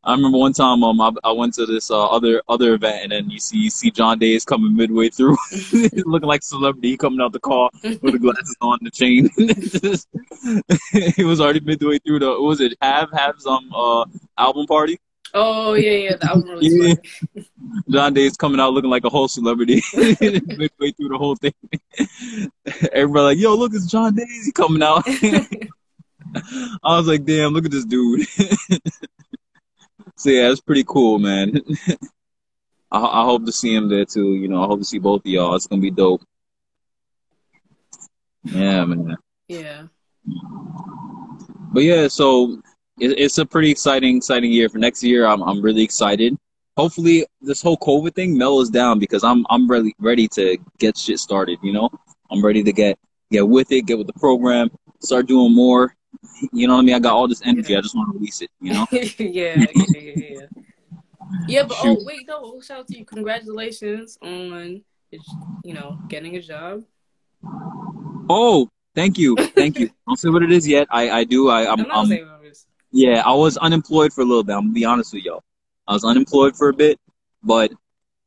I 0.04 0.12
remember 0.14 0.38
one 0.38 0.52
time 0.52 0.82
um 0.82 1.00
I, 1.00 1.12
I 1.22 1.32
went 1.32 1.54
to 1.54 1.66
this 1.66 1.90
uh, 1.90 2.06
other 2.06 2.42
other 2.48 2.74
event 2.74 3.04
and 3.04 3.12
then 3.12 3.30
you 3.30 3.38
see 3.38 3.58
you 3.58 3.70
see 3.70 3.90
John 3.90 4.18
Days 4.18 4.44
coming 4.44 4.74
midway 4.74 5.08
through 5.08 5.36
looking 6.04 6.28
like 6.28 6.40
a 6.40 6.44
celebrity 6.44 6.96
coming 6.96 7.20
out 7.20 7.32
the 7.32 7.40
car 7.40 7.70
with 7.82 8.00
the 8.00 8.18
glasses 8.20 8.56
on 8.60 8.78
the 8.82 8.90
chain. 8.90 9.30
it 11.18 11.24
was 11.24 11.40
already 11.40 11.60
midway 11.60 11.98
through 12.00 12.18
the 12.18 12.30
what 12.30 12.42
was 12.42 12.60
it 12.60 12.76
have 12.82 13.10
Hav's 13.12 13.46
um 13.46 13.70
uh 13.74 14.04
album 14.36 14.66
party. 14.66 14.98
Oh 15.34 15.74
yeah, 15.74 15.92
yeah. 15.92 16.16
That 16.16 16.34
was 16.36 16.44
really 16.44 16.88
Yeah. 17.34 17.42
John 17.88 18.14
Days 18.14 18.36
coming 18.36 18.60
out 18.60 18.72
looking 18.72 18.90
like 18.90 19.04
a 19.04 19.10
whole 19.10 19.28
celebrity 19.28 19.82
midway 19.96 20.90
through 20.92 21.08
the 21.08 21.18
whole 21.18 21.36
thing. 21.36 21.54
Everybody 22.92 23.24
like, 23.24 23.38
yo, 23.38 23.54
look, 23.54 23.72
it's 23.74 23.86
John 23.86 24.14
Days. 24.14 24.50
Coming 24.54 24.82
out. 24.82 25.04
I 26.82 26.96
was 26.96 27.06
like, 27.06 27.24
damn, 27.24 27.52
look 27.52 27.64
at 27.64 27.70
this 27.70 27.84
dude. 27.84 28.26
So 30.22 30.30
yeah, 30.30 30.52
it's 30.52 30.60
pretty 30.60 30.84
cool, 30.86 31.18
man. 31.18 31.60
I, 32.92 33.00
I 33.00 33.24
hope 33.24 33.44
to 33.46 33.50
see 33.50 33.74
him 33.74 33.88
there 33.88 34.04
too. 34.04 34.34
You 34.34 34.46
know, 34.46 34.62
I 34.62 34.66
hope 34.66 34.78
to 34.78 34.84
see 34.84 35.00
both 35.00 35.22
of 35.22 35.26
y'all. 35.26 35.56
It's 35.56 35.66
gonna 35.66 35.82
be 35.82 35.90
dope. 35.90 36.22
Yeah, 38.44 38.84
man. 38.84 39.16
Yeah. 39.48 39.86
But 41.72 41.82
yeah, 41.82 42.06
so 42.06 42.62
it, 43.00 43.18
it's 43.18 43.38
a 43.38 43.44
pretty 43.44 43.72
exciting, 43.72 44.18
exciting 44.18 44.52
year 44.52 44.68
for 44.68 44.78
next 44.78 45.02
year. 45.02 45.26
I'm, 45.26 45.42
I'm 45.42 45.60
really 45.60 45.82
excited. 45.82 46.36
Hopefully, 46.76 47.26
this 47.40 47.60
whole 47.60 47.76
COVID 47.78 48.14
thing 48.14 48.38
mellows 48.38 48.70
down 48.70 49.00
because 49.00 49.24
I'm, 49.24 49.44
I'm 49.50 49.68
really 49.68 49.92
ready 49.98 50.28
to 50.28 50.56
get 50.78 50.96
shit 50.96 51.18
started. 51.18 51.58
You 51.64 51.72
know, 51.72 51.90
I'm 52.30 52.44
ready 52.44 52.62
to 52.62 52.72
get, 52.72 52.96
get 53.32 53.48
with 53.48 53.72
it, 53.72 53.86
get 53.86 53.98
with 53.98 54.06
the 54.06 54.12
program, 54.12 54.70
start 55.00 55.26
doing 55.26 55.52
more. 55.52 55.96
You 56.52 56.66
know 56.66 56.74
what 56.74 56.80
I 56.80 56.84
mean? 56.84 56.94
I 56.94 56.98
got 56.98 57.14
all 57.14 57.28
this 57.28 57.42
energy. 57.44 57.76
I 57.76 57.80
just 57.80 57.94
want 57.94 58.12
to 58.12 58.18
release 58.18 58.42
it. 58.42 58.50
You 58.60 58.74
know? 58.74 58.86
yeah, 58.92 59.06
yeah, 59.18 59.66
yeah, 59.74 60.14
yeah. 60.16 60.46
Yeah, 61.48 61.62
but 61.64 61.76
oh, 61.80 61.82
Shoot. 61.82 61.98
oh 62.00 62.04
wait, 62.04 62.26
no, 62.28 62.40
oh, 62.40 62.60
shout 62.60 62.80
out 62.80 62.88
to 62.88 62.98
you. 62.98 63.04
Congratulations 63.04 64.18
on 64.22 64.82
you 65.64 65.74
know, 65.74 65.98
getting 66.08 66.36
a 66.36 66.40
job. 66.40 66.82
Oh, 68.28 68.68
thank 68.94 69.18
you, 69.18 69.36
thank 69.36 69.78
you. 69.78 69.86
I 70.06 70.10
don't 70.10 70.16
say 70.16 70.28
what 70.28 70.42
it 70.42 70.52
is 70.52 70.66
yet. 70.66 70.88
I, 70.90 71.10
I 71.10 71.24
do. 71.24 71.48
I, 71.48 71.70
I'm, 71.70 71.80
I'm 71.80 71.88
not 71.88 71.98
I'm 71.98 72.06
saying 72.06 72.26
what 72.26 72.44
it 72.44 72.50
is. 72.50 72.66
Yeah, 72.90 73.22
I 73.24 73.32
was 73.34 73.56
unemployed 73.56 74.12
for 74.12 74.20
a 74.20 74.24
little 74.24 74.44
bit. 74.44 74.54
I'm 74.54 74.62
gonna 74.62 74.72
be 74.72 74.84
honest 74.84 75.12
with 75.14 75.24
y'all. 75.24 75.42
I 75.86 75.94
was 75.94 76.04
unemployed 76.04 76.56
for 76.56 76.68
a 76.68 76.72
bit, 76.72 76.98
but 77.42 77.72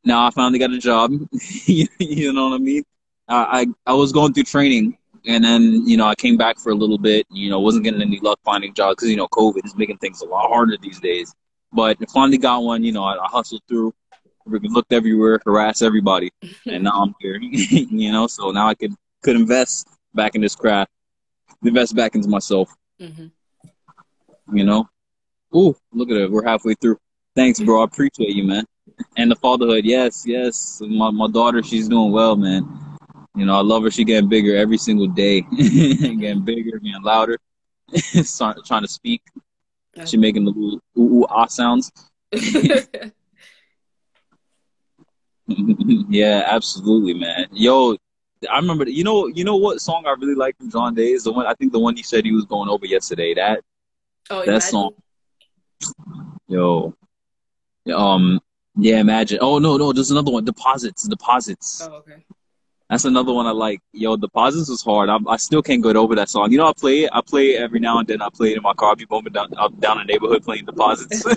now 0.03 0.25
I 0.25 0.31
finally 0.31 0.59
got 0.59 0.71
a 0.71 0.79
job. 0.79 1.11
you 1.65 2.33
know 2.33 2.49
what 2.49 2.55
I 2.55 2.59
mean? 2.59 2.83
I, 3.27 3.61
I 3.61 3.91
I 3.91 3.93
was 3.93 4.11
going 4.11 4.33
through 4.33 4.43
training, 4.43 4.97
and 5.27 5.43
then 5.43 5.87
you 5.87 5.97
know 5.97 6.05
I 6.07 6.15
came 6.15 6.37
back 6.37 6.59
for 6.59 6.71
a 6.71 6.75
little 6.75 6.97
bit. 6.97 7.25
You 7.31 7.49
know, 7.49 7.59
wasn't 7.59 7.83
getting 7.83 8.01
any 8.01 8.19
luck 8.19 8.39
finding 8.43 8.73
jobs 8.73 8.95
because 8.95 9.09
you 9.09 9.17
know 9.17 9.27
COVID 9.29 9.65
is 9.65 9.75
making 9.75 9.97
things 9.97 10.21
a 10.21 10.25
lot 10.25 10.47
harder 10.47 10.77
these 10.81 10.99
days. 10.99 11.33
But 11.73 11.97
I 12.01 12.05
finally 12.13 12.37
got 12.37 12.63
one. 12.63 12.83
You 12.83 12.91
know, 12.91 13.03
I, 13.03 13.13
I 13.17 13.27
hustled 13.27 13.61
through, 13.67 13.93
looked 14.45 14.93
everywhere, 14.93 15.39
harassed 15.45 15.83
everybody, 15.83 16.31
and 16.67 16.83
now 16.83 17.01
I'm 17.03 17.15
here. 17.19 17.37
you 17.41 18.11
know, 18.11 18.27
so 18.27 18.51
now 18.51 18.67
I 18.67 18.75
could 18.75 18.93
could 19.23 19.35
invest 19.35 19.87
back 20.13 20.35
in 20.35 20.41
this 20.41 20.55
craft, 20.55 20.91
invest 21.63 21.95
back 21.95 22.15
into 22.15 22.29
myself 22.29 22.73
hmm 22.99 23.27
you 24.51 24.63
know. 24.63 24.87
Ooh, 25.55 25.75
look 25.93 26.09
at 26.09 26.17
it. 26.17 26.31
We're 26.31 26.43
halfway 26.43 26.73
through. 26.75 26.97
Thanks, 27.35 27.59
bro. 27.59 27.81
I 27.81 27.85
appreciate 27.85 28.35
you, 28.35 28.43
man. 28.43 28.65
And 29.17 29.31
the 29.31 29.35
fatherhood, 29.35 29.85
yes, 29.85 30.23
yes. 30.25 30.81
My 30.85 31.11
my 31.11 31.27
daughter, 31.27 31.63
she's 31.63 31.87
doing 31.87 32.11
well, 32.11 32.35
man. 32.35 32.67
You 33.35 33.45
know, 33.45 33.57
I 33.57 33.61
love 33.61 33.83
her. 33.83 33.91
She 33.91 34.05
getting 34.05 34.29
bigger 34.29 34.55
every 34.55 34.77
single 34.77 35.07
day, 35.07 35.41
getting 35.57 36.45
bigger, 36.45 36.79
getting 36.79 37.03
louder. 37.03 37.37
Trying 38.37 38.81
to 38.81 38.87
speak. 38.87 39.21
She 40.05 40.17
making 40.17 40.45
the 40.45 40.51
little 40.51 40.79
ooh 40.97 41.19
ooh 41.19 41.25
ah 41.29 41.45
sounds. 41.45 41.91
yeah, 45.47 46.43
absolutely, 46.47 47.13
man. 47.13 47.47
Yo, 47.51 47.95
I 48.49 48.57
remember. 48.57 48.89
You 48.89 49.03
know, 49.03 49.27
you 49.27 49.43
know 49.43 49.55
what 49.55 49.79
song 49.81 50.05
I 50.05 50.11
really 50.19 50.35
like 50.35 50.57
from 50.57 50.69
John 50.69 50.95
Day 50.95 51.11
is 51.11 51.23
The 51.23 51.31
one 51.31 51.45
I 51.45 51.53
think 51.53 51.71
the 51.71 51.79
one 51.79 51.95
he 51.95 52.03
said 52.03 52.25
he 52.25 52.33
was 52.33 52.45
going 52.45 52.69
over 52.69 52.85
yesterday. 52.85 53.33
That 53.33 53.61
oh, 54.29 54.39
that 54.39 54.47
imagine. 54.47 54.61
song. 54.61 54.93
Yo. 56.47 56.95
Um. 57.93 58.41
Yeah. 58.75 58.99
Imagine. 58.99 59.39
Oh 59.41 59.59
no, 59.59 59.77
no. 59.77 59.93
There's 59.93 60.11
another 60.11 60.31
one. 60.31 60.43
Deposits. 60.43 61.07
Deposits. 61.07 61.87
Oh, 61.89 61.95
okay. 61.97 62.25
That's 62.89 63.05
another 63.05 63.33
one 63.33 63.47
I 63.47 63.51
like. 63.51 63.81
Yo, 63.93 64.15
deposits 64.15 64.69
was 64.69 64.83
hard. 64.83 65.09
I, 65.09 65.17
I 65.27 65.37
still 65.37 65.63
can't 65.63 65.81
get 65.81 65.95
over 65.95 66.15
that 66.15 66.29
song. 66.29 66.51
You 66.51 66.59
know, 66.59 66.67
I 66.67 66.73
play 66.73 67.05
it. 67.05 67.09
I 67.11 67.21
play 67.21 67.55
it 67.55 67.61
every 67.61 67.79
now 67.79 67.97
and 67.97 68.07
then. 68.07 68.21
I 68.21 68.29
play 68.29 68.51
it 68.51 68.57
in 68.57 68.63
my 68.63 68.73
car. 68.73 68.91
I 68.91 68.95
be 68.95 69.05
bumping 69.05 69.33
down 69.33 69.53
up 69.57 69.79
down 69.79 69.97
the 69.97 70.03
neighborhood 70.03 70.43
playing 70.43 70.65
deposits. 70.65 71.23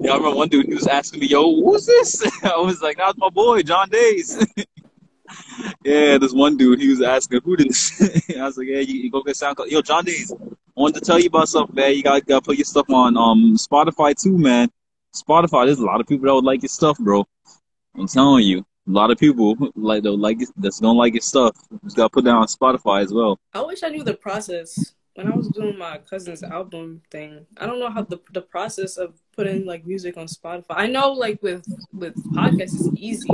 yeah, 0.00 0.10
I 0.10 0.16
remember 0.16 0.32
one 0.32 0.48
dude. 0.48 0.66
He 0.66 0.74
was 0.74 0.88
asking 0.88 1.20
me, 1.20 1.28
"Yo, 1.28 1.62
who's 1.62 1.86
this?" 1.86 2.22
I 2.44 2.56
was 2.56 2.82
like, 2.82 2.96
"That's 2.96 3.16
my 3.16 3.28
boy, 3.28 3.62
John 3.62 3.88
Days." 3.90 4.44
yeah, 5.84 6.18
this 6.18 6.32
one 6.32 6.56
dude. 6.56 6.80
He 6.80 6.88
was 6.88 7.00
asking, 7.00 7.40
"Who 7.44 7.56
this?" 7.56 8.02
I 8.36 8.42
was 8.44 8.58
like, 8.58 8.66
"Yeah, 8.66 8.80
you, 8.80 9.02
you 9.02 9.10
go 9.12 9.22
get 9.22 9.36
SoundCloud." 9.36 9.70
Yo, 9.70 9.82
John 9.82 10.04
Days. 10.04 10.32
I 10.32 10.80
wanted 10.80 10.98
to 10.98 11.06
tell 11.06 11.20
you 11.20 11.28
about 11.28 11.48
something, 11.48 11.76
man. 11.76 11.94
You 11.94 12.02
got 12.02 12.26
to 12.26 12.40
put 12.40 12.56
your 12.56 12.64
stuff 12.64 12.90
on 12.90 13.16
um 13.16 13.56
Spotify 13.56 14.20
too, 14.20 14.36
man. 14.36 14.68
Spotify. 15.14 15.66
There's 15.66 15.78
a 15.78 15.86
lot 15.86 16.00
of 16.00 16.08
people 16.08 16.26
that 16.26 16.34
would 16.34 16.44
like 16.44 16.62
your 16.62 16.68
stuff, 16.68 16.98
bro. 16.98 17.24
I'm 17.96 18.08
telling 18.08 18.44
you. 18.44 18.66
A 18.86 18.90
lot 18.90 19.10
of 19.10 19.18
people 19.18 19.56
like 19.76 20.02
though 20.02 20.14
like 20.14 20.42
it- 20.42 20.50
that's 20.56 20.80
gonna 20.80 20.98
like 20.98 21.14
your 21.14 21.22
stuff. 21.22 21.56
Just 21.84 21.96
gotta 21.96 22.10
put 22.10 22.24
down 22.24 22.38
on 22.38 22.46
Spotify 22.46 23.02
as 23.02 23.12
well. 23.12 23.38
I 23.52 23.62
wish 23.62 23.82
I 23.82 23.88
knew 23.88 24.04
the 24.04 24.14
process 24.14 24.94
when 25.14 25.30
I 25.32 25.34
was 25.36 25.48
doing 25.48 25.78
my 25.78 25.98
cousin's 25.98 26.42
album 26.42 27.00
thing. 27.10 27.46
I 27.56 27.66
don't 27.66 27.78
know 27.80 27.90
how 27.90 28.02
the 28.02 28.20
the 28.32 28.42
process 28.42 28.96
of 28.96 29.14
putting 29.36 29.64
like 29.64 29.86
music 29.86 30.16
on 30.16 30.26
Spotify. 30.26 30.64
I 30.76 30.86
know 30.86 31.12
like 31.12 31.42
with 31.42 31.64
with 31.92 32.14
podcasts 32.34 32.74
it's 32.74 32.88
easy. 32.96 33.28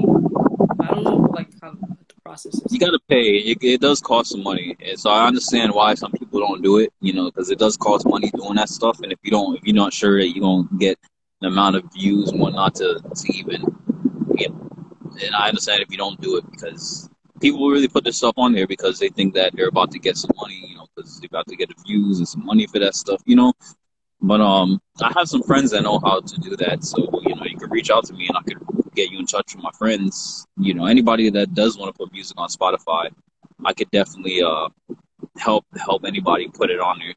I 0.80 0.86
don't 0.94 1.04
know 1.04 1.16
like 1.34 1.48
how 1.62 1.72
the 1.72 2.14
process 2.24 2.54
is. 2.54 2.72
You 2.72 2.78
gotta 2.78 3.00
pay. 3.08 3.36
It, 3.36 3.58
it 3.62 3.80
does 3.80 4.00
cost 4.00 4.30
some 4.30 4.42
money, 4.42 4.76
and 4.80 4.98
so 4.98 5.10
I 5.10 5.26
understand 5.26 5.72
why 5.72 5.94
some 5.94 6.12
people 6.12 6.40
don't 6.40 6.62
do 6.62 6.78
it. 6.78 6.92
You 7.00 7.12
know, 7.14 7.24
because 7.30 7.50
it 7.50 7.58
does 7.58 7.76
cost 7.76 8.06
money 8.06 8.30
doing 8.30 8.54
that 8.54 8.68
stuff. 8.68 9.00
And 9.00 9.12
if 9.12 9.18
you 9.22 9.30
don't, 9.30 9.56
if 9.56 9.64
you're 9.64 9.74
not 9.74 9.92
sure 9.92 10.18
that 10.20 10.28
you're 10.28 10.42
gonna 10.42 10.68
get 10.78 10.98
the 11.40 11.48
amount 11.48 11.76
of 11.76 11.84
views 11.92 12.30
and 12.30 12.40
whatnot 12.40 12.74
to 12.76 13.00
to 13.02 13.32
even, 13.32 13.62
you 14.36 14.48
know, 14.48 14.69
and 15.22 15.34
I 15.34 15.48
understand 15.48 15.82
if 15.82 15.90
you 15.90 15.98
don't 15.98 16.20
do 16.20 16.36
it 16.36 16.50
because 16.50 17.08
people 17.40 17.68
really 17.68 17.88
put 17.88 18.04
this 18.04 18.16
stuff 18.16 18.34
on 18.36 18.52
there 18.52 18.66
because 18.66 18.98
they 18.98 19.08
think 19.08 19.34
that 19.34 19.54
they're 19.54 19.68
about 19.68 19.90
to 19.92 19.98
get 19.98 20.16
some 20.16 20.30
money. 20.36 20.64
You 20.68 20.76
know, 20.76 20.86
because 20.94 21.20
they're 21.20 21.28
about 21.30 21.46
to 21.48 21.56
get 21.56 21.68
the 21.68 21.82
views 21.86 22.18
and 22.18 22.28
some 22.28 22.44
money 22.44 22.66
for 22.66 22.78
that 22.78 22.94
stuff. 22.94 23.22
You 23.26 23.36
know. 23.36 23.52
But 24.22 24.42
um, 24.42 24.80
I 25.00 25.10
have 25.16 25.28
some 25.28 25.42
friends 25.42 25.70
that 25.70 25.82
know 25.82 25.98
how 25.98 26.20
to 26.20 26.40
do 26.40 26.54
that, 26.56 26.84
so 26.84 26.98
you 27.22 27.34
know 27.34 27.44
you 27.44 27.56
can 27.56 27.70
reach 27.70 27.90
out 27.90 28.04
to 28.06 28.12
me 28.12 28.28
and 28.28 28.36
I 28.36 28.42
could 28.42 28.58
get 28.94 29.10
you 29.10 29.18
in 29.18 29.26
touch 29.26 29.54
with 29.54 29.62
my 29.62 29.70
friends. 29.78 30.46
You 30.58 30.74
know, 30.74 30.86
anybody 30.86 31.30
that 31.30 31.54
does 31.54 31.78
want 31.78 31.94
to 31.94 31.98
put 31.98 32.12
music 32.12 32.38
on 32.38 32.48
Spotify, 32.50 33.08
I 33.64 33.72
could 33.72 33.90
definitely 33.90 34.42
uh 34.42 34.68
help 35.38 35.64
help 35.76 36.04
anybody 36.04 36.48
put 36.48 36.70
it 36.70 36.80
on 36.80 36.98
there 36.98 37.14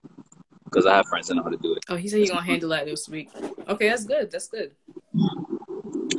because 0.66 0.86
I 0.86 0.96
have 0.96 1.06
friends 1.08 1.28
that 1.28 1.36
know 1.36 1.44
how 1.44 1.50
to 1.50 1.58
do 1.58 1.74
it. 1.74 1.84
Oh, 1.90 1.96
he 1.96 2.08
said 2.08 2.20
he's 2.20 2.32
gonna 2.32 2.42
handle 2.42 2.70
that 2.70 2.86
this 2.86 3.10
week. 3.10 3.30
Okay, 3.68 3.90
that's 3.90 4.06
good. 4.06 4.32
That's 4.32 4.48
good. 4.48 4.72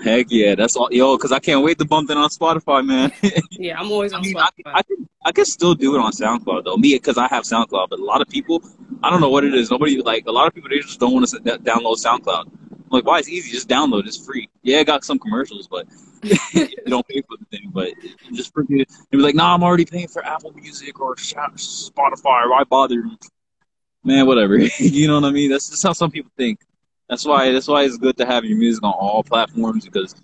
Heck 0.03 0.27
yeah, 0.31 0.55
that's 0.55 0.77
all, 0.77 0.89
yo. 0.91 1.17
Because 1.17 1.33
I 1.33 1.39
can't 1.39 1.65
wait 1.65 1.79
to 1.79 1.85
bump 1.85 2.11
it 2.11 2.17
on 2.17 2.29
Spotify, 2.31 2.85
man. 2.85 3.13
Yeah, 3.53 3.79
I'm 3.79 3.91
always 3.91 4.13
I 4.13 4.17
on 4.17 4.23
mean, 4.23 4.35
Spotify. 4.35 4.51
I 4.67 4.83
can 4.83 5.09
I 5.25 5.33
can 5.33 5.45
still 5.45 5.75
do 5.75 5.95
it 5.97 6.01
on 6.01 6.13
SoundCloud 6.13 6.65
though. 6.65 6.77
Me 6.77 6.95
because 6.95 7.17
I 7.17 7.29
have 7.29 7.45
SoundCloud, 7.45 7.89
but 7.89 7.99
a 7.99 8.05
lot 8.05 8.21
of 8.21 8.29
people, 8.29 8.63
I 9.03 9.11
don't 9.11 9.21
know 9.21 9.31
what 9.31 9.45
it 9.45 9.55
is. 9.55 9.71
Nobody 9.71 10.03
like 10.03 10.27
a 10.27 10.33
lot 10.33 10.47
of 10.47 10.55
people 10.55 10.69
they 10.69 10.81
just 10.81 11.01
don't 11.01 11.15
want 11.15 11.27
to 11.29 11.39
download 11.39 11.97
SoundCloud. 12.05 12.47
I'm 12.47 12.91
like, 12.91 13.07
why? 13.07 13.21
It's 13.21 13.29
easy. 13.29 13.51
Just 13.51 13.69
download. 13.69 14.07
It's 14.07 14.23
free. 14.25 14.49
Yeah, 14.63 14.81
it 14.81 14.87
got 14.87 15.05
some 15.05 15.19
commercials, 15.19 15.67
but 15.67 15.87
you 16.53 16.69
don't 16.87 17.07
pay 17.09 17.23
for 17.23 17.37
the 17.39 17.47
thing. 17.51 17.71
But 17.73 17.93
just 18.33 18.53
freaking, 18.53 18.85
they 19.11 19.17
be 19.17 19.23
like, 19.23 19.35
nah, 19.35 19.55
I'm 19.55 19.63
already 19.63 19.87
paying 19.87 20.09
for 20.09 20.25
Apple 20.25 20.53
Music 20.53 21.01
or 21.01 21.15
Spotify. 21.17 22.51
Why 22.51 22.65
bother? 22.69 23.05
Man, 24.03 24.27
whatever. 24.27 24.59
you 24.79 25.09
know 25.09 25.21
what 25.21 25.29
I 25.29 25.31
mean? 25.31 25.51
That's 25.51 25.71
just 25.71 25.83
how 25.83 25.93
some 25.95 26.11
people 26.11 26.31
think. 26.37 26.61
That's 27.09 27.25
why. 27.25 27.53
That's 27.53 27.69
why 27.69 27.85
it's 27.85 27.97
good 27.99 28.17
to 28.19 28.27
have 28.27 28.45
your 28.45 28.59
music 28.59 28.83
on 28.83 28.93
all 28.93 29.23
platforms 29.23 29.85
because 29.85 30.15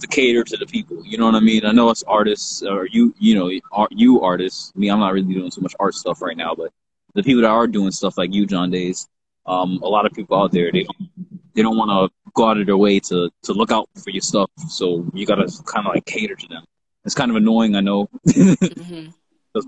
to 0.00 0.06
cater 0.06 0.44
to 0.44 0.56
the 0.56 0.66
people. 0.66 1.04
You 1.04 1.18
know 1.18 1.26
what 1.26 1.34
I 1.34 1.40
mean? 1.40 1.64
I 1.66 1.72
know 1.72 1.88
us 1.90 2.02
artists 2.04 2.62
or 2.62 2.86
you, 2.86 3.14
you 3.18 3.34
know, 3.34 3.50
art, 3.72 3.92
you 3.92 4.20
artists. 4.22 4.74
Me, 4.76 4.88
I'm 4.90 5.00
not 5.00 5.12
really 5.12 5.32
doing 5.32 5.50
too 5.50 5.60
much 5.62 5.74
art 5.80 5.94
stuff 5.94 6.22
right 6.22 6.36
now, 6.36 6.54
but 6.54 6.70
the 7.14 7.22
people 7.22 7.42
that 7.42 7.48
are 7.50 7.66
doing 7.66 7.90
stuff 7.92 8.18
like 8.18 8.34
you, 8.34 8.46
John 8.46 8.70
Days, 8.70 9.08
um, 9.46 9.80
a 9.82 9.88
lot 9.88 10.06
of 10.06 10.12
people 10.12 10.36
out 10.40 10.52
there, 10.52 10.70
they 10.72 10.84
don't, 10.84 11.10
they 11.54 11.62
don't 11.62 11.76
want 11.76 11.90
to 11.90 12.32
go 12.34 12.48
out 12.48 12.58
of 12.58 12.66
their 12.66 12.76
way 12.76 13.00
to 13.00 13.30
to 13.44 13.52
look 13.52 13.70
out 13.72 13.88
for 14.02 14.10
your 14.10 14.22
stuff. 14.22 14.50
So 14.68 15.06
you 15.14 15.26
gotta 15.26 15.50
kind 15.66 15.86
of 15.86 15.94
like 15.94 16.04
cater 16.06 16.34
to 16.34 16.48
them. 16.48 16.64
It's 17.04 17.14
kind 17.14 17.30
of 17.30 17.36
annoying, 17.36 17.76
I 17.76 17.80
know, 17.80 18.08
because 18.24 18.60
hmm 18.76 19.10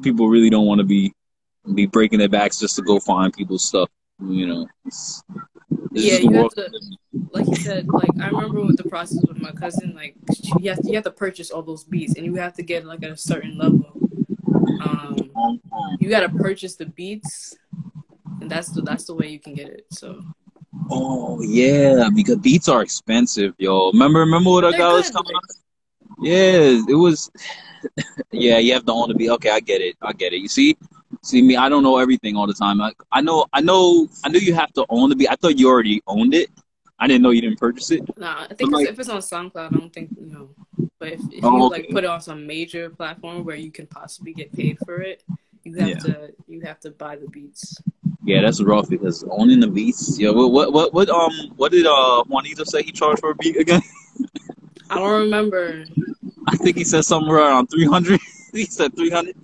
people 0.02 0.28
really 0.28 0.50
don't 0.50 0.66
want 0.66 0.80
to 0.80 0.84
be 0.84 1.12
be 1.74 1.86
breaking 1.86 2.18
their 2.18 2.28
backs 2.28 2.58
just 2.58 2.76
to 2.76 2.82
go 2.82 2.98
find 3.00 3.32
people's 3.32 3.64
stuff. 3.64 3.88
You 4.20 4.46
know, 4.46 4.66
it's 4.86 5.22
Yeah, 5.92 6.18
you 6.18 6.30
have 6.32 6.50
to, 6.54 6.70
like 7.32 7.46
you 7.46 7.56
said, 7.56 7.88
like 7.88 8.10
I 8.20 8.28
remember 8.28 8.64
with 8.64 8.76
the 8.76 8.84
process 8.84 9.24
with 9.26 9.38
my 9.38 9.52
cousin, 9.52 9.94
like 9.94 10.16
you 10.58 10.70
have 10.70 10.82
to, 10.82 10.88
you 10.88 10.94
have 10.94 11.04
to 11.04 11.10
purchase 11.10 11.50
all 11.50 11.62
those 11.62 11.84
beats, 11.84 12.14
and 12.16 12.24
you 12.24 12.34
have 12.36 12.54
to 12.54 12.62
get 12.62 12.84
like 12.84 13.02
at 13.02 13.10
a 13.10 13.16
certain 13.16 13.58
level. 13.58 13.92
Um, 14.80 15.30
you 15.98 16.08
got 16.08 16.20
to 16.20 16.28
purchase 16.28 16.76
the 16.76 16.86
beats, 16.86 17.56
and 18.40 18.50
that's 18.50 18.70
the 18.70 18.82
that's 18.82 19.04
the 19.04 19.14
way 19.14 19.28
you 19.28 19.40
can 19.40 19.54
get 19.54 19.68
it. 19.68 19.86
So 19.90 20.22
Oh 20.90 21.40
yeah, 21.42 22.08
because 22.14 22.36
beats 22.36 22.68
are 22.68 22.82
expensive, 22.82 23.54
yo. 23.58 23.90
Remember, 23.90 24.20
remember 24.20 24.50
what 24.50 24.60
They're 24.62 24.72
guy 24.72 24.92
was 24.92 25.10
coming 25.10 25.34
like-? 25.34 26.22
Yeah, 26.22 26.80
it 26.88 26.96
was. 26.96 27.30
yeah, 28.30 28.58
you 28.58 28.72
have 28.72 28.86
to 28.86 28.92
own 28.92 29.08
the 29.08 29.14
beat. 29.14 29.30
Okay, 29.30 29.50
I 29.50 29.60
get 29.60 29.80
it. 29.80 29.96
I 30.00 30.12
get 30.12 30.32
it. 30.32 30.38
You 30.38 30.48
see, 30.48 30.76
see 31.26 31.42
me. 31.42 31.56
I 31.56 31.68
don't 31.68 31.82
know 31.82 31.98
everything 31.98 32.36
all 32.36 32.46
the 32.46 32.54
time. 32.54 32.80
I, 32.80 32.92
I 33.12 33.20
know. 33.20 33.46
I 33.52 33.60
know. 33.60 34.08
I 34.24 34.28
knew 34.28 34.38
you 34.38 34.54
have 34.54 34.72
to 34.74 34.84
own 34.88 35.10
the 35.10 35.16
beat. 35.16 35.28
I 35.30 35.36
thought 35.36 35.58
you 35.58 35.68
already 35.68 36.02
owned 36.06 36.34
it. 36.34 36.50
I 36.98 37.06
didn't 37.06 37.22
know 37.22 37.30
you 37.30 37.42
didn't 37.42 37.58
purchase 37.60 37.90
it. 37.90 38.00
nah, 38.18 38.44
I 38.44 38.46
think 38.48 38.60
it's, 38.62 38.70
like- 38.70 38.88
if 38.88 38.98
it's 38.98 39.08
on 39.08 39.20
SoundCloud, 39.20 39.66
I 39.74 39.76
don't 39.76 39.92
think 39.92 40.10
you 40.18 40.26
know. 40.26 40.48
But 40.98 41.12
if, 41.12 41.20
if 41.30 41.44
Oh, 41.44 41.56
you 41.56 41.64
okay. 41.66 41.82
like 41.82 41.90
put 41.90 42.04
it 42.04 42.10
on 42.10 42.20
some 42.22 42.46
major 42.46 42.88
platform 42.88 43.44
where 43.44 43.56
you 43.56 43.70
can 43.70 43.86
possibly 43.86 44.32
get 44.32 44.50
paid 44.52 44.78
for 44.86 45.02
it, 45.02 45.22
you 45.64 45.74
have 45.74 45.88
Yeah. 45.88 45.98
to 45.98 46.32
you 46.48 46.60
have 46.62 46.80
to 46.80 46.90
buy 46.92 47.16
the 47.16 47.28
beats. 47.28 47.76
Yeah, 48.24 48.40
that's 48.42 48.62
rough 48.62 48.88
because 48.88 49.24
owning 49.30 49.60
the 49.60 49.68
beats. 49.68 50.18
Yeah, 50.18 50.30
what, 50.30 50.50
what, 50.52 50.72
what, 50.72 50.92
what, 50.94 51.08
um, 51.10 51.32
what 51.56 51.70
did 51.70 51.86
uh 51.86 52.24
Juanito 52.24 52.64
say 52.64 52.82
he 52.82 52.92
charged 52.92 53.20
for 53.20 53.30
a 53.30 53.34
beat 53.36 53.56
again? 53.58 53.82
I 54.90 54.94
don't 54.96 55.20
remember. 55.20 55.84
I 56.48 56.56
think 56.56 56.76
he 56.78 56.84
said 56.84 57.04
somewhere 57.04 57.38
around 57.38 57.66
three 57.66 57.84
hundred. 57.86 58.20
he 58.54 58.64
said 58.64 58.96
three 58.96 59.10
hundred. 59.10 59.36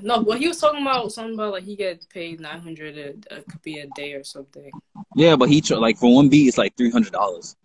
No, 0.00 0.22
well, 0.22 0.38
he 0.38 0.48
was 0.48 0.58
talking 0.58 0.82
about 0.82 1.12
something 1.12 1.34
about 1.34 1.52
like 1.52 1.64
he 1.64 1.76
get 1.76 2.08
paid 2.08 2.40
nine 2.40 2.60
hundred. 2.60 2.96
It 2.96 3.26
could 3.48 3.62
be 3.62 3.78
a 3.78 3.86
day 3.94 4.14
or 4.14 4.24
something. 4.24 4.70
Yeah, 5.14 5.36
but 5.36 5.48
he 5.48 5.60
like 5.80 5.98
for 5.98 6.12
one 6.14 6.28
beat 6.28 6.48
it's 6.48 6.58
like 6.58 6.76
three 6.76 6.90
hundred 6.90 7.12
dollars. 7.12 7.56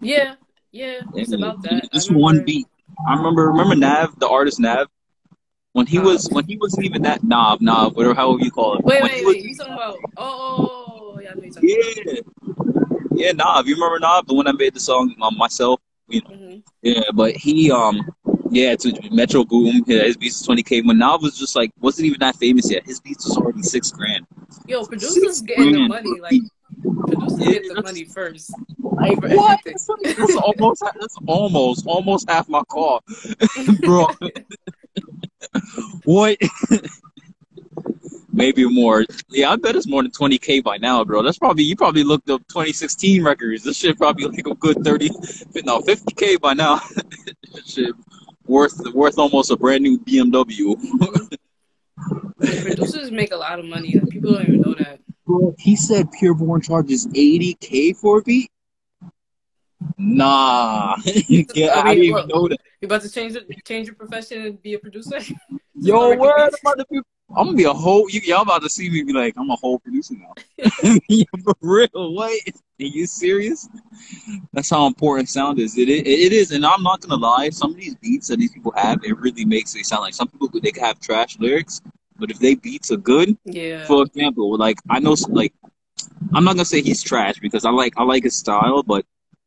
Yeah, 0.00 0.34
yeah, 0.70 1.00
it's 1.14 1.32
about 1.32 1.62
that. 1.62 1.90
Just 1.92 2.12
one 2.12 2.44
beat. 2.44 2.66
I 3.08 3.14
remember 3.16 3.48
remember 3.50 3.74
Nav, 3.74 4.18
the 4.18 4.28
artist 4.28 4.60
Nav, 4.60 4.88
when 5.72 5.86
he 5.86 5.98
was 5.98 6.28
when 6.30 6.44
he 6.44 6.56
wasn't 6.56 6.84
even 6.86 7.02
that 7.02 7.24
Nav, 7.24 7.60
Nav, 7.60 7.96
whatever 7.96 8.14
however 8.14 8.44
you 8.44 8.50
call 8.50 8.76
it. 8.76 8.84
Wait, 8.84 9.02
When 9.02 9.10
wait, 9.10 9.24
was- 9.24 9.34
wait. 9.36 9.44
You 9.44 9.54
talking 9.56 9.72
about? 9.74 9.98
Oh, 10.16 11.18
yeah, 11.22 11.30
I 11.30 11.34
know 11.34 11.42
you're 11.42 11.52
talking 11.52 11.68
Yeah. 12.06 12.20
Yeah, 13.14 13.32
Nav. 13.32 13.66
You 13.66 13.74
remember 13.74 13.98
Nav, 13.98 14.26
the 14.26 14.34
one 14.34 14.46
that 14.46 14.56
made 14.56 14.74
the 14.74 14.80
song 14.80 15.14
um, 15.20 15.36
myself? 15.36 15.80
about. 16.08 16.30
Mhm. 16.32 16.62
Yeah, 16.82 17.02
but 17.14 17.36
he 17.36 17.70
um 17.70 18.00
yeah, 18.50 18.76
to 18.76 19.10
Metro 19.10 19.44
Boom, 19.44 19.82
yeah, 19.86 20.02
his 20.02 20.16
beats 20.16 20.38
was 20.38 20.46
twenty 20.46 20.62
K. 20.62 20.80
When 20.80 20.98
Nav 20.98 21.22
was 21.22 21.38
just 21.38 21.56
like 21.56 21.70
wasn't 21.80 22.06
even 22.06 22.20
that 22.20 22.36
famous 22.36 22.70
yet. 22.70 22.84
His 22.84 23.00
beats 23.00 23.24
was 23.26 23.36
already 23.36 23.62
six 23.62 23.90
grand. 23.90 24.26
Yo, 24.66 24.82
Six 24.82 24.88
producers 24.88 25.40
getting 25.42 25.72
the 25.72 25.88
money. 25.88 26.20
Like 26.20 26.40
producers 26.82 27.38
Yeah, 27.40 27.52
get 27.52 27.74
the 27.74 27.82
money 27.82 28.04
first. 28.04 28.52
Like 28.78 29.20
what? 29.22 29.60
That's 29.64 29.88
almost 30.36 30.82
that's 31.00 31.16
almost 31.26 31.86
almost 31.86 32.28
half 32.30 32.48
my 32.48 32.62
car. 32.68 33.00
Bro. 33.80 34.08
what? 36.04 36.38
Maybe 38.32 38.68
more. 38.68 39.04
Yeah, 39.30 39.50
I 39.50 39.56
bet 39.56 39.74
it's 39.74 39.88
more 39.88 40.02
than 40.02 40.12
20k 40.12 40.62
by 40.62 40.76
now, 40.76 41.02
bro. 41.02 41.22
That's 41.22 41.38
probably 41.38 41.64
you 41.64 41.74
probably 41.74 42.04
looked 42.04 42.30
up 42.30 42.46
2016 42.46 43.24
records. 43.24 43.64
This 43.64 43.76
shit 43.76 43.96
probably 43.96 44.26
like 44.26 44.46
a 44.46 44.54
good 44.54 44.76
30, 44.84 45.10
no 45.64 45.80
50k 45.80 46.40
by 46.40 46.54
now. 46.54 46.80
shit 47.66 47.94
worth 48.48 48.80
worth 48.94 49.18
almost 49.18 49.50
a 49.50 49.56
brand 49.56 49.82
new 49.82 49.98
BMW. 49.98 50.76
Producers 52.38 53.10
make 53.10 53.32
a 53.32 53.36
lot 53.36 53.58
of 53.58 53.64
money. 53.64 53.94
Like, 53.94 54.08
people 54.08 54.32
don't 54.32 54.42
even 54.42 54.60
know 54.60 54.74
that. 54.74 55.00
Bro, 55.26 55.54
he 55.58 55.76
said 55.76 56.10
Pierre 56.12 56.34
Bourne 56.34 56.60
charges 56.60 57.06
80k 57.08 57.96
for 57.96 58.18
a 58.18 58.22
beat. 58.22 58.50
Nah, 59.96 60.96
yeah, 61.04 61.66
I, 61.74 61.80
I 61.80 61.94
mean, 61.94 62.00
didn't 62.00 62.04
even 62.04 62.28
know 62.28 62.48
that. 62.48 62.58
You 62.80 62.86
about 62.86 63.02
to 63.02 63.10
change 63.10 63.36
it, 63.36 63.46
change 63.64 63.86
your 63.86 63.96
profession 63.96 64.42
and 64.42 64.62
be 64.62 64.74
a 64.74 64.78
producer? 64.78 65.20
Yo, 65.74 66.10
Record 66.10 66.20
where 66.20 66.50
beats? 66.50 66.60
I'm 66.64 66.72
about 66.72 66.78
to 66.78 66.86
be? 66.90 67.00
I'm 67.36 67.46
gonna 67.46 67.56
be 67.56 67.64
a 67.64 67.72
whole. 67.72 68.08
You, 68.10 68.20
y'all 68.24 68.42
about 68.42 68.62
to 68.62 68.70
see 68.70 68.88
me 68.88 69.02
be 69.02 69.12
like, 69.12 69.34
I'm 69.36 69.50
a 69.50 69.56
whole 69.56 69.78
producer 69.78 70.14
now. 70.14 70.32
for 71.44 71.54
real? 71.60 72.14
What? 72.14 72.32
Are 72.80 72.84
you 72.84 73.06
serious? 73.06 73.68
That's 74.52 74.70
how 74.70 74.86
important 74.86 75.28
sound 75.28 75.58
is. 75.58 75.76
It, 75.76 75.88
it 75.88 76.06
it 76.06 76.32
is, 76.32 76.52
and 76.52 76.64
I'm 76.64 76.82
not 76.82 77.00
gonna 77.00 77.20
lie. 77.20 77.50
Some 77.50 77.72
of 77.72 77.76
these 77.76 77.94
beats 77.96 78.28
that 78.28 78.38
these 78.38 78.52
people 78.52 78.72
have, 78.76 79.04
it 79.04 79.18
really 79.18 79.44
makes 79.44 79.74
it 79.74 79.84
sound 79.84 80.02
like 80.02 80.14
some 80.14 80.28
people 80.28 80.48
they 80.60 80.70
can 80.70 80.84
have 80.84 81.00
trash 81.00 81.38
lyrics, 81.38 81.80
but 82.18 82.30
if 82.30 82.38
they 82.38 82.54
beats 82.54 82.90
are 82.90 82.96
good, 82.96 83.36
Yeah. 83.44 83.84
for 83.84 84.02
example, 84.04 84.56
like 84.56 84.78
I 84.88 84.98
know, 85.00 85.14
like 85.28 85.52
I'm 86.34 86.44
not 86.44 86.54
gonna 86.54 86.64
say 86.64 86.80
he's 86.82 87.02
trash 87.02 87.38
because 87.40 87.64
I 87.64 87.70
like 87.70 87.94
I 87.96 88.04
like 88.04 88.24
his 88.24 88.36
style, 88.36 88.82
but 88.82 89.04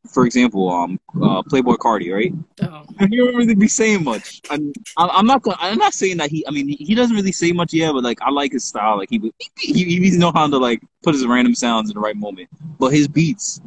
for 0.09 0.25
example, 0.25 0.69
um, 0.69 0.99
uh, 1.15 1.41
Playboi 1.43 1.77
Carti, 1.77 2.11
right? 2.13 2.33
Oh. 2.63 2.83
He 3.07 3.17
don't 3.17 3.35
really 3.35 3.55
be 3.55 3.67
saying 3.67 4.03
much. 4.03 4.41
I'm, 4.49 4.73
I'm 4.97 5.25
not. 5.25 5.41
gonna- 5.43 5.57
I'm 5.59 5.77
not 5.77 5.93
saying 5.93 6.17
that 6.17 6.29
he. 6.29 6.45
I 6.47 6.51
mean, 6.51 6.67
he, 6.67 6.95
doesn't 6.95 7.15
really 7.15 7.31
say 7.31 7.51
much 7.51 7.73
yet, 7.73 7.93
but 7.93 8.03
like 8.03 8.21
I 8.21 8.29
like 8.31 8.51
his 8.51 8.65
style. 8.65 8.97
Like 8.97 9.09
he 9.09 9.19
he 9.59 9.73
he 9.73 10.09
he 10.09 10.17
know 10.17 10.31
how 10.33 10.47
to 10.47 10.57
like 10.57 10.81
put 11.03 11.13
his 11.13 11.25
random 11.25 11.55
sounds 11.55 11.89
in 11.89 11.93
the 11.95 11.99
right 11.99 12.15
moment. 12.15 12.49
But 12.79 12.89
his 12.93 13.07
beats, 13.07 13.61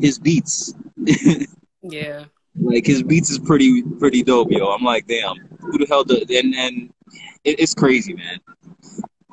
his 0.00 0.18
beats, 0.18 0.74
Yeah. 1.82 2.24
like 2.60 2.86
his 2.86 3.02
beats 3.02 3.30
is 3.30 3.38
pretty 3.38 3.82
pretty 3.82 4.22
dope, 4.22 4.50
yo. 4.50 4.68
I'm 4.68 4.84
like, 4.84 5.06
damn, 5.06 5.36
who 5.58 5.78
the 5.78 5.86
hell? 5.88 6.04
Do, 6.04 6.16
and 6.16 6.54
and 6.54 6.92
it, 7.44 7.58
it's 7.60 7.74
crazy, 7.74 8.14
man. 8.14 8.38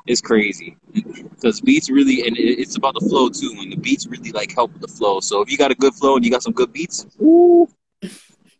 It's 0.08 0.20
crazy 0.22 0.76
because 0.92 1.60
beats 1.60 1.90
really, 1.90 2.26
and 2.26 2.36
it's 2.38 2.76
about 2.76 2.94
the 2.94 3.00
flow 3.08 3.28
too. 3.28 3.54
And 3.58 3.70
the 3.70 3.76
beats 3.76 4.06
really 4.06 4.32
like 4.32 4.54
help 4.54 4.72
with 4.72 4.80
the 4.82 4.88
flow. 4.88 5.20
So 5.20 5.42
if 5.42 5.50
you 5.52 5.58
got 5.58 5.70
a 5.70 5.74
good 5.74 5.94
flow 5.94 6.16
and 6.16 6.24
you 6.24 6.30
got 6.30 6.42
some 6.42 6.54
good 6.54 6.72
beats, 6.72 7.06
ooh, 7.20 7.68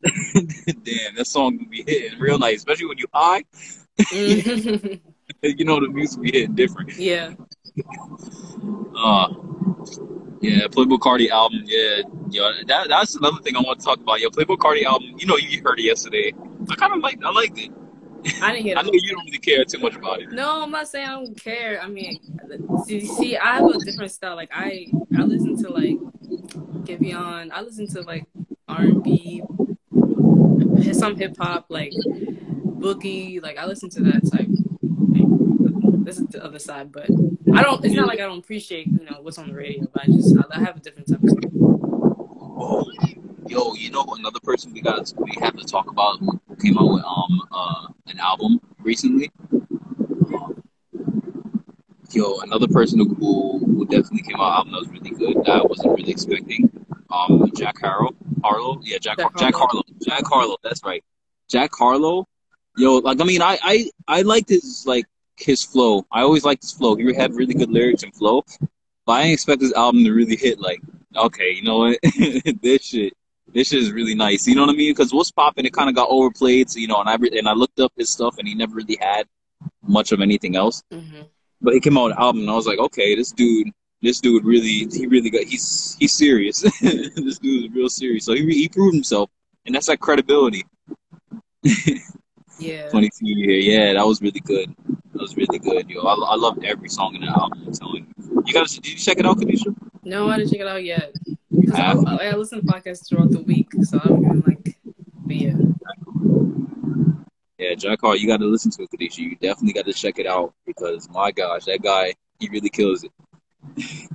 Damn, 0.34 1.14
that 1.16 1.26
song 1.26 1.58
will 1.58 1.66
be 1.66 1.82
hitting 1.86 2.18
real 2.20 2.38
nice, 2.38 2.58
especially 2.58 2.86
when 2.86 2.98
you 2.98 3.06
high. 3.12 3.42
Mhm. 3.98 5.00
You 5.42 5.64
know 5.64 5.78
the 5.78 5.88
music 5.88 6.20
be 6.20 6.32
hitting 6.32 6.54
different. 6.56 6.96
yeah. 6.96 7.32
Uh, 8.96 9.28
yeah, 10.40 10.66
Playboi 10.66 10.98
Carti 10.98 11.28
album. 11.30 11.62
Yeah, 11.64 12.02
yeah. 12.30 12.50
That 12.66 12.88
that's 12.88 13.14
another 13.14 13.40
thing 13.42 13.54
I 13.56 13.60
want 13.60 13.78
to 13.78 13.84
talk 13.84 13.98
about. 14.00 14.20
Yo, 14.20 14.30
Playboi 14.30 14.56
Carti 14.56 14.84
album. 14.84 15.14
You 15.18 15.26
know, 15.26 15.36
you 15.36 15.62
heard 15.62 15.78
it 15.78 15.84
yesterday. 15.84 16.32
I 16.70 16.74
kind 16.76 16.92
of 16.92 17.00
like. 17.00 17.22
I 17.24 17.30
liked 17.30 17.58
it. 17.58 17.70
I 18.42 18.52
didn't 18.52 18.64
hear 18.64 18.76
I 18.76 18.82
know 18.82 18.90
you 18.92 19.14
don't 19.14 19.24
really 19.26 19.38
care 19.38 19.64
too 19.64 19.78
much 19.78 19.96
about 19.96 20.20
it. 20.20 20.32
No, 20.32 20.62
I'm 20.62 20.70
not 20.70 20.88
saying 20.88 21.06
I 21.06 21.12
don't 21.12 21.40
care. 21.40 21.80
I 21.80 21.88
mean, 21.88 22.18
see, 22.84 23.06
see, 23.06 23.36
I 23.36 23.56
have 23.56 23.64
a 23.64 23.78
different 23.78 24.10
style. 24.10 24.36
Like 24.36 24.50
I, 24.52 24.88
I 25.16 25.22
listen 25.22 25.56
to 25.62 25.70
like 25.70 25.96
Giveon. 26.84 27.50
I 27.52 27.60
listen 27.62 27.86
to 27.88 28.02
like 28.02 28.26
R&B, 28.68 29.42
some 30.92 31.16
hip 31.16 31.36
hop, 31.38 31.66
like 31.68 31.92
boogie. 32.32 33.42
Like 33.42 33.58
I 33.58 33.66
listen 33.66 33.88
to 33.90 34.02
that 34.04 34.30
type. 34.30 34.48
This 36.04 36.18
is 36.18 36.26
the 36.28 36.42
other 36.42 36.58
side, 36.58 36.90
but 36.90 37.08
I 37.54 37.62
don't. 37.62 37.84
It's 37.84 37.94
not 37.94 38.06
like 38.06 38.20
I 38.20 38.22
don't 38.22 38.38
appreciate 38.38 38.86
you 38.86 39.04
know 39.04 39.18
what's 39.20 39.38
on 39.38 39.48
the 39.48 39.54
radio, 39.54 39.86
but 39.92 40.04
I 40.04 40.06
just 40.06 40.36
I, 40.36 40.56
I 40.56 40.60
have 40.60 40.76
a 40.76 40.80
different 40.80 41.08
type 41.08 41.22
of 41.22 41.30
style. 41.30 41.40
Oh, 42.60 42.90
yo, 43.46 43.74
you 43.74 43.90
know 43.90 44.04
another 44.18 44.40
person 44.40 44.72
we 44.72 44.80
got 44.80 45.12
we 45.18 45.32
have 45.40 45.56
to 45.56 45.64
talk 45.64 45.90
about 45.90 46.18
came 46.60 46.78
out 46.78 46.92
with 46.92 47.04
um 47.04 47.40
uh 47.52 47.86
an 48.06 48.18
album 48.18 48.60
recently. 48.80 49.30
Yo, 52.10 52.38
another 52.40 52.68
person 52.68 52.98
who 52.98 53.58
who, 53.58 53.84
definitely 53.86 54.22
came 54.22 54.36
out 54.36 54.58
album 54.58 54.72
that 54.72 54.80
was 54.80 54.88
really 54.88 55.10
good 55.10 55.44
that 55.44 55.60
I 55.60 55.62
wasn't 55.62 55.96
really 55.96 56.10
expecting. 56.10 56.70
Um, 57.10 57.50
Jack 57.56 57.78
Harlow, 57.80 58.14
Harlow, 58.42 58.80
yeah, 58.82 58.98
Jack 58.98 59.18
Jack 59.18 59.36
Jack 59.36 59.54
Harlow. 59.54 59.68
Harlow, 59.68 59.82
Jack 60.02 60.22
Harlow. 60.26 60.56
That's 60.62 60.82
right, 60.84 61.04
Jack 61.48 61.70
Harlow. 61.74 62.26
Yo, 62.76 62.96
like 62.96 63.20
I 63.20 63.24
mean, 63.24 63.42
I 63.42 63.58
I 63.62 63.90
I 64.06 64.22
liked 64.22 64.48
his 64.48 64.84
like 64.86 65.06
his 65.36 65.62
flow. 65.62 66.06
I 66.10 66.22
always 66.22 66.44
liked 66.44 66.62
his 66.62 66.72
flow. 66.72 66.96
He 66.96 67.12
had 67.14 67.34
really 67.34 67.54
good 67.54 67.70
lyrics 67.70 68.02
and 68.02 68.14
flow. 68.14 68.44
But 69.06 69.12
I 69.12 69.22
didn't 69.22 69.34
expect 69.34 69.60
this 69.60 69.72
album 69.72 70.04
to 70.04 70.12
really 70.12 70.36
hit. 70.36 70.60
Like, 70.60 70.80
okay, 71.16 71.52
you 71.52 71.62
know 71.62 71.78
what? 71.78 71.98
this 72.62 72.84
shit, 72.84 73.14
this 73.54 73.72
is 73.72 73.92
really 73.92 74.14
nice. 74.14 74.46
You 74.46 74.54
know 74.54 74.62
what 74.62 74.70
I 74.74 74.76
mean? 74.76 74.92
Because 74.92 75.12
what's 75.12 75.30
popping? 75.30 75.64
It 75.64 75.72
kind 75.72 75.88
of 75.88 75.94
got 75.94 76.08
overplayed. 76.08 76.70
So 76.70 76.78
you 76.78 76.86
know, 76.88 77.00
and 77.00 77.08
I 77.08 77.16
re- 77.16 77.36
and 77.38 77.48
I 77.48 77.52
looked 77.52 77.80
up 77.80 77.92
his 77.96 78.10
stuff, 78.10 78.38
and 78.38 78.46
he 78.46 78.54
never 78.54 78.74
really 78.74 78.98
had 79.00 79.26
much 79.82 80.12
of 80.12 80.20
anything 80.20 80.56
else. 80.56 80.82
hmm 80.92 81.22
But 81.60 81.74
he 81.74 81.80
came 81.80 81.96
out 81.98 82.04
with 82.04 82.12
an 82.16 82.22
album, 82.22 82.42
and 82.42 82.50
I 82.50 82.54
was 82.54 82.66
like, 82.66 82.78
okay, 82.78 83.14
this 83.14 83.32
dude, 83.32 83.68
this 84.02 84.20
dude 84.20 84.44
really, 84.44 84.86
he 84.92 85.06
really 85.06 85.30
got, 85.30 85.44
he's 85.44 85.96
he's 85.98 86.12
serious. 86.12 86.60
this 86.80 87.38
dude 87.38 87.64
is 87.64 87.70
real 87.74 87.88
serious. 87.88 88.24
So 88.24 88.34
he 88.34 88.44
he 88.46 88.68
proved 88.68 88.94
himself, 88.94 89.30
and 89.66 89.74
that's 89.74 89.88
like 89.88 90.00
credibility. 90.00 90.64
Yeah. 92.60 92.88
22 92.90 93.26
year, 93.26 93.50
yeah, 93.58 93.92
that 93.94 94.06
was 94.06 94.20
really 94.20 94.40
good. 94.40 94.74
That 95.12 95.20
was 95.22 95.36
really 95.36 95.58
good, 95.58 95.88
yo. 95.90 96.02
I, 96.02 96.14
I 96.14 96.36
loved 96.36 96.64
every 96.64 96.88
song 96.88 97.14
in 97.14 97.22
the 97.22 97.28
album. 97.28 97.62
I'm 97.66 97.72
telling 97.72 98.06
you. 98.18 98.42
You 98.46 98.52
gotta, 98.52 98.72
did 98.74 98.86
you 98.86 98.96
check 98.96 99.18
it 99.18 99.26
out, 99.26 99.36
Kadisha? 99.38 99.74
No, 100.04 100.28
I 100.28 100.38
didn't 100.38 100.50
check 100.50 100.60
it 100.60 100.66
out 100.66 100.82
yet. 100.84 101.12
'Cause 101.66 101.74
I, 101.74 101.92
I, 101.92 102.30
I 102.30 102.34
listen 102.34 102.60
to 102.60 102.66
podcasts 102.66 103.08
throughout 103.08 103.30
the 103.30 103.40
week, 103.40 103.68
so 103.82 104.00
I'm 104.02 104.24
even 104.24 104.42
like, 104.46 104.76
but 105.26 105.36
yeah. 105.36 105.52
Yeah, 107.58 107.74
Jack 107.74 107.98
Hart, 108.02 108.20
you 108.20 108.28
got 108.28 108.38
to 108.38 108.46
listen 108.46 108.70
to 108.72 108.82
it, 108.84 108.90
Kadisha. 108.90 109.18
You 109.18 109.34
definitely 109.36 109.72
got 109.72 109.84
to 109.86 109.92
check 109.92 110.18
it 110.18 110.26
out 110.26 110.54
because 110.64 111.08
my 111.10 111.32
gosh, 111.32 111.64
that 111.64 111.82
guy, 111.82 112.14
he 112.38 112.48
really 112.48 112.68
kills 112.68 113.04
it. 113.04 113.10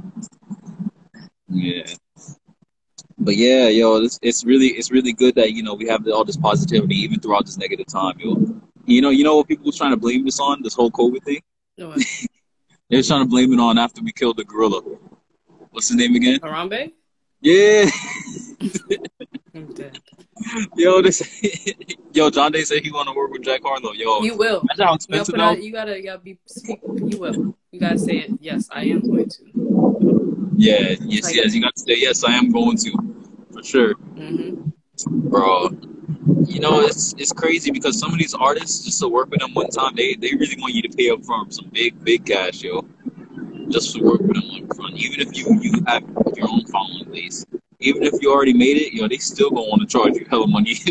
yeah. 1.50 1.84
But 3.18 3.36
yeah, 3.36 3.68
yo, 3.68 3.98
it's, 3.98 4.18
it's 4.22 4.44
really 4.46 4.68
it's 4.68 4.92
really 4.92 5.14
good 5.14 5.36
that 5.36 5.52
you 5.54 5.62
know 5.64 5.74
we 5.74 5.88
have 5.88 6.08
all 6.08 6.24
this 6.26 6.38
positivity 6.38 6.96
even 6.96 7.20
throughout 7.20 7.46
this 7.46 7.58
negative 7.58 7.88
time, 7.88 8.16
yo. 8.20 8.62
You 8.86 9.02
know, 9.02 9.10
you 9.12 9.24
know 9.24 9.38
what 9.38 9.48
people 9.48 9.66
was 9.66 9.78
trying 9.78 9.92
to 9.92 9.98
blame 9.98 10.26
this 10.26 10.40
on 10.40 10.62
this 10.62 10.74
whole 10.74 10.92
COVID 10.92 11.24
thing. 11.24 11.42
No. 11.78 11.96
They 12.90 12.98
was 12.98 13.08
trying 13.08 13.24
to 13.24 13.30
blame 13.30 13.52
it 13.54 13.60
on 13.60 13.78
after 13.80 14.04
we 14.04 14.12
killed 14.12 14.38
the 14.38 14.44
gorilla. 14.44 14.82
What's 15.72 15.88
his 15.88 15.98
name 15.98 16.14
again? 16.16 16.40
Harambe? 16.42 16.92
Yeah, 17.44 17.90
yo, 20.78 21.02
this, 21.02 21.22
yo, 22.14 22.30
John 22.30 22.52
Day 22.54 22.64
said 22.64 22.84
he 22.84 22.92
want 22.92 23.10
to 23.10 23.14
work 23.14 23.32
with 23.32 23.44
Jack 23.44 23.62
Harlow. 23.64 23.92
Yo, 23.92 24.22
You 24.22 24.36
will. 24.38 24.62
imagine 24.62 24.68
how 24.78 24.78
You 24.78 24.78
gotta, 24.78 24.96
expensive 24.96 25.36
out, 25.40 25.62
you 25.62 25.72
gotta, 25.72 25.98
you 25.98 26.04
gotta 26.06 26.20
be. 26.20 26.38
You 27.06 27.18
will. 27.20 27.56
You 27.72 27.80
gotta 27.80 28.00
say 28.00 28.20
it. 28.20 28.32
Yes, 28.40 28.70
I 28.72 28.86
am 28.86 29.02
going 29.02 29.28
to. 29.28 30.50
Yeah, 30.56 30.96
yes, 31.02 31.24
Like- 31.26 31.36
yes. 31.36 31.54
You 31.54 31.62
got 31.62 31.76
to 31.76 31.82
say 31.82 31.96
yes. 31.98 32.24
I 32.24 32.32
am 32.34 32.50
going 32.52 32.78
to, 32.78 32.92
for 33.52 33.64
sure, 33.64 33.94
hmm 33.96 34.70
bro. 35.30 35.70
You 36.46 36.60
know, 36.62 36.80
it's 36.82 37.14
it's 37.18 37.34
crazy 37.34 37.72
because 37.72 38.00
some 38.00 38.14
of 38.14 38.20
these 38.20 38.34
artists 38.34 38.86
just 38.86 39.00
to 39.02 39.08
work 39.10 39.30
with 39.32 39.40
them 39.42 39.54
one 39.54 39.68
time, 39.70 39.96
they 39.96 40.14
they 40.16 40.34
really 40.36 40.56
want 40.60 40.74
you 40.76 40.82
to 40.84 40.90
pay 40.90 41.10
up 41.10 41.26
front 41.26 41.54
some 41.54 41.70
big 41.74 42.02
big 42.04 42.26
cash, 42.26 42.62
yo, 42.64 42.86
just 43.70 43.96
to 43.96 44.04
work 44.04 44.22
with 44.22 44.36
them 44.36 44.70
up 44.70 44.76
front. 44.76 44.96
Even 44.96 45.20
if 45.22 45.36
you 45.38 45.46
you 45.62 45.84
have 45.88 46.04
your 46.36 46.50
own 46.50 46.66
following 46.66 47.10
base, 47.12 47.46
even 47.80 48.04
if 48.04 48.14
you 48.22 48.32
already 48.32 48.54
made 48.54 48.78
it, 48.78 48.94
yo, 48.94 49.08
they 49.08 49.18
still 49.18 49.50
gonna 49.50 49.68
want 49.68 49.82
to 49.82 49.88
charge 49.88 50.16
you 50.16 50.26
hella 50.30 50.48
money. 50.48 50.72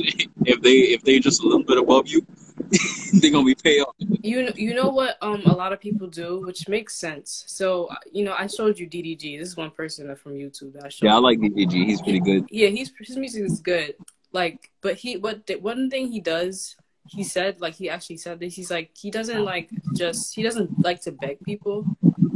if 0.45 0.61
they 0.61 0.77
if 0.95 1.03
they 1.03 1.18
just 1.18 1.43
a 1.43 1.47
little 1.47 1.64
bit 1.64 1.79
above 1.79 2.07
you, 2.07 2.25
they're 3.14 3.31
gonna 3.31 3.45
be 3.45 3.55
pay 3.55 3.81
off. 3.81 3.95
You 3.99 4.45
know, 4.45 4.53
you 4.57 4.75
know 4.75 4.89
what? 4.89 5.16
Um, 5.23 5.43
a 5.47 5.55
lot 5.55 5.73
of 5.73 5.81
people 5.81 6.07
do, 6.07 6.41
which 6.41 6.68
makes 6.68 6.95
sense. 6.95 7.45
So, 7.47 7.87
uh, 7.87 7.97
you 8.11 8.25
know, 8.25 8.35
I 8.35 8.47
showed 8.47 8.79
you 8.79 8.87
DDG. 8.87 9.39
This 9.39 9.49
is 9.49 9.57
one 9.57 9.70
person 9.70 10.14
from 10.16 10.33
YouTube 10.33 10.75
that 10.75 10.85
I 10.85 10.89
showed. 10.89 11.07
Yeah, 11.07 11.16
I 11.16 11.18
like 11.18 11.39
DDG. 11.39 11.87
He's 11.87 12.03
pretty 12.03 12.20
good. 12.20 12.47
Yeah, 12.51 12.68
he's 12.68 12.93
his 12.99 13.16
music 13.16 13.45
is 13.45 13.61
good. 13.61 13.95
Like, 14.33 14.70
but 14.81 14.97
he 14.97 15.16
what 15.16 15.47
the, 15.47 15.57
one 15.57 15.91
thing 15.91 16.11
he 16.11 16.20
does, 16.20 16.77
he 17.09 17.25
said 17.25 17.61
like 17.61 17.75
he 17.75 17.89
actually 17.89 18.18
said 18.18 18.41
this. 18.41 18.55
He's 18.55 18.70
like 18.70 18.91
he 18.97 19.11
doesn't 19.11 19.45
like 19.45 19.70
just 19.95 20.35
he 20.35 20.43
doesn't 20.43 20.85
like 20.85 21.01
to 21.03 21.12
beg 21.12 21.41
people. 21.43 21.87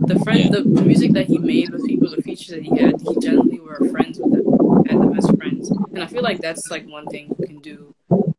The 0.07 0.19
friend, 0.25 0.41
Yeah. 0.41 0.51
the, 0.51 0.63
the 0.63 0.83
music 0.83 1.13
that 1.13 1.27
he 1.27 1.39
made 1.39 1.71
with 1.71 1.85
people, 1.87 2.09
the 2.11 2.23
features 2.23 2.49
that 2.49 2.63
he 2.63 2.71
had, 2.79 3.01
he 3.01 3.17
generally 3.21 3.59
were 3.61 3.89
friends 3.91 4.19
with 4.19 4.33
them, 4.33 4.85
had 4.87 5.01
them 5.01 5.17
as 5.17 5.27
friends. 5.37 5.71
And 5.71 6.03
I 6.03 6.07
feel 6.07 6.23
like 6.23 6.41
that's 6.41 6.71
like 6.71 6.87
one 6.89 7.07
thing 7.07 7.35
you 7.39 7.47
can 7.47 7.59
do 7.59 7.95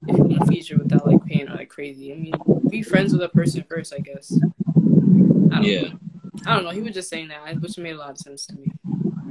if 0.08 0.18
you 0.18 0.24
want 0.24 0.42
to 0.42 0.46
feature 0.48 0.78
without 0.78 1.06
like 1.06 1.24
paying 1.26 1.48
like 1.48 1.70
crazy. 1.70 2.14
I 2.14 2.16
mean, 2.16 2.34
be 2.70 2.82
friends 2.82 3.12
with 3.14 3.22
a 3.24 3.30
person 3.30 3.64
first, 3.70 3.94
I 3.94 4.00
guess. 4.00 4.32
I 4.42 5.56
don't 5.56 5.64
Yeah. 5.64 5.82
know. 5.82 6.00
I 6.46 6.56
don't 6.56 6.64
know. 6.64 6.70
He 6.70 6.82
was 6.82 6.94
just 6.94 7.10
saying 7.10 7.28
that, 7.30 7.60
which 7.62 7.78
made 7.78 7.96
a 7.96 7.98
lot 7.98 8.12
of 8.12 8.18
sense 8.18 8.46
to 8.48 8.56
me. 8.56 8.72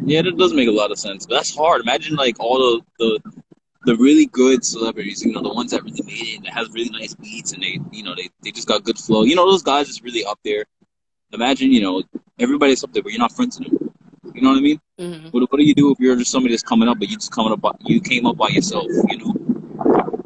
Yeah, 0.05 0.22
that 0.22 0.37
does 0.37 0.53
make 0.53 0.68
a 0.68 0.72
lot 0.72 0.91
of 0.91 0.99
sense. 0.99 1.26
But 1.26 1.37
that's 1.37 1.57
hard. 1.57 1.80
Imagine 1.80 2.16
like 2.16 2.39
all 2.39 2.59
the 2.59 2.82
the 2.99 3.20
the 3.84 3.97
really 3.97 4.26
good 4.26 4.64
celebrities, 4.64 5.24
you 5.24 5.32
know, 5.32 5.43
the 5.43 5.53
ones 5.53 5.70
that 5.70 5.82
really 5.84 6.03
made 6.03 6.20
it 6.28 6.37
and 6.39 6.45
that 6.47 6.53
has 6.53 6.68
really 6.72 6.91
nice 6.91 7.14
beats 7.14 7.53
and 7.53 7.62
they 7.62 7.78
you 7.93 8.03
know, 8.03 8.14
they, 8.16 8.28
they 8.43 8.51
just 8.51 8.66
got 8.68 8.82
good 8.84 8.99
flow. 8.99 9.22
You 9.22 9.37
know, 9.37 9.49
those 9.51 9.62
guys 9.62 9.89
is 9.89 10.03
really 10.03 10.24
up 10.24 10.39
there. 10.45 10.64
Imagine, 11.32 11.70
you 11.72 11.80
know, 11.80 12.03
everybody's 12.39 12.84
up 12.84 12.93
there 12.93 13.03
but 13.03 13.12
you're 13.12 13.20
not 13.20 13.32
friends 13.32 13.59
with 13.59 13.68
them. 13.68 13.91
You 14.34 14.43
know 14.43 14.51
what 14.51 14.59
I 14.59 14.61
mean? 14.61 14.80
hmm 14.99 15.28
What, 15.30 15.51
what 15.51 15.59
do 15.59 15.64
you 15.64 15.74
do 15.74 15.93
if 15.93 15.99
you're 16.01 16.16
just 16.16 16.30
somebody 16.30 16.53
that's 16.55 16.62
coming 16.62 16.89
up 16.89 16.99
but 16.99 17.09
you 17.09 17.16
just 17.16 17.32
coming 17.32 17.53
up 17.53 17.61
by, 17.61 17.72
you 17.80 18.01
came 18.01 18.26
up 18.26 18.37
by 18.37 18.49
yourself, 18.49 18.87
you 19.09 19.18
know? 19.18 19.34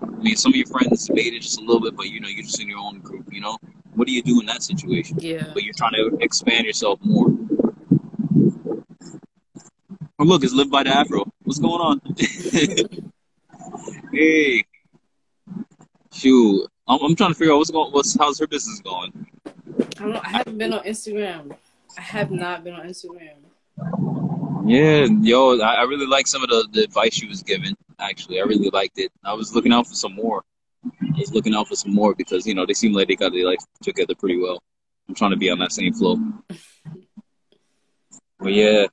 I 0.02 0.22
mean 0.22 0.36
some 0.36 0.52
of 0.52 0.56
your 0.56 0.66
friends 0.66 1.08
made 1.10 1.32
it 1.34 1.40
just 1.40 1.58
a 1.60 1.62
little 1.62 1.80
bit, 1.80 1.96
but 1.96 2.08
you 2.08 2.20
know, 2.20 2.28
you're 2.28 2.44
just 2.44 2.60
in 2.60 2.68
your 2.68 2.80
own 2.80 2.98
group, 3.00 3.32
you 3.32 3.40
know? 3.40 3.56
What 3.94 4.06
do 4.06 4.12
you 4.12 4.22
do 4.22 4.40
in 4.40 4.46
that 4.46 4.62
situation? 4.62 5.18
Yeah. 5.20 5.50
but 5.52 5.62
you're 5.62 5.74
trying 5.74 5.94
to 5.94 6.16
expand 6.20 6.66
yourself 6.66 7.00
more. 7.02 7.28
Oh, 10.18 10.24
look, 10.24 10.44
it's 10.44 10.52
Live 10.52 10.70
by 10.70 10.82
the 10.82 10.90
Afro. 10.90 11.24
What's 11.44 11.58
going 11.58 11.80
on? 11.80 12.00
hey, 14.12 14.62
shoot, 16.12 16.68
I'm, 16.86 17.00
I'm 17.02 17.16
trying 17.16 17.30
to 17.30 17.34
figure 17.34 17.54
out 17.54 17.58
what's 17.58 17.70
going. 17.70 17.90
What's 17.92 18.16
how's 18.18 18.38
her 18.38 18.46
business 18.46 18.80
going? 18.80 19.26
I 19.98 20.02
don't. 20.04 20.16
I 20.16 20.28
haven't 20.28 20.58
been 20.58 20.74
on 20.74 20.84
Instagram. 20.84 21.56
I 21.98 22.00
have 22.00 22.30
not 22.30 22.64
been 22.64 22.74
on 22.74 22.86
Instagram. 22.86 23.36
Yeah, 24.66 25.06
yo, 25.20 25.58
I, 25.60 25.74
I 25.74 25.82
really 25.82 26.06
like 26.06 26.26
some 26.26 26.42
of 26.42 26.48
the, 26.50 26.68
the 26.72 26.84
advice 26.84 27.14
she 27.14 27.26
was 27.26 27.42
given. 27.42 27.74
Actually, 27.98 28.40
I 28.40 28.44
really 28.44 28.70
liked 28.70 28.98
it. 28.98 29.10
I 29.24 29.32
was 29.32 29.54
looking 29.54 29.72
out 29.72 29.86
for 29.86 29.94
some 29.94 30.14
more. 30.14 30.44
I 30.84 31.18
was 31.18 31.32
looking 31.32 31.54
out 31.54 31.68
for 31.68 31.76
some 31.76 31.92
more 31.92 32.14
because 32.14 32.46
you 32.46 32.54
know 32.54 32.64
they 32.66 32.72
seem 32.74 32.92
like 32.92 33.08
they 33.08 33.16
got 33.16 33.32
their 33.32 33.44
life 33.46 33.58
together 33.82 34.14
pretty 34.14 34.38
well. 34.38 34.62
I'm 35.08 35.14
trying 35.14 35.32
to 35.32 35.36
be 35.36 35.50
on 35.50 35.58
that 35.58 35.72
same 35.72 35.92
flow. 35.92 36.18
But 38.42 38.54
yeah. 38.54 38.86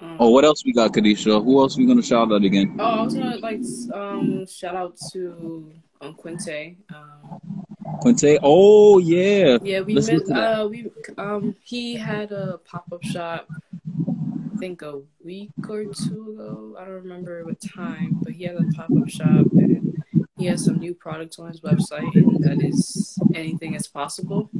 Um, 0.00 0.16
Oh, 0.20 0.30
what 0.30 0.44
else 0.44 0.64
we 0.64 0.72
got, 0.72 0.92
Kadisha? 0.92 1.42
Who 1.42 1.60
else 1.60 1.76
we 1.76 1.86
gonna 1.86 2.02
shout 2.02 2.30
out 2.32 2.44
again? 2.44 2.76
Oh, 2.78 2.84
I 2.84 3.02
was 3.02 3.14
gonna 3.14 3.36
like 3.38 3.60
um 3.92 4.46
shout 4.46 4.76
out 4.76 4.96
to 5.12 5.72
um 6.00 6.14
Quinte. 6.14 6.76
Um, 6.94 7.64
Quinte. 8.02 8.38
Oh 8.42 8.98
yeah. 8.98 9.58
yeah, 9.62 9.80
we 9.80 9.94
Let's 9.94 10.08
met. 10.08 10.16
look 10.18 10.30
at 10.30 10.34
that. 10.34 10.60
Uh, 10.60 10.68
we 10.68 10.90
um 11.18 11.56
he 11.62 11.94
had 11.94 12.32
a 12.32 12.58
pop 12.64 12.86
up 12.92 13.02
shop. 13.02 13.48
I 13.52 14.56
think 14.58 14.82
a 14.82 15.00
week 15.24 15.50
or 15.68 15.84
two 15.86 16.34
ago. 16.34 16.76
I 16.78 16.84
don't 16.84 16.94
remember 16.94 17.44
what 17.44 17.60
time, 17.60 18.18
but 18.22 18.32
he 18.32 18.44
had 18.44 18.56
a 18.56 18.64
pop 18.76 18.90
up 18.90 19.08
shop 19.08 19.46
and 19.52 20.02
he 20.42 20.46
has 20.46 20.64
some 20.64 20.78
new 20.78 20.94
products 20.94 21.38
on 21.38 21.48
his 21.48 21.60
website, 21.60 22.12
that 22.40 22.60
is 22.62 23.16
anything 23.34 23.74
is 23.74 23.86
possible. 23.86 24.50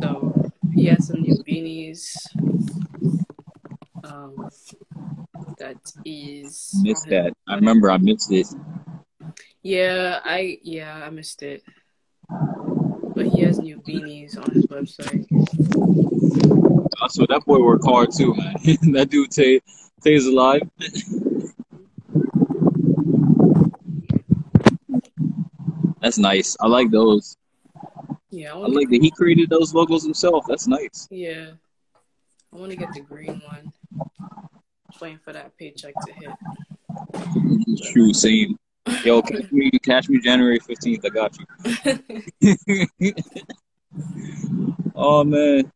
So 0.00 0.50
he 0.74 0.86
has 0.86 1.08
some 1.08 1.20
new 1.20 1.36
beanies. 1.46 2.16
Um, 4.04 4.48
that 5.58 5.76
is 6.04 6.74
Missed 6.82 7.06
that. 7.08 7.34
I 7.46 7.54
remember 7.56 7.90
I 7.90 7.98
missed 7.98 8.32
it. 8.32 8.46
Yeah, 9.62 10.20
I 10.24 10.58
yeah, 10.62 11.02
I 11.04 11.10
missed 11.10 11.42
it. 11.42 11.62
But 13.14 13.26
he 13.26 13.42
has 13.42 13.58
new 13.58 13.78
beanies 13.78 14.38
on 14.38 14.50
his 14.52 14.66
website. 14.66 15.26
So 17.10 17.26
that 17.26 17.44
boy 17.44 17.58
worked 17.58 17.84
hard 17.84 18.10
too, 18.12 18.34
man. 18.34 18.54
that 18.92 19.08
dude 19.10 19.30
Tay 19.30 19.60
Tay's 20.02 20.26
alive. 20.26 20.62
That's 26.00 26.18
nice. 26.18 26.56
I 26.60 26.66
like 26.68 26.90
those. 26.90 27.36
Yeah, 28.30 28.54
I 28.54 28.60
I 28.60 28.66
like 28.66 28.88
that 28.88 29.02
he 29.02 29.10
created 29.10 29.50
those 29.50 29.74
logos 29.74 30.04
himself. 30.04 30.44
That's 30.48 30.66
nice. 30.66 31.06
yeah. 31.10 31.50
I 32.52 32.58
want 32.58 32.70
to 32.70 32.76
get 32.76 32.92
the 32.92 33.00
green 33.00 33.40
one. 33.46 33.72
Just 34.90 35.00
waiting 35.00 35.20
for 35.24 35.32
that 35.32 35.56
paycheck 35.56 35.94
to 36.06 36.12
hit. 36.12 36.30
True, 37.92 38.12
same. 38.12 38.58
Yo, 39.04 39.22
catch 39.22 39.52
me, 39.52 39.70
catch 39.84 40.08
me 40.08 40.20
January 40.20 40.58
fifteenth. 40.58 41.04
I 41.04 41.08
got 41.08 41.36
you. 41.38 41.46
oh 44.94 45.22
man, 45.24 45.70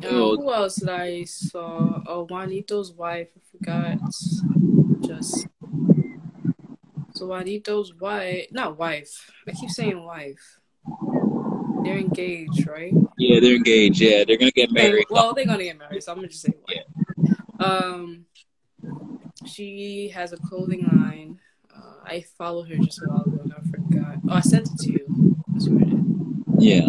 Yo. 0.00 0.36
who 0.36 0.52
else 0.52 0.76
did 0.76 0.88
I 0.88 1.24
saw? 1.24 2.02
Oh, 2.06 2.26
Juanito's 2.26 2.92
wife. 2.92 3.28
I 3.36 3.40
forgot. 3.56 3.98
Just 5.00 5.46
so 7.14 7.26
Juanito's 7.26 7.94
wife, 7.94 8.46
not 8.50 8.78
wife. 8.78 9.30
I 9.48 9.52
keep 9.52 9.70
saying 9.70 10.02
wife. 10.02 10.58
They're 11.84 11.98
engaged, 11.98 12.66
right? 12.66 12.92
yeah, 13.18 13.40
they're 13.40 13.56
engaged. 13.56 14.00
Yeah, 14.00 14.24
they're 14.26 14.36
gonna 14.36 14.50
get 14.50 14.70
married. 14.72 15.06
Well, 15.10 15.34
they're 15.34 15.46
gonna 15.46 15.64
get 15.64 15.78
married, 15.78 16.02
so 16.02 16.12
I'm 16.12 16.18
gonna 16.18 16.28
just 16.28 16.42
say 16.42 16.54
wife. 16.68 17.36
Um, 17.58 18.26
she 19.46 20.10
has 20.14 20.32
a 20.32 20.36
clothing 20.36 20.86
line. 20.92 21.38
Uh, 21.74 21.94
I 22.04 22.24
follow 22.38 22.64
her 22.64 22.76
just 22.76 23.00
a 23.02 23.06
while 23.08 23.22
ago, 23.22 23.40
and 23.42 23.52
I 23.52 23.60
forgot. 23.70 24.18
Oh, 24.28 24.34
I 24.34 24.40
sent 24.40 24.68
it 24.72 24.78
to 24.80 24.90
you. 24.92 25.36
That's 25.52 25.68
what 25.68 25.82
I 25.82 25.86
did. 25.86 26.04
Yeah, 26.58 26.88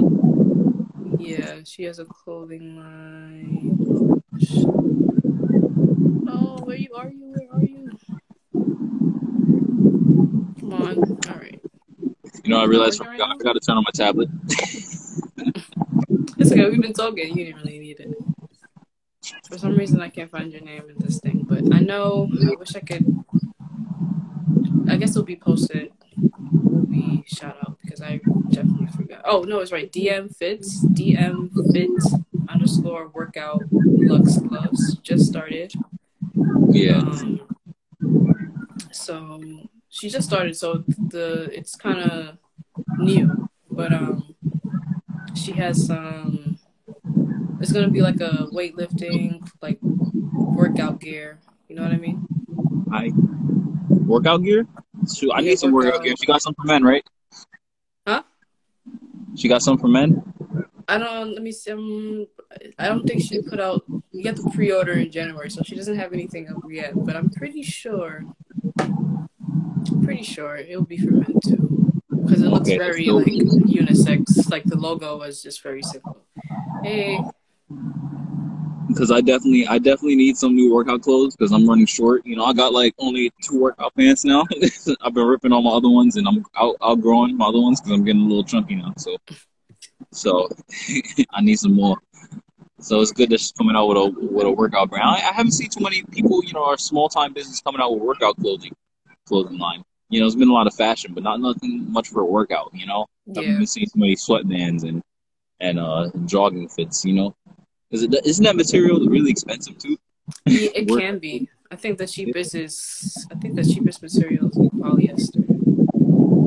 Yeah, 1.17 1.59
she 1.65 1.83
has 1.83 1.99
a 1.99 2.05
clothing 2.05 2.77
line. 2.77 4.21
Oh, 6.27 6.61
where 6.63 6.75
you 6.77 6.93
are 6.95 7.09
you? 7.09 7.33
Where 7.35 7.47
are 7.53 7.63
you? 7.63 7.89
Come 10.59 10.73
on. 10.73 10.97
All 11.29 11.39
right. 11.39 11.59
you 12.43 12.49
know, 12.49 12.59
I 12.59 12.65
realized 12.65 13.01
I 13.01 13.05
forgot, 13.11 13.31
I 13.31 13.37
forgot 13.37 13.53
to 13.53 13.59
turn 13.59 13.77
on 13.77 13.83
my 13.83 13.91
tablet. 13.93 14.29
It's 16.37 16.51
okay. 16.51 16.67
We've 16.69 16.81
been 16.81 16.93
talking. 16.93 17.29
You 17.37 17.45
didn't 17.45 17.61
really 17.63 17.79
need 17.79 17.99
it. 18.01 18.17
For 19.47 19.57
some 19.57 19.75
reason, 19.75 20.01
I 20.01 20.09
can't 20.09 20.29
find 20.29 20.51
your 20.51 20.61
name 20.61 20.83
in 20.89 20.95
this 20.97 21.19
thing, 21.19 21.45
but 21.47 21.73
I 21.73 21.79
know. 21.79 22.27
I 22.33 22.55
wish 22.55 22.75
I 22.75 22.81
could. 22.81 23.05
I 24.89 24.97
guess 24.97 25.11
it'll 25.11 25.23
be 25.23 25.35
posted. 25.35 25.91
Be 26.89 27.23
shout 27.27 27.57
out 27.61 27.77
because 27.81 28.01
I 28.01 28.19
definitely 28.49 28.87
forgot. 28.87 29.21
Oh 29.25 29.41
no, 29.43 29.59
it's 29.59 29.71
right. 29.71 29.91
DM 29.91 30.35
fits. 30.35 30.83
DM 30.85 31.49
fit 31.73 31.89
underscore 32.49 33.07
workout 33.09 33.63
lux 33.71 34.37
gloves 34.37 34.95
just 34.97 35.25
started. 35.25 35.73
Yeah, 36.69 36.97
Um, 36.97 37.41
so 38.91 39.41
she 39.89 40.09
just 40.09 40.27
started, 40.27 40.55
so 40.55 40.83
the 40.87 41.49
it's 41.53 41.75
kind 41.75 41.99
of 41.99 42.37
new, 42.97 43.49
but 43.71 43.93
um, 43.93 44.35
she 45.35 45.51
has 45.53 45.85
some. 45.85 46.57
It's 47.59 47.71
gonna 47.71 47.89
be 47.89 48.01
like 48.01 48.19
a 48.21 48.47
weightlifting, 48.51 49.47
like 49.61 49.79
workout 49.81 50.99
gear. 50.99 51.39
You 51.69 51.75
know 51.75 51.83
what 51.83 51.91
I 51.91 51.97
mean? 51.97 52.27
I 52.91 53.11
workout 53.93 54.43
gear. 54.43 54.67
Shoot, 55.13 55.31
I 55.31 55.39
Yeah, 55.39 55.49
need 55.49 55.59
some 55.59 55.71
workout 55.71 56.03
gear. 56.03 56.15
She 56.19 56.25
got 56.25 56.41
some 56.41 56.53
for 56.55 56.65
men, 56.65 56.83
right? 56.83 57.03
Huh? 58.07 58.23
She 59.35 59.47
got 59.47 59.61
some 59.61 59.77
for 59.77 59.87
men. 59.87 60.21
I 60.87 60.97
don't. 60.97 61.33
Let 61.33 61.41
me 61.41 61.51
see. 61.51 61.71
Um, 61.71 62.27
I 62.77 62.87
don't 62.87 63.07
think 63.07 63.21
she 63.21 63.41
put 63.41 63.59
out. 63.59 63.83
You 64.11 64.25
have 64.25 64.35
to 64.35 64.49
pre-order 64.51 64.93
in 64.93 65.11
January, 65.11 65.49
so 65.49 65.63
she 65.63 65.75
doesn't 65.75 65.97
have 65.97 66.13
anything 66.13 66.49
up 66.49 66.61
yet. 66.69 66.91
But 66.95 67.15
I'm 67.15 67.29
pretty 67.29 67.63
sure. 67.63 68.23
Pretty 70.03 70.23
sure 70.23 70.57
it'll 70.57 70.83
be 70.85 70.97
for 70.97 71.11
men 71.11 71.39
too, 71.45 71.91
because 72.09 72.41
it 72.41 72.49
looks 72.49 72.69
Okay, 72.69 72.77
very 72.77 73.05
like 73.05 73.25
unisex. 73.25 74.49
Like 74.51 74.65
the 74.65 74.77
logo 74.77 75.17
was 75.17 75.41
just 75.41 75.63
very 75.63 75.81
simple. 75.81 76.17
Hey, 76.83 77.23
because 78.87 79.11
I 79.11 79.21
definitely 79.21 79.67
I 79.67 79.77
definitely 79.77 80.15
need 80.15 80.37
some 80.37 80.55
new 80.55 80.73
workout 80.73 81.01
clothes 81.01 81.35
because 81.35 81.51
I'm 81.51 81.67
running 81.67 81.85
short. 81.85 82.25
You 82.25 82.35
know, 82.35 82.45
I 82.45 82.53
got 82.53 82.73
like 82.73 82.93
only 82.99 83.31
two 83.41 83.59
workout 83.59 83.95
pants 83.95 84.25
now. 84.25 84.45
I've 85.01 85.13
been 85.13 85.25
ripping 85.25 85.51
all 85.51 85.61
my 85.61 85.71
other 85.71 85.89
ones, 85.89 86.15
and 86.15 86.27
I'm 86.27 86.45
out 86.55 86.75
outgrowing 86.81 87.37
my 87.37 87.45
other 87.47 87.61
ones 87.61 87.79
because 87.81 87.93
I'm 87.93 88.03
getting 88.03 88.21
a 88.21 88.25
little 88.25 88.43
chunky 88.43 88.75
now. 88.75 88.93
So, 88.97 89.17
so 90.11 90.49
I 91.31 91.41
need 91.41 91.59
some 91.59 91.73
more. 91.73 91.97
So 92.79 92.99
it's 92.99 93.11
good 93.11 93.29
that 93.29 93.39
she's 93.39 93.53
coming 93.53 93.75
out 93.75 93.87
with 93.87 93.97
a 93.97 94.09
with 94.19 94.45
a 94.45 94.51
workout 94.51 94.89
brand. 94.89 95.07
I, 95.07 95.29
I 95.29 95.33
haven't 95.33 95.53
seen 95.53 95.69
too 95.69 95.81
many 95.81 96.03
people, 96.03 96.43
you 96.43 96.53
know, 96.53 96.65
our 96.65 96.77
small 96.77 97.09
time 97.09 97.33
business 97.33 97.61
coming 97.61 97.81
out 97.81 97.93
with 97.93 98.03
workout 98.03 98.37
clothing 98.37 98.75
clothing 99.25 99.57
line. 99.57 99.83
You 100.09 100.19
know, 100.19 100.25
there's 100.25 100.35
been 100.35 100.49
a 100.49 100.53
lot 100.53 100.67
of 100.67 100.75
fashion, 100.75 101.13
but 101.13 101.23
not 101.23 101.39
nothing 101.39 101.91
much 101.91 102.09
for 102.09 102.21
a 102.21 102.25
workout. 102.25 102.71
You 102.73 102.85
know, 102.85 103.07
I've 103.29 103.43
yeah, 103.43 103.57
been 103.57 103.67
seeing 103.67 103.87
so 103.87 103.97
many 103.97 104.15
sweatbands 104.15 104.87
and 104.87 105.01
and 105.59 105.79
uh 105.79 106.09
jogging 106.25 106.67
fits. 106.67 107.05
You 107.05 107.13
know, 107.13 107.35
it 108.01 108.25
isn't 108.25 108.43
that 108.43 108.55
material 108.55 108.99
really 109.05 109.29
expensive 109.29 109.77
too? 109.77 109.97
Yeah, 110.45 110.69
it 110.73 110.87
can 110.99 111.19
be. 111.19 111.49
I 111.69 111.75
think 111.75 111.99
the 111.99 112.07
cheapest 112.07 112.55
is. 112.55 113.27
I 113.31 113.35
think 113.35 113.55
the 113.55 113.63
cheapest 113.63 114.01
material 114.01 114.49
is 114.49 114.55
like 114.55 114.71
polyester. 114.71 115.45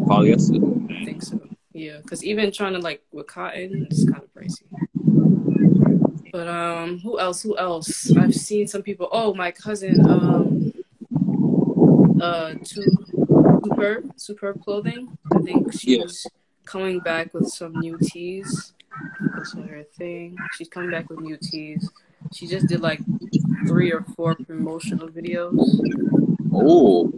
Polyester. 0.07 1.01
I 1.01 1.05
think 1.05 1.23
so. 1.23 1.41
Yeah, 1.73 1.99
because 1.99 2.25
even 2.25 2.51
trying 2.51 2.73
to 2.73 2.81
like 2.81 3.03
with 3.13 3.29
cotton, 3.29 3.87
it's 3.91 4.09
kind 4.11 4.23
of 4.23 4.33
pricey. 4.35 4.63
But 6.33 6.49
um, 6.49 6.99
who 6.99 7.21
else? 7.21 7.43
Who 7.43 7.57
else? 7.57 8.11
I've 8.17 8.35
seen 8.35 8.67
some 8.67 8.83
people. 8.83 9.09
Oh, 9.13 9.35
my 9.35 9.51
cousin. 9.51 10.01
Um, 10.09 10.73
uh, 12.21 12.55
to 12.55 12.83
superb 13.65 14.13
superb 14.17 14.63
clothing. 14.63 15.17
I 15.35 15.39
think 15.41 15.73
she's 15.73 16.27
coming 16.65 17.01
back 17.01 17.33
with 17.35 17.49
some 17.49 17.73
new 17.73 17.99
That's 19.21 19.55
her 19.55 19.85
thing. 19.95 20.37
She's 20.57 20.69
coming 20.69 20.91
back 20.91 21.09
with 21.11 21.21
new 21.21 21.37
tees. 21.41 21.91
She 22.33 22.47
just 22.47 22.67
did 22.67 22.81
like 22.81 23.01
three 23.67 23.93
or 23.93 24.05
four 24.17 24.35
promotional 24.35 25.09
videos. 25.09 25.59
Oh, 26.53 27.11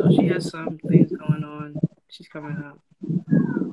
So 0.00 0.10
she 0.16 0.28
has 0.28 0.50
some 0.50 0.78
things 0.88 1.12
going 1.12 1.44
on. 1.44 1.76
She's 2.08 2.28
coming 2.28 2.56
out. 2.64 2.80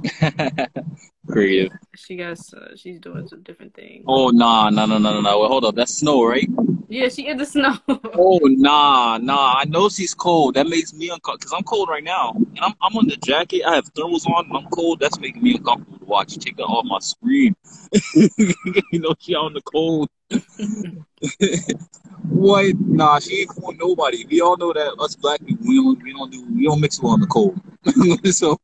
creative. 1.27 1.71
She 1.95 2.15
got. 2.15 2.39
Uh, 2.53 2.75
she's 2.75 2.99
doing 2.99 3.27
some 3.27 3.43
different 3.43 3.73
things. 3.73 4.05
Oh 4.07 4.29
nah, 4.29 4.69
nah, 4.69 4.85
nah, 4.85 4.97
nah, 4.97 5.13
nah, 5.13 5.21
nah. 5.21 5.39
Well, 5.39 5.47
hold 5.47 5.65
up. 5.65 5.75
That's 5.75 5.93
snow, 5.93 6.23
right? 6.23 6.47
Yeah, 6.89 7.07
she 7.07 7.27
in 7.27 7.37
the 7.37 7.45
snow. 7.45 7.77
Oh 8.13 8.39
nah, 8.43 9.17
nah. 9.17 9.53
I 9.57 9.63
know 9.65 9.87
she's 9.87 10.13
cold. 10.13 10.55
That 10.55 10.67
makes 10.67 10.93
me 10.93 11.09
uncomfortable 11.09 11.37
because 11.37 11.53
I'm 11.53 11.63
cold 11.63 11.89
right 11.89 12.03
now, 12.03 12.33
and 12.35 12.59
I'm 12.59 12.73
I'm 12.81 12.97
on 12.97 13.07
the 13.07 13.15
jacket. 13.17 13.63
I 13.65 13.75
have 13.75 13.85
thermals 13.93 14.27
on, 14.29 14.45
and 14.45 14.57
I'm 14.57 14.69
cold. 14.69 14.99
That's 14.99 15.19
making 15.19 15.41
me 15.41 15.55
uncomfortable 15.55 15.99
to 15.99 16.05
watch. 16.05 16.37
Take 16.37 16.57
that 16.57 16.63
off 16.63 16.85
my 16.85 16.99
screen. 16.99 17.55
you 18.15 18.99
know 18.99 19.15
she 19.19 19.35
out 19.35 19.47
in 19.47 19.53
the 19.53 19.61
cold. 19.61 20.09
what? 22.23 22.75
Nah, 22.79 23.19
she 23.19 23.41
ain't 23.41 23.49
cool 23.49 23.73
nobody. 23.73 24.25
We 24.29 24.41
all 24.41 24.57
know 24.57 24.73
that 24.73 24.95
us 24.99 25.15
black 25.15 25.39
people, 25.45 25.65
we 25.65 25.77
don't 25.77 26.03
we 26.03 26.11
don't 26.11 26.31
do 26.31 26.45
we 26.53 26.65
don't 26.65 26.81
mix 26.81 27.01
well 27.01 27.13
in 27.13 27.21
the 27.21 27.27
cold. 27.27 27.59
so 28.25 28.57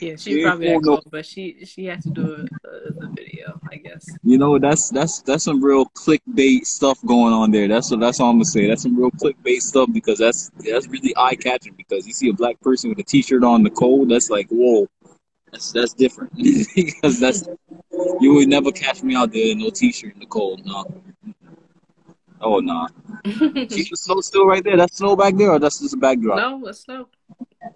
yeah, 0.00 0.16
she 0.16 0.42
probably 0.42 0.68
oh, 0.68 0.72
that 0.74 0.84
no. 0.84 0.96
cold, 0.96 1.08
but 1.10 1.24
she 1.24 1.64
she 1.64 1.84
has 1.86 2.02
to 2.02 2.10
do 2.10 2.46
uh, 2.64 2.70
the 2.98 3.12
video, 3.14 3.60
I 3.70 3.76
guess. 3.76 4.06
you 4.24 4.36
know 4.36 4.58
that's 4.58 4.90
that's 4.90 5.22
that's 5.22 5.44
some 5.44 5.62
real 5.62 5.86
clickbait 5.86 6.64
stuff 6.64 6.98
going 7.06 7.32
on 7.32 7.50
there. 7.50 7.68
That's 7.68 7.90
what 7.90 8.00
that's 8.00 8.18
all 8.18 8.30
I'm 8.30 8.36
gonna 8.36 8.44
say. 8.44 8.66
That's 8.66 8.82
some 8.82 8.96
real 8.96 9.12
clickbait 9.12 9.60
stuff 9.60 9.88
because 9.92 10.18
that's 10.18 10.50
that's 10.58 10.88
really 10.88 11.14
eye 11.16 11.36
catching 11.36 11.74
because 11.74 12.06
you 12.06 12.12
see 12.12 12.28
a 12.28 12.32
black 12.32 12.60
person 12.60 12.90
with 12.90 12.98
a 12.98 13.04
t-shirt 13.04 13.44
on 13.44 13.62
the 13.62 13.70
cold. 13.70 14.10
That's 14.10 14.30
like 14.30 14.48
whoa, 14.50 14.88
that's 15.52 15.70
that's 15.70 15.94
different 15.94 16.32
because 16.74 17.20
that's 17.20 17.48
you 18.20 18.34
would 18.34 18.48
never 18.48 18.72
catch 18.72 19.02
me 19.02 19.14
out 19.14 19.32
there 19.32 19.52
in 19.52 19.58
no 19.58 19.70
t-shirt 19.70 20.14
in 20.14 20.20
the 20.20 20.26
cold. 20.26 20.64
No. 20.66 20.84
Oh 22.40 22.58
no. 22.58 22.88
See 23.24 23.86
the 23.88 23.96
snow 23.96 24.20
still 24.20 24.46
right 24.46 24.64
there. 24.64 24.76
That's 24.76 24.96
snow 24.96 25.14
back 25.14 25.36
there, 25.36 25.52
or 25.52 25.60
that's 25.60 25.78
just 25.78 25.94
a 25.94 25.96
backdrop. 25.96 26.38
no, 26.38 26.60
let's 26.60 26.88
no. 26.88 27.06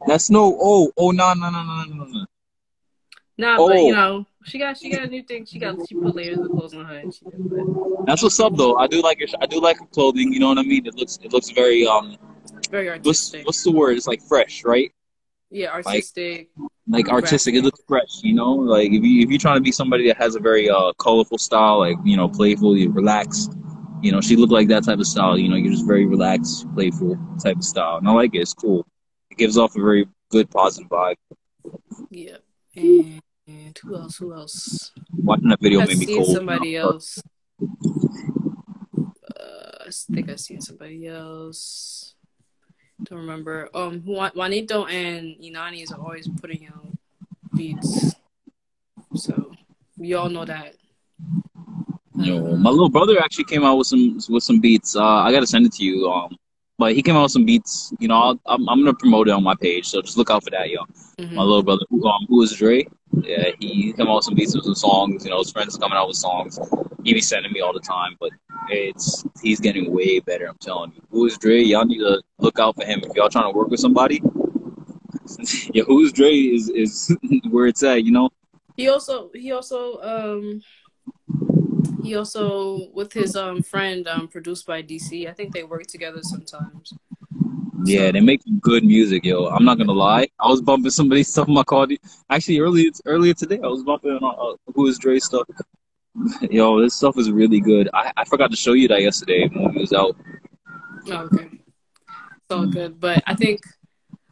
That's 0.06 0.26
snow. 0.26 0.56
Oh, 0.60 0.92
oh 0.96 1.10
no, 1.10 1.32
no, 1.34 1.50
no, 1.50 1.62
no, 1.62 1.84
no, 1.84 1.94
no. 1.94 2.04
No. 2.04 2.26
Nah, 3.38 3.56
but 3.58 3.76
Oh. 3.76 3.86
you 3.86 3.92
know, 3.92 4.26
she 4.44 4.58
got 4.58 4.78
she 4.78 4.88
got 4.90 5.02
a 5.02 5.06
new 5.08 5.22
thing. 5.22 5.44
She 5.44 5.58
got 5.58 5.76
she 5.88 5.94
put 5.94 6.14
layers 6.14 6.38
of 6.38 6.50
clothes 6.50 6.74
on 6.74 6.86
her, 6.86 6.96
and 6.96 7.12
she 7.12 7.24
did 7.26 7.50
but 7.50 8.06
That's 8.06 8.22
what's 8.22 8.40
up 8.40 8.56
though. 8.56 8.76
I 8.76 8.86
do 8.86 9.02
like 9.02 9.18
your 9.18 9.28
I 9.40 9.46
do 9.46 9.60
like 9.60 9.78
her 9.78 9.86
clothing. 9.86 10.32
You 10.32 10.40
know 10.40 10.48
what 10.48 10.58
I 10.58 10.62
mean? 10.62 10.86
It 10.86 10.94
looks 10.94 11.18
it 11.22 11.32
looks 11.32 11.50
very 11.50 11.86
um. 11.86 12.16
very 12.70 12.88
artistic. 12.88 13.44
what's 13.44 13.62
the 13.62 13.72
word? 13.72 13.96
It's 13.96 14.06
like 14.06 14.22
fresh, 14.22 14.64
right? 14.64 14.90
yeah, 15.50 15.70
artistic. 15.70 16.48
Like 16.88 17.08
artistic. 17.08 17.54
It 17.54 17.62
looks 17.62 17.82
fresh. 17.86 18.22
You 18.22 18.34
know, 18.34 18.52
like 18.52 18.90
if 18.92 19.02
you 19.04 19.20
if 19.22 19.30
you're 19.30 19.38
trying 19.38 19.56
to 19.56 19.60
be 19.62 19.72
somebody 19.72 20.06
that 20.08 20.16
has 20.16 20.34
a 20.34 20.40
very 20.40 20.70
uh 20.70 20.92
colorful 20.94 21.38
style, 21.38 21.78
like 21.80 21.96
you 22.04 22.16
know, 22.16 22.28
playful, 22.28 22.76
you 22.76 22.90
relax. 22.90 23.48
You 24.02 24.12
know, 24.12 24.20
she 24.20 24.36
looked 24.36 24.52
like 24.52 24.68
that 24.68 24.84
type 24.84 24.98
of 24.98 25.06
style. 25.06 25.38
You 25.38 25.48
know, 25.48 25.56
you're 25.56 25.72
just 25.72 25.86
very 25.86 26.06
relaxed, 26.06 26.66
playful 26.74 27.18
type 27.42 27.56
of 27.56 27.64
style, 27.64 27.96
and 27.96 28.08
I 28.08 28.12
like 28.12 28.34
it. 28.34 28.38
It's 28.38 28.54
cool. 28.54 28.86
It 29.36 29.40
gives 29.40 29.58
off 29.58 29.76
a 29.76 29.80
very 29.80 30.08
good 30.30 30.50
positive 30.50 30.88
vibe. 30.88 31.16
Yeah. 32.10 32.38
And, 32.74 33.20
and 33.46 33.78
who 33.82 33.96
else? 33.96 34.16
Who 34.16 34.32
else? 34.32 34.92
Watching 35.12 35.50
that 35.50 35.60
video 35.60 35.80
I 35.82 35.86
made 35.86 35.98
me 35.98 36.06
seen 36.06 36.24
cold. 36.24 36.34
somebody 36.34 36.76
else. 36.76 37.22
Uh, 37.60 37.66
I 39.86 39.90
think 39.90 40.30
I 40.30 40.36
seen 40.36 40.62
somebody 40.62 41.06
else. 41.06 42.14
Don't 43.04 43.18
remember. 43.18 43.68
Um, 43.74 44.02
Juanito 44.06 44.86
and 44.86 45.36
Inani's 45.38 45.92
are 45.92 46.00
always 46.00 46.28
putting 46.40 46.66
out 46.68 46.88
beats, 47.54 48.14
so 49.14 49.52
we 49.98 50.14
all 50.14 50.30
know 50.30 50.46
that. 50.46 50.76
Yo, 52.14 52.56
my 52.56 52.70
little 52.70 52.88
brother 52.88 53.20
actually 53.20 53.44
came 53.44 53.64
out 53.64 53.76
with 53.76 53.86
some 53.86 54.18
with 54.30 54.42
some 54.42 54.60
beats. 54.60 54.96
Uh, 54.96 55.04
I 55.04 55.30
gotta 55.30 55.46
send 55.46 55.66
it 55.66 55.72
to 55.74 55.84
you. 55.84 56.10
Um, 56.10 56.34
but 56.78 56.94
he 56.94 57.02
came 57.02 57.16
out 57.16 57.24
with 57.24 57.32
some 57.32 57.44
beats. 57.44 57.92
You 57.98 58.08
know, 58.08 58.16
I'll, 58.16 58.40
I'm 58.46 58.68
I'm 58.68 58.80
gonna 58.80 58.94
promote 58.94 59.28
it 59.28 59.32
on 59.32 59.42
my 59.42 59.54
page, 59.54 59.86
so 59.88 60.02
just 60.02 60.16
look 60.16 60.30
out 60.30 60.44
for 60.44 60.50
that, 60.50 60.70
yo. 60.70 60.84
Mhm. 61.18 61.32
My 61.32 61.42
little 61.42 61.62
brother, 61.62 61.84
who, 61.88 62.06
um, 62.06 62.26
who 62.28 62.42
is 62.42 62.52
Dre? 62.52 62.86
Yeah, 63.22 63.50
he 63.58 63.92
came 63.94 64.08
out 64.08 64.16
with 64.16 64.24
some 64.24 64.34
beats 64.34 64.54
with 64.54 64.64
some 64.64 64.74
songs. 64.74 65.24
You 65.24 65.30
know, 65.30 65.38
his 65.38 65.50
friends 65.50 65.76
coming 65.78 65.96
out 65.96 66.08
with 66.08 66.16
songs. 66.16 66.58
He 67.04 67.14
be 67.14 67.20
sending 67.20 67.52
me 67.52 67.60
all 67.60 67.72
the 67.72 67.80
time, 67.80 68.16
but 68.20 68.30
it's 68.68 69.24
he's 69.42 69.60
getting 69.60 69.92
way 69.92 70.20
better. 70.20 70.46
I'm 70.46 70.58
telling 70.58 70.92
you. 70.94 71.02
Who 71.10 71.26
is 71.26 71.38
Dre? 71.38 71.62
Y'all 71.62 71.84
need 71.84 71.98
to 71.98 72.20
look 72.38 72.58
out 72.58 72.76
for 72.76 72.84
him 72.84 73.00
if 73.04 73.14
y'all 73.14 73.30
trying 73.30 73.50
to 73.50 73.56
work 73.56 73.68
with 73.68 73.80
somebody. 73.80 74.20
yeah, 75.72 75.84
who's 75.84 76.12
Dre 76.12 76.30
is 76.30 76.68
is 76.68 77.16
where 77.50 77.66
it's 77.66 77.82
at. 77.82 78.04
You 78.04 78.12
know. 78.12 78.30
He 78.76 78.88
also 78.88 79.30
he 79.34 79.52
also 79.52 79.98
um 80.02 80.60
he 82.02 82.14
also 82.14 82.90
with 82.92 83.12
his 83.12 83.36
um 83.36 83.62
friend 83.62 84.06
um 84.08 84.28
produced 84.28 84.66
by 84.66 84.82
DC. 84.82 85.28
I 85.28 85.32
think 85.32 85.52
they 85.52 85.64
work 85.64 85.86
together 85.86 86.20
sometimes. 86.22 86.94
Yeah, 87.84 88.10
they 88.10 88.20
make 88.20 88.42
good 88.60 88.84
music, 88.84 89.24
yo. 89.24 89.46
I'm 89.46 89.64
not 89.64 89.78
gonna 89.78 89.92
lie. 89.92 90.28
I 90.40 90.48
was 90.48 90.60
bumping 90.60 90.90
somebody's 90.90 91.28
stuff 91.32 91.48
in 91.48 91.54
my 91.54 91.64
car. 91.64 91.86
Actually, 92.30 92.60
earlier 92.60 92.90
earlier 93.04 93.34
today, 93.34 93.60
I 93.62 93.68
was 93.68 93.82
bumping 93.82 94.18
uh, 94.22 94.26
uh, 94.26 94.56
Who 94.74 94.86
Is 94.86 94.98
Dre 94.98 95.18
stuff. 95.18 95.46
Yo, 96.50 96.80
this 96.80 96.94
stuff 96.94 97.18
is 97.18 97.30
really 97.30 97.60
good. 97.60 97.90
I, 97.92 98.10
I 98.16 98.24
forgot 98.24 98.50
to 98.50 98.56
show 98.56 98.72
you 98.72 98.88
that 98.88 99.02
yesterday 99.02 99.48
when 99.48 99.74
we 99.74 99.80
was 99.82 99.92
out. 99.92 100.16
Oh, 101.08 101.28
okay. 101.32 101.50
It's 101.52 102.50
all 102.50 102.66
good. 102.66 102.98
But 102.98 103.22
I 103.26 103.34
think 103.34 103.60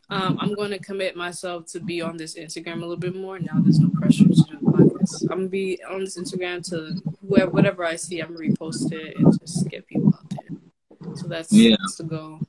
um, 0.09 0.39
I'm 0.41 0.55
going 0.55 0.71
to 0.71 0.79
commit 0.79 1.15
myself 1.15 1.67
to 1.73 1.81
be 1.81 2.01
on 2.01 2.17
this 2.17 2.37
Instagram 2.37 2.77
a 2.77 2.81
little 2.81 2.97
bit 2.97 3.15
more. 3.15 3.39
Now 3.39 3.61
there's 3.61 3.81
no 3.81 3.91
pressure 3.91 4.25
to 4.25 4.45
do 4.51 4.59
podcast. 5.05 5.31
I'm 5.31 5.43
to 5.45 5.49
be 5.49 5.83
on 5.89 6.01
this 6.01 6.19
Instagram 6.19 6.67
to 6.71 7.01
whoever, 7.27 7.51
whatever 7.51 7.85
I 7.85 7.97
see, 7.97 8.21
I'm 8.21 8.35
to 8.37 8.41
repost 8.43 8.93
it 8.93 9.17
and 9.17 9.39
just 9.41 9.69
get 9.69 9.87
people 9.87 10.15
out 10.15 10.31
there. 10.31 11.15
So 11.17 11.29
that's, 11.29 11.53
Yeah. 11.53 11.77
that's 11.81 11.97
the 11.97 12.05
goal. 12.05 12.41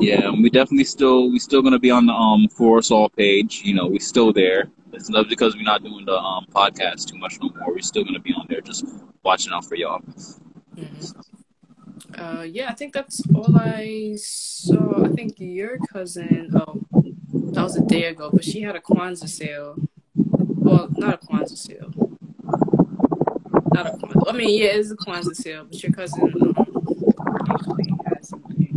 Yeah, 0.00 0.28
and 0.28 0.42
we 0.42 0.50
definitely 0.50 0.84
still 0.84 1.30
we 1.30 1.38
still 1.38 1.62
gonna 1.62 1.78
be 1.78 1.90
on 1.90 2.06
the 2.06 2.12
um 2.12 2.48
For 2.48 2.78
Us 2.78 2.90
All 2.90 3.08
page. 3.08 3.62
You 3.64 3.74
know, 3.74 3.86
we 3.86 3.98
still 4.00 4.32
there. 4.32 4.68
It's 4.92 5.08
not 5.08 5.28
because 5.28 5.56
we're 5.56 5.62
not 5.62 5.82
doing 5.84 6.04
the 6.04 6.18
um 6.18 6.46
podcast 6.50 7.06
too 7.08 7.16
much 7.16 7.38
no 7.40 7.48
more. 7.58 7.72
We're 7.72 7.80
still 7.80 8.04
gonna 8.04 8.18
be 8.18 8.32
on 8.34 8.46
there, 8.48 8.60
just 8.60 8.84
watching 9.22 9.52
out 9.52 9.64
for 9.64 9.76
y'all. 9.76 10.00
Mhm. 10.76 11.14
Uh, 12.18 12.42
yeah, 12.42 12.68
I 12.70 12.74
think 12.74 12.92
that's 12.92 13.22
all 13.34 13.56
I 13.56 14.14
saw. 14.18 15.04
I 15.04 15.08
think 15.08 15.34
your 15.38 15.78
cousin, 15.92 16.50
oh, 16.54 16.82
that 17.52 17.62
was 17.62 17.76
a 17.76 17.84
day 17.86 18.04
ago, 18.04 18.30
but 18.32 18.44
she 18.44 18.60
had 18.62 18.76
a 18.76 18.80
Kwanzaa 18.80 19.28
sale. 19.28 19.76
Well, 20.64 20.88
not 20.96 21.14
a 21.14 21.18
Kwanzaa 21.26 21.58
sale. 21.58 21.90
Not 23.74 23.86
a 23.86 23.90
Kwanzaa. 23.98 24.28
I 24.28 24.32
mean, 24.32 24.58
yeah, 24.60 24.68
it's 24.78 24.90
a 24.90 24.96
Kwanzaa 24.96 25.34
sale, 25.36 25.64
but 25.64 25.82
your 25.82 25.92
cousin 25.92 26.22
um, 26.22 26.54
actually 27.50 27.92
has 28.06 28.28
something 28.28 28.56
here. 28.56 28.70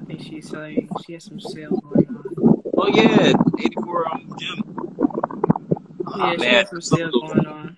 I 0.00 0.04
think 0.06 0.20
she's 0.22 0.48
selling, 0.48 0.88
she 1.04 1.14
has 1.14 1.24
some 1.24 1.40
sales 1.40 1.80
going 1.80 2.06
on. 2.08 2.62
Oh 2.76 2.88
yeah, 2.88 3.32
84 3.58 4.12
um 4.12 4.36
gem. 4.38 4.62
Yeah, 4.98 6.24
Ah, 6.26 6.32
she 6.32 6.36
man, 6.38 6.54
has 6.54 6.68
some 6.70 6.80
sales 6.82 7.12
going 7.12 7.46
on. 7.46 7.76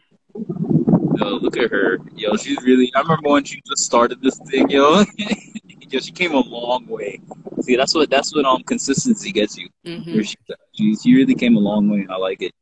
Yo, 1.18 1.26
look 1.36 1.56
at 1.56 1.70
her. 1.70 1.98
Yo, 2.16 2.36
she's 2.36 2.60
really. 2.64 2.90
I 2.96 3.00
remember 3.02 3.28
when 3.30 3.44
she 3.44 3.60
just 3.66 3.84
started 3.84 4.20
this 4.22 4.38
thing, 4.50 4.68
yo. 4.70 5.04
yo, 5.90 6.00
she 6.00 6.10
came 6.12 6.32
a 6.32 6.40
long 6.40 6.86
way. 6.86 7.20
See, 7.62 7.76
that's 7.76 7.94
what 7.94 8.10
that's 8.10 8.34
what 8.34 8.44
um 8.44 8.62
consistency 8.64 9.32
gets 9.32 9.56
you. 9.56 9.68
hmm 9.84 10.22
she, 10.22 10.36
she 10.74 10.96
she 10.96 11.14
really 11.14 11.34
came 11.34 11.56
a 11.56 11.60
long 11.60 11.88
way. 11.88 12.06
I 12.10 12.16
like 12.16 12.42
it. 12.42 12.52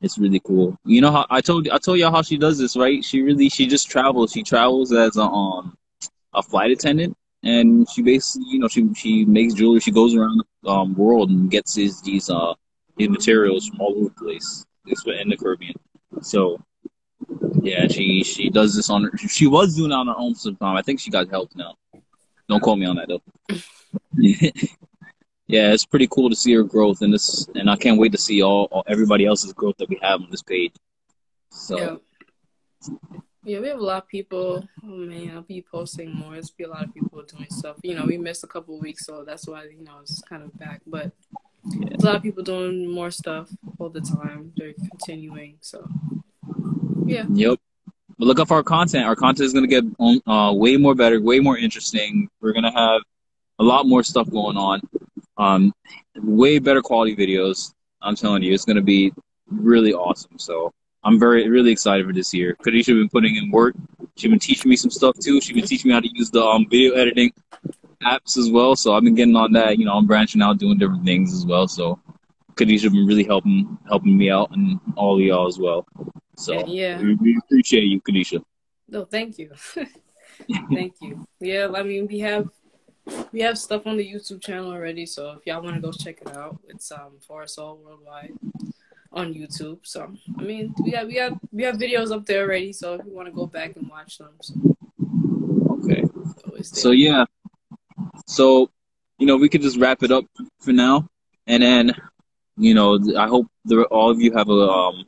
It's 0.00 0.18
really 0.18 0.40
cool. 0.40 0.76
You 0.84 1.00
know 1.00 1.10
how 1.10 1.26
I 1.30 1.40
told 1.40 1.68
I 1.68 1.78
told 1.78 1.98
y'all 1.98 2.10
how 2.12 2.22
she 2.22 2.36
does 2.36 2.58
this, 2.58 2.76
right? 2.76 3.04
She 3.04 3.22
really 3.22 3.48
she 3.48 3.66
just 3.66 3.90
travels. 3.90 4.32
She 4.32 4.42
travels 4.42 4.92
as 4.92 5.16
a 5.16 5.22
um 5.22 5.76
a 6.34 6.42
flight 6.42 6.70
attendant, 6.70 7.16
and 7.42 7.88
she 7.90 8.02
basically 8.02 8.48
you 8.50 8.58
know 8.58 8.68
she 8.68 8.92
she 8.94 9.24
makes 9.24 9.54
jewelry. 9.54 9.80
She 9.80 9.92
goes 9.92 10.14
around 10.14 10.42
the 10.62 10.70
um, 10.70 10.94
world 10.94 11.30
and 11.30 11.50
gets 11.50 11.74
these 11.74 12.00
these 12.02 12.30
uh 12.30 12.54
these 12.96 13.08
materials 13.08 13.68
from 13.68 13.80
all 13.80 13.94
over 13.96 14.08
the 14.08 14.14
place. 14.24 14.64
This 14.84 15.04
in 15.06 15.28
the 15.28 15.36
Caribbean. 15.36 15.74
So 16.22 16.60
yeah, 17.62 17.88
she 17.88 18.22
she 18.22 18.50
does 18.50 18.74
this 18.74 18.90
on 18.90 19.04
her. 19.04 19.16
She 19.16 19.46
was 19.46 19.76
doing 19.76 19.90
it 19.90 19.94
on 19.94 20.06
her 20.06 20.14
own 20.16 20.34
sometime. 20.34 20.76
I 20.76 20.82
think 20.82 21.00
she 21.00 21.10
got 21.10 21.28
help 21.28 21.50
now. 21.54 21.74
Don't 22.48 22.62
call 22.62 22.76
me 22.76 22.86
on 22.86 22.96
that 22.96 23.08
though. 23.08 23.22
yeah, 24.18 25.72
it's 25.72 25.86
pretty 25.86 26.08
cool 26.10 26.30
to 26.30 26.36
see 26.36 26.54
her 26.54 26.62
growth 26.62 27.02
and 27.02 27.12
this, 27.12 27.48
and 27.54 27.70
I 27.70 27.76
can't 27.76 27.98
wait 27.98 28.12
to 28.12 28.18
see 28.18 28.42
all, 28.42 28.68
all 28.70 28.84
everybody 28.86 29.26
else's 29.26 29.52
growth 29.52 29.76
that 29.78 29.88
we 29.88 29.98
have 30.02 30.20
on 30.20 30.30
this 30.30 30.42
page. 30.42 30.74
So 31.50 31.78
Yeah. 31.78 31.96
Yeah, 33.46 33.60
we 33.60 33.68
have 33.68 33.78
a 33.78 33.84
lot 33.84 34.02
of 34.02 34.08
people. 34.08 34.66
Oh 34.82 34.86
man, 34.88 35.30
I'll 35.30 35.42
be 35.42 35.62
posting 35.62 36.12
more. 36.12 36.32
There's 36.32 36.50
be 36.50 36.64
a 36.64 36.68
lot 36.68 36.82
of 36.82 36.92
people 36.92 37.22
doing 37.22 37.46
stuff. 37.48 37.76
You 37.84 37.94
know, 37.94 38.04
we 38.04 38.18
missed 38.18 38.42
a 38.42 38.48
couple 38.48 38.74
of 38.74 38.82
weeks, 38.82 39.06
so 39.06 39.22
that's 39.24 39.46
why 39.46 39.62
you 39.62 39.84
know 39.84 39.98
it's 40.02 40.20
kind 40.22 40.42
of 40.42 40.52
back. 40.58 40.82
But 40.84 41.12
there's 41.62 42.02
a 42.02 42.06
lot 42.06 42.16
of 42.16 42.22
people 42.24 42.42
doing 42.42 42.90
more 42.90 43.12
stuff 43.12 43.48
all 43.78 43.88
the 43.88 44.00
time. 44.00 44.52
They're 44.56 44.72
continuing. 44.72 45.58
So 45.60 45.88
yeah, 47.06 47.24
Yep. 47.32 47.60
But 48.18 48.26
look 48.26 48.40
up 48.40 48.50
our 48.50 48.64
content. 48.64 49.04
Our 49.04 49.14
content 49.14 49.46
is 49.46 49.52
gonna 49.52 49.68
get 49.68 49.84
on, 50.00 50.20
uh, 50.26 50.52
way 50.52 50.76
more 50.76 50.96
better, 50.96 51.20
way 51.20 51.38
more 51.38 51.56
interesting. 51.56 52.28
We're 52.40 52.52
gonna 52.52 52.72
have 52.72 53.02
a 53.58 53.64
lot 53.64 53.86
more 53.86 54.02
stuff 54.02 54.30
going 54.30 54.56
on. 54.56 54.80
Um, 55.38 55.72
way 56.16 56.58
better 56.58 56.82
quality 56.82 57.14
videos. 57.16 57.72
I'm 58.02 58.16
telling 58.16 58.42
you, 58.42 58.52
it's 58.54 58.64
gonna 58.64 58.82
be 58.82 59.12
really 59.50 59.92
awesome. 59.92 60.38
So 60.38 60.72
I'm 61.04 61.18
very, 61.18 61.48
really 61.48 61.70
excited 61.72 62.06
for 62.06 62.12
this 62.12 62.32
year. 62.34 62.56
Kadisha 62.64 62.86
been 62.88 63.08
putting 63.08 63.36
in 63.36 63.50
work. 63.50 63.74
She's 64.16 64.30
been 64.30 64.38
teaching 64.38 64.68
me 64.68 64.76
some 64.76 64.90
stuff 64.90 65.16
too. 65.18 65.40
She's 65.40 65.54
been 65.54 65.66
teaching 65.66 65.88
me 65.90 65.94
how 65.94 66.00
to 66.00 66.10
use 66.14 66.30
the 66.30 66.42
um, 66.42 66.66
video 66.68 66.94
editing 66.94 67.32
apps 68.02 68.36
as 68.38 68.50
well. 68.50 68.76
So 68.76 68.94
I've 68.94 69.02
been 69.04 69.14
getting 69.14 69.36
on 69.36 69.52
that. 69.52 69.78
You 69.78 69.84
know, 69.84 69.94
I'm 69.94 70.06
branching 70.06 70.42
out, 70.42 70.58
doing 70.58 70.78
different 70.78 71.04
things 71.04 71.32
as 71.32 71.46
well. 71.46 71.68
So 71.68 72.00
Kadisha 72.54 72.90
been 72.90 73.06
really 73.06 73.24
helping 73.24 73.78
helping 73.88 74.16
me 74.16 74.30
out 74.30 74.50
and 74.52 74.80
all 74.96 75.14
of 75.16 75.20
y'all 75.20 75.46
as 75.46 75.58
well. 75.58 75.86
So 76.36 76.66
Yeah. 76.66 77.00
we, 77.00 77.14
we 77.14 77.38
appreciate 77.44 77.84
you, 77.84 78.00
Kadisha. 78.00 78.42
no, 78.88 79.04
thank 79.04 79.38
you, 79.38 79.50
thank 80.72 80.94
you. 81.00 81.26
Yeah, 81.40 81.68
I 81.74 81.82
mean 81.82 82.06
we 82.06 82.18
have 82.20 82.48
we 83.32 83.40
have 83.40 83.58
stuff 83.58 83.86
on 83.86 83.96
the 83.96 84.12
YouTube 84.12 84.42
channel 84.42 84.70
already. 84.72 85.06
So 85.06 85.32
if 85.32 85.46
y'all 85.46 85.62
want 85.62 85.76
to 85.76 85.82
go 85.82 85.92
check 85.92 86.18
it 86.22 86.36
out, 86.36 86.58
it's 86.68 86.90
um 86.92 87.12
for 87.26 87.42
us 87.42 87.58
all 87.58 87.76
worldwide 87.78 88.32
on 89.12 89.32
YouTube. 89.34 89.78
So 89.84 90.12
I 90.38 90.42
mean 90.42 90.74
we 90.82 90.90
got 90.92 91.06
we 91.06 91.14
got 91.14 91.32
we 91.52 91.62
have 91.64 91.76
videos 91.76 92.10
up 92.12 92.26
there 92.26 92.42
already. 92.44 92.72
So 92.72 92.94
if 92.94 93.06
you 93.06 93.14
want 93.14 93.28
to 93.28 93.32
go 93.32 93.46
back 93.46 93.76
and 93.76 93.88
watch 93.88 94.18
them, 94.18 94.34
so 94.40 94.54
Okay. 95.70 96.02
it's 96.02 96.42
always 96.44 96.70
there. 96.70 96.80
So 96.82 96.90
yeah. 96.90 97.24
So, 98.26 98.70
you 99.18 99.26
know, 99.26 99.36
we 99.36 99.48
could 99.48 99.62
just 99.62 99.78
wrap 99.78 100.02
it 100.02 100.10
up 100.10 100.24
for 100.60 100.72
now, 100.72 101.08
and 101.46 101.62
then, 101.62 101.94
you 102.56 102.74
know, 102.74 102.98
I 103.16 103.28
hope 103.28 103.46
the, 103.64 103.84
all 103.84 104.10
of 104.10 104.20
you 104.20 104.32
have 104.32 104.48
a 104.48 104.52
um, 104.68 105.04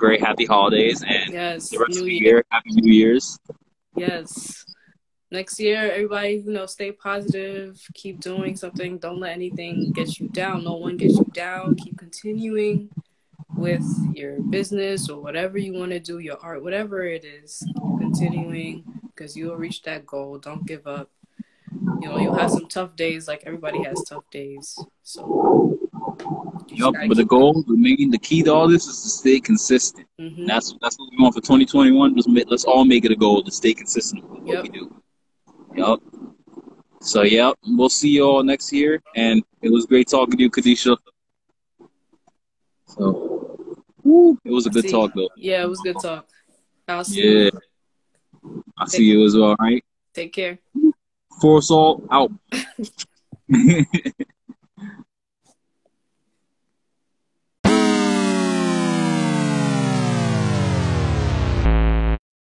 very 0.00 0.18
happy 0.18 0.44
holidays 0.46 1.02
and 1.06 1.32
yes, 1.32 1.70
the 1.70 1.78
rest 1.78 1.92
New 1.92 2.00
of 2.00 2.06
the 2.06 2.12
Year. 2.14 2.22
year, 2.24 2.44
happy 2.50 2.70
New 2.72 2.92
Year's. 2.92 3.38
Yes. 3.96 4.64
Next 5.30 5.58
year, 5.58 5.90
everybody, 5.90 6.42
you 6.46 6.52
know, 6.52 6.66
stay 6.66 6.92
positive, 6.92 7.80
keep 7.94 8.20
doing 8.20 8.54
something. 8.54 8.98
Don't 8.98 9.18
let 9.18 9.32
anything 9.34 9.90
get 9.92 10.20
you 10.20 10.28
down. 10.28 10.62
No 10.62 10.74
one 10.74 10.96
gets 10.96 11.20
you 11.20 11.26
down. 11.32 11.74
Keep 11.74 11.96
continuing 11.98 12.90
with 13.56 14.06
your 14.12 14.42
business 14.42 15.08
or 15.08 15.20
whatever 15.20 15.58
you 15.58 15.72
want 15.72 15.90
to 15.90 15.98
do, 15.98 16.18
your 16.20 16.38
art, 16.42 16.62
whatever 16.62 17.02
it 17.02 17.24
is. 17.24 17.66
Continuing 17.98 18.84
because 19.14 19.36
you'll 19.36 19.56
reach 19.56 19.82
that 19.82 20.06
goal. 20.06 20.38
Don't 20.38 20.64
give 20.66 20.86
up. 20.86 21.10
You 22.00 22.08
know, 22.08 22.18
you'll 22.18 22.34
have 22.34 22.50
some 22.50 22.66
tough 22.68 22.94
days, 22.94 23.26
like 23.26 23.42
everybody 23.46 23.82
has 23.82 24.04
tough 24.04 24.24
days. 24.30 24.78
So, 25.02 25.78
Yup, 26.68 26.94
but 27.08 27.16
the 27.16 27.24
goal, 27.24 27.64
the 27.66 27.76
main, 27.76 28.10
the 28.10 28.18
key 28.18 28.42
to 28.42 28.52
all 28.52 28.68
this 28.68 28.86
is 28.86 29.02
to 29.02 29.08
stay 29.08 29.40
consistent. 29.40 30.06
hmm 30.20 30.46
that's 30.46 30.76
that's 30.80 30.96
what 30.98 31.10
we 31.10 31.16
want 31.20 31.34
for 31.34 31.40
2021. 31.40 32.14
Just 32.14 32.28
let's 32.48 32.64
all 32.64 32.84
make 32.84 33.04
it 33.04 33.10
a 33.10 33.16
goal 33.16 33.42
to 33.42 33.50
stay 33.50 33.74
consistent 33.74 34.22
with 34.30 34.42
what 34.42 34.54
Yep. 34.54 34.62
we 34.64 34.68
do. 34.68 35.02
Yup. 35.76 36.00
So 37.00 37.22
yep, 37.22 37.54
we'll 37.66 37.88
see 37.88 38.08
you 38.10 38.24
all 38.24 38.42
next 38.42 38.72
year, 38.72 39.00
and 39.14 39.42
it 39.62 39.70
was 39.70 39.86
great 39.86 40.08
talking 40.08 40.36
to 40.36 40.42
you, 40.42 40.50
Kadisha. 40.50 40.96
So, 42.86 43.58
woo, 44.02 44.38
it 44.44 44.50
was 44.50 44.66
a 44.66 44.70
good 44.70 44.88
talk 44.88 45.12
though. 45.14 45.28
Yeah, 45.36 45.62
it 45.64 45.68
was 45.68 45.80
a 45.80 45.82
good 45.84 46.00
talk. 46.00 46.26
I'll 46.88 47.04
see 47.04 47.22
Yeah. 47.22 47.50
you. 47.52 48.62
I 48.78 48.86
see 48.86 49.04
you 49.04 49.24
as 49.24 49.34
well, 49.36 49.50
all 49.50 49.56
right? 49.60 49.84
Take 50.14 50.32
care. 50.32 50.58
Force 51.40 51.70
all 51.70 52.02
out. 52.10 52.32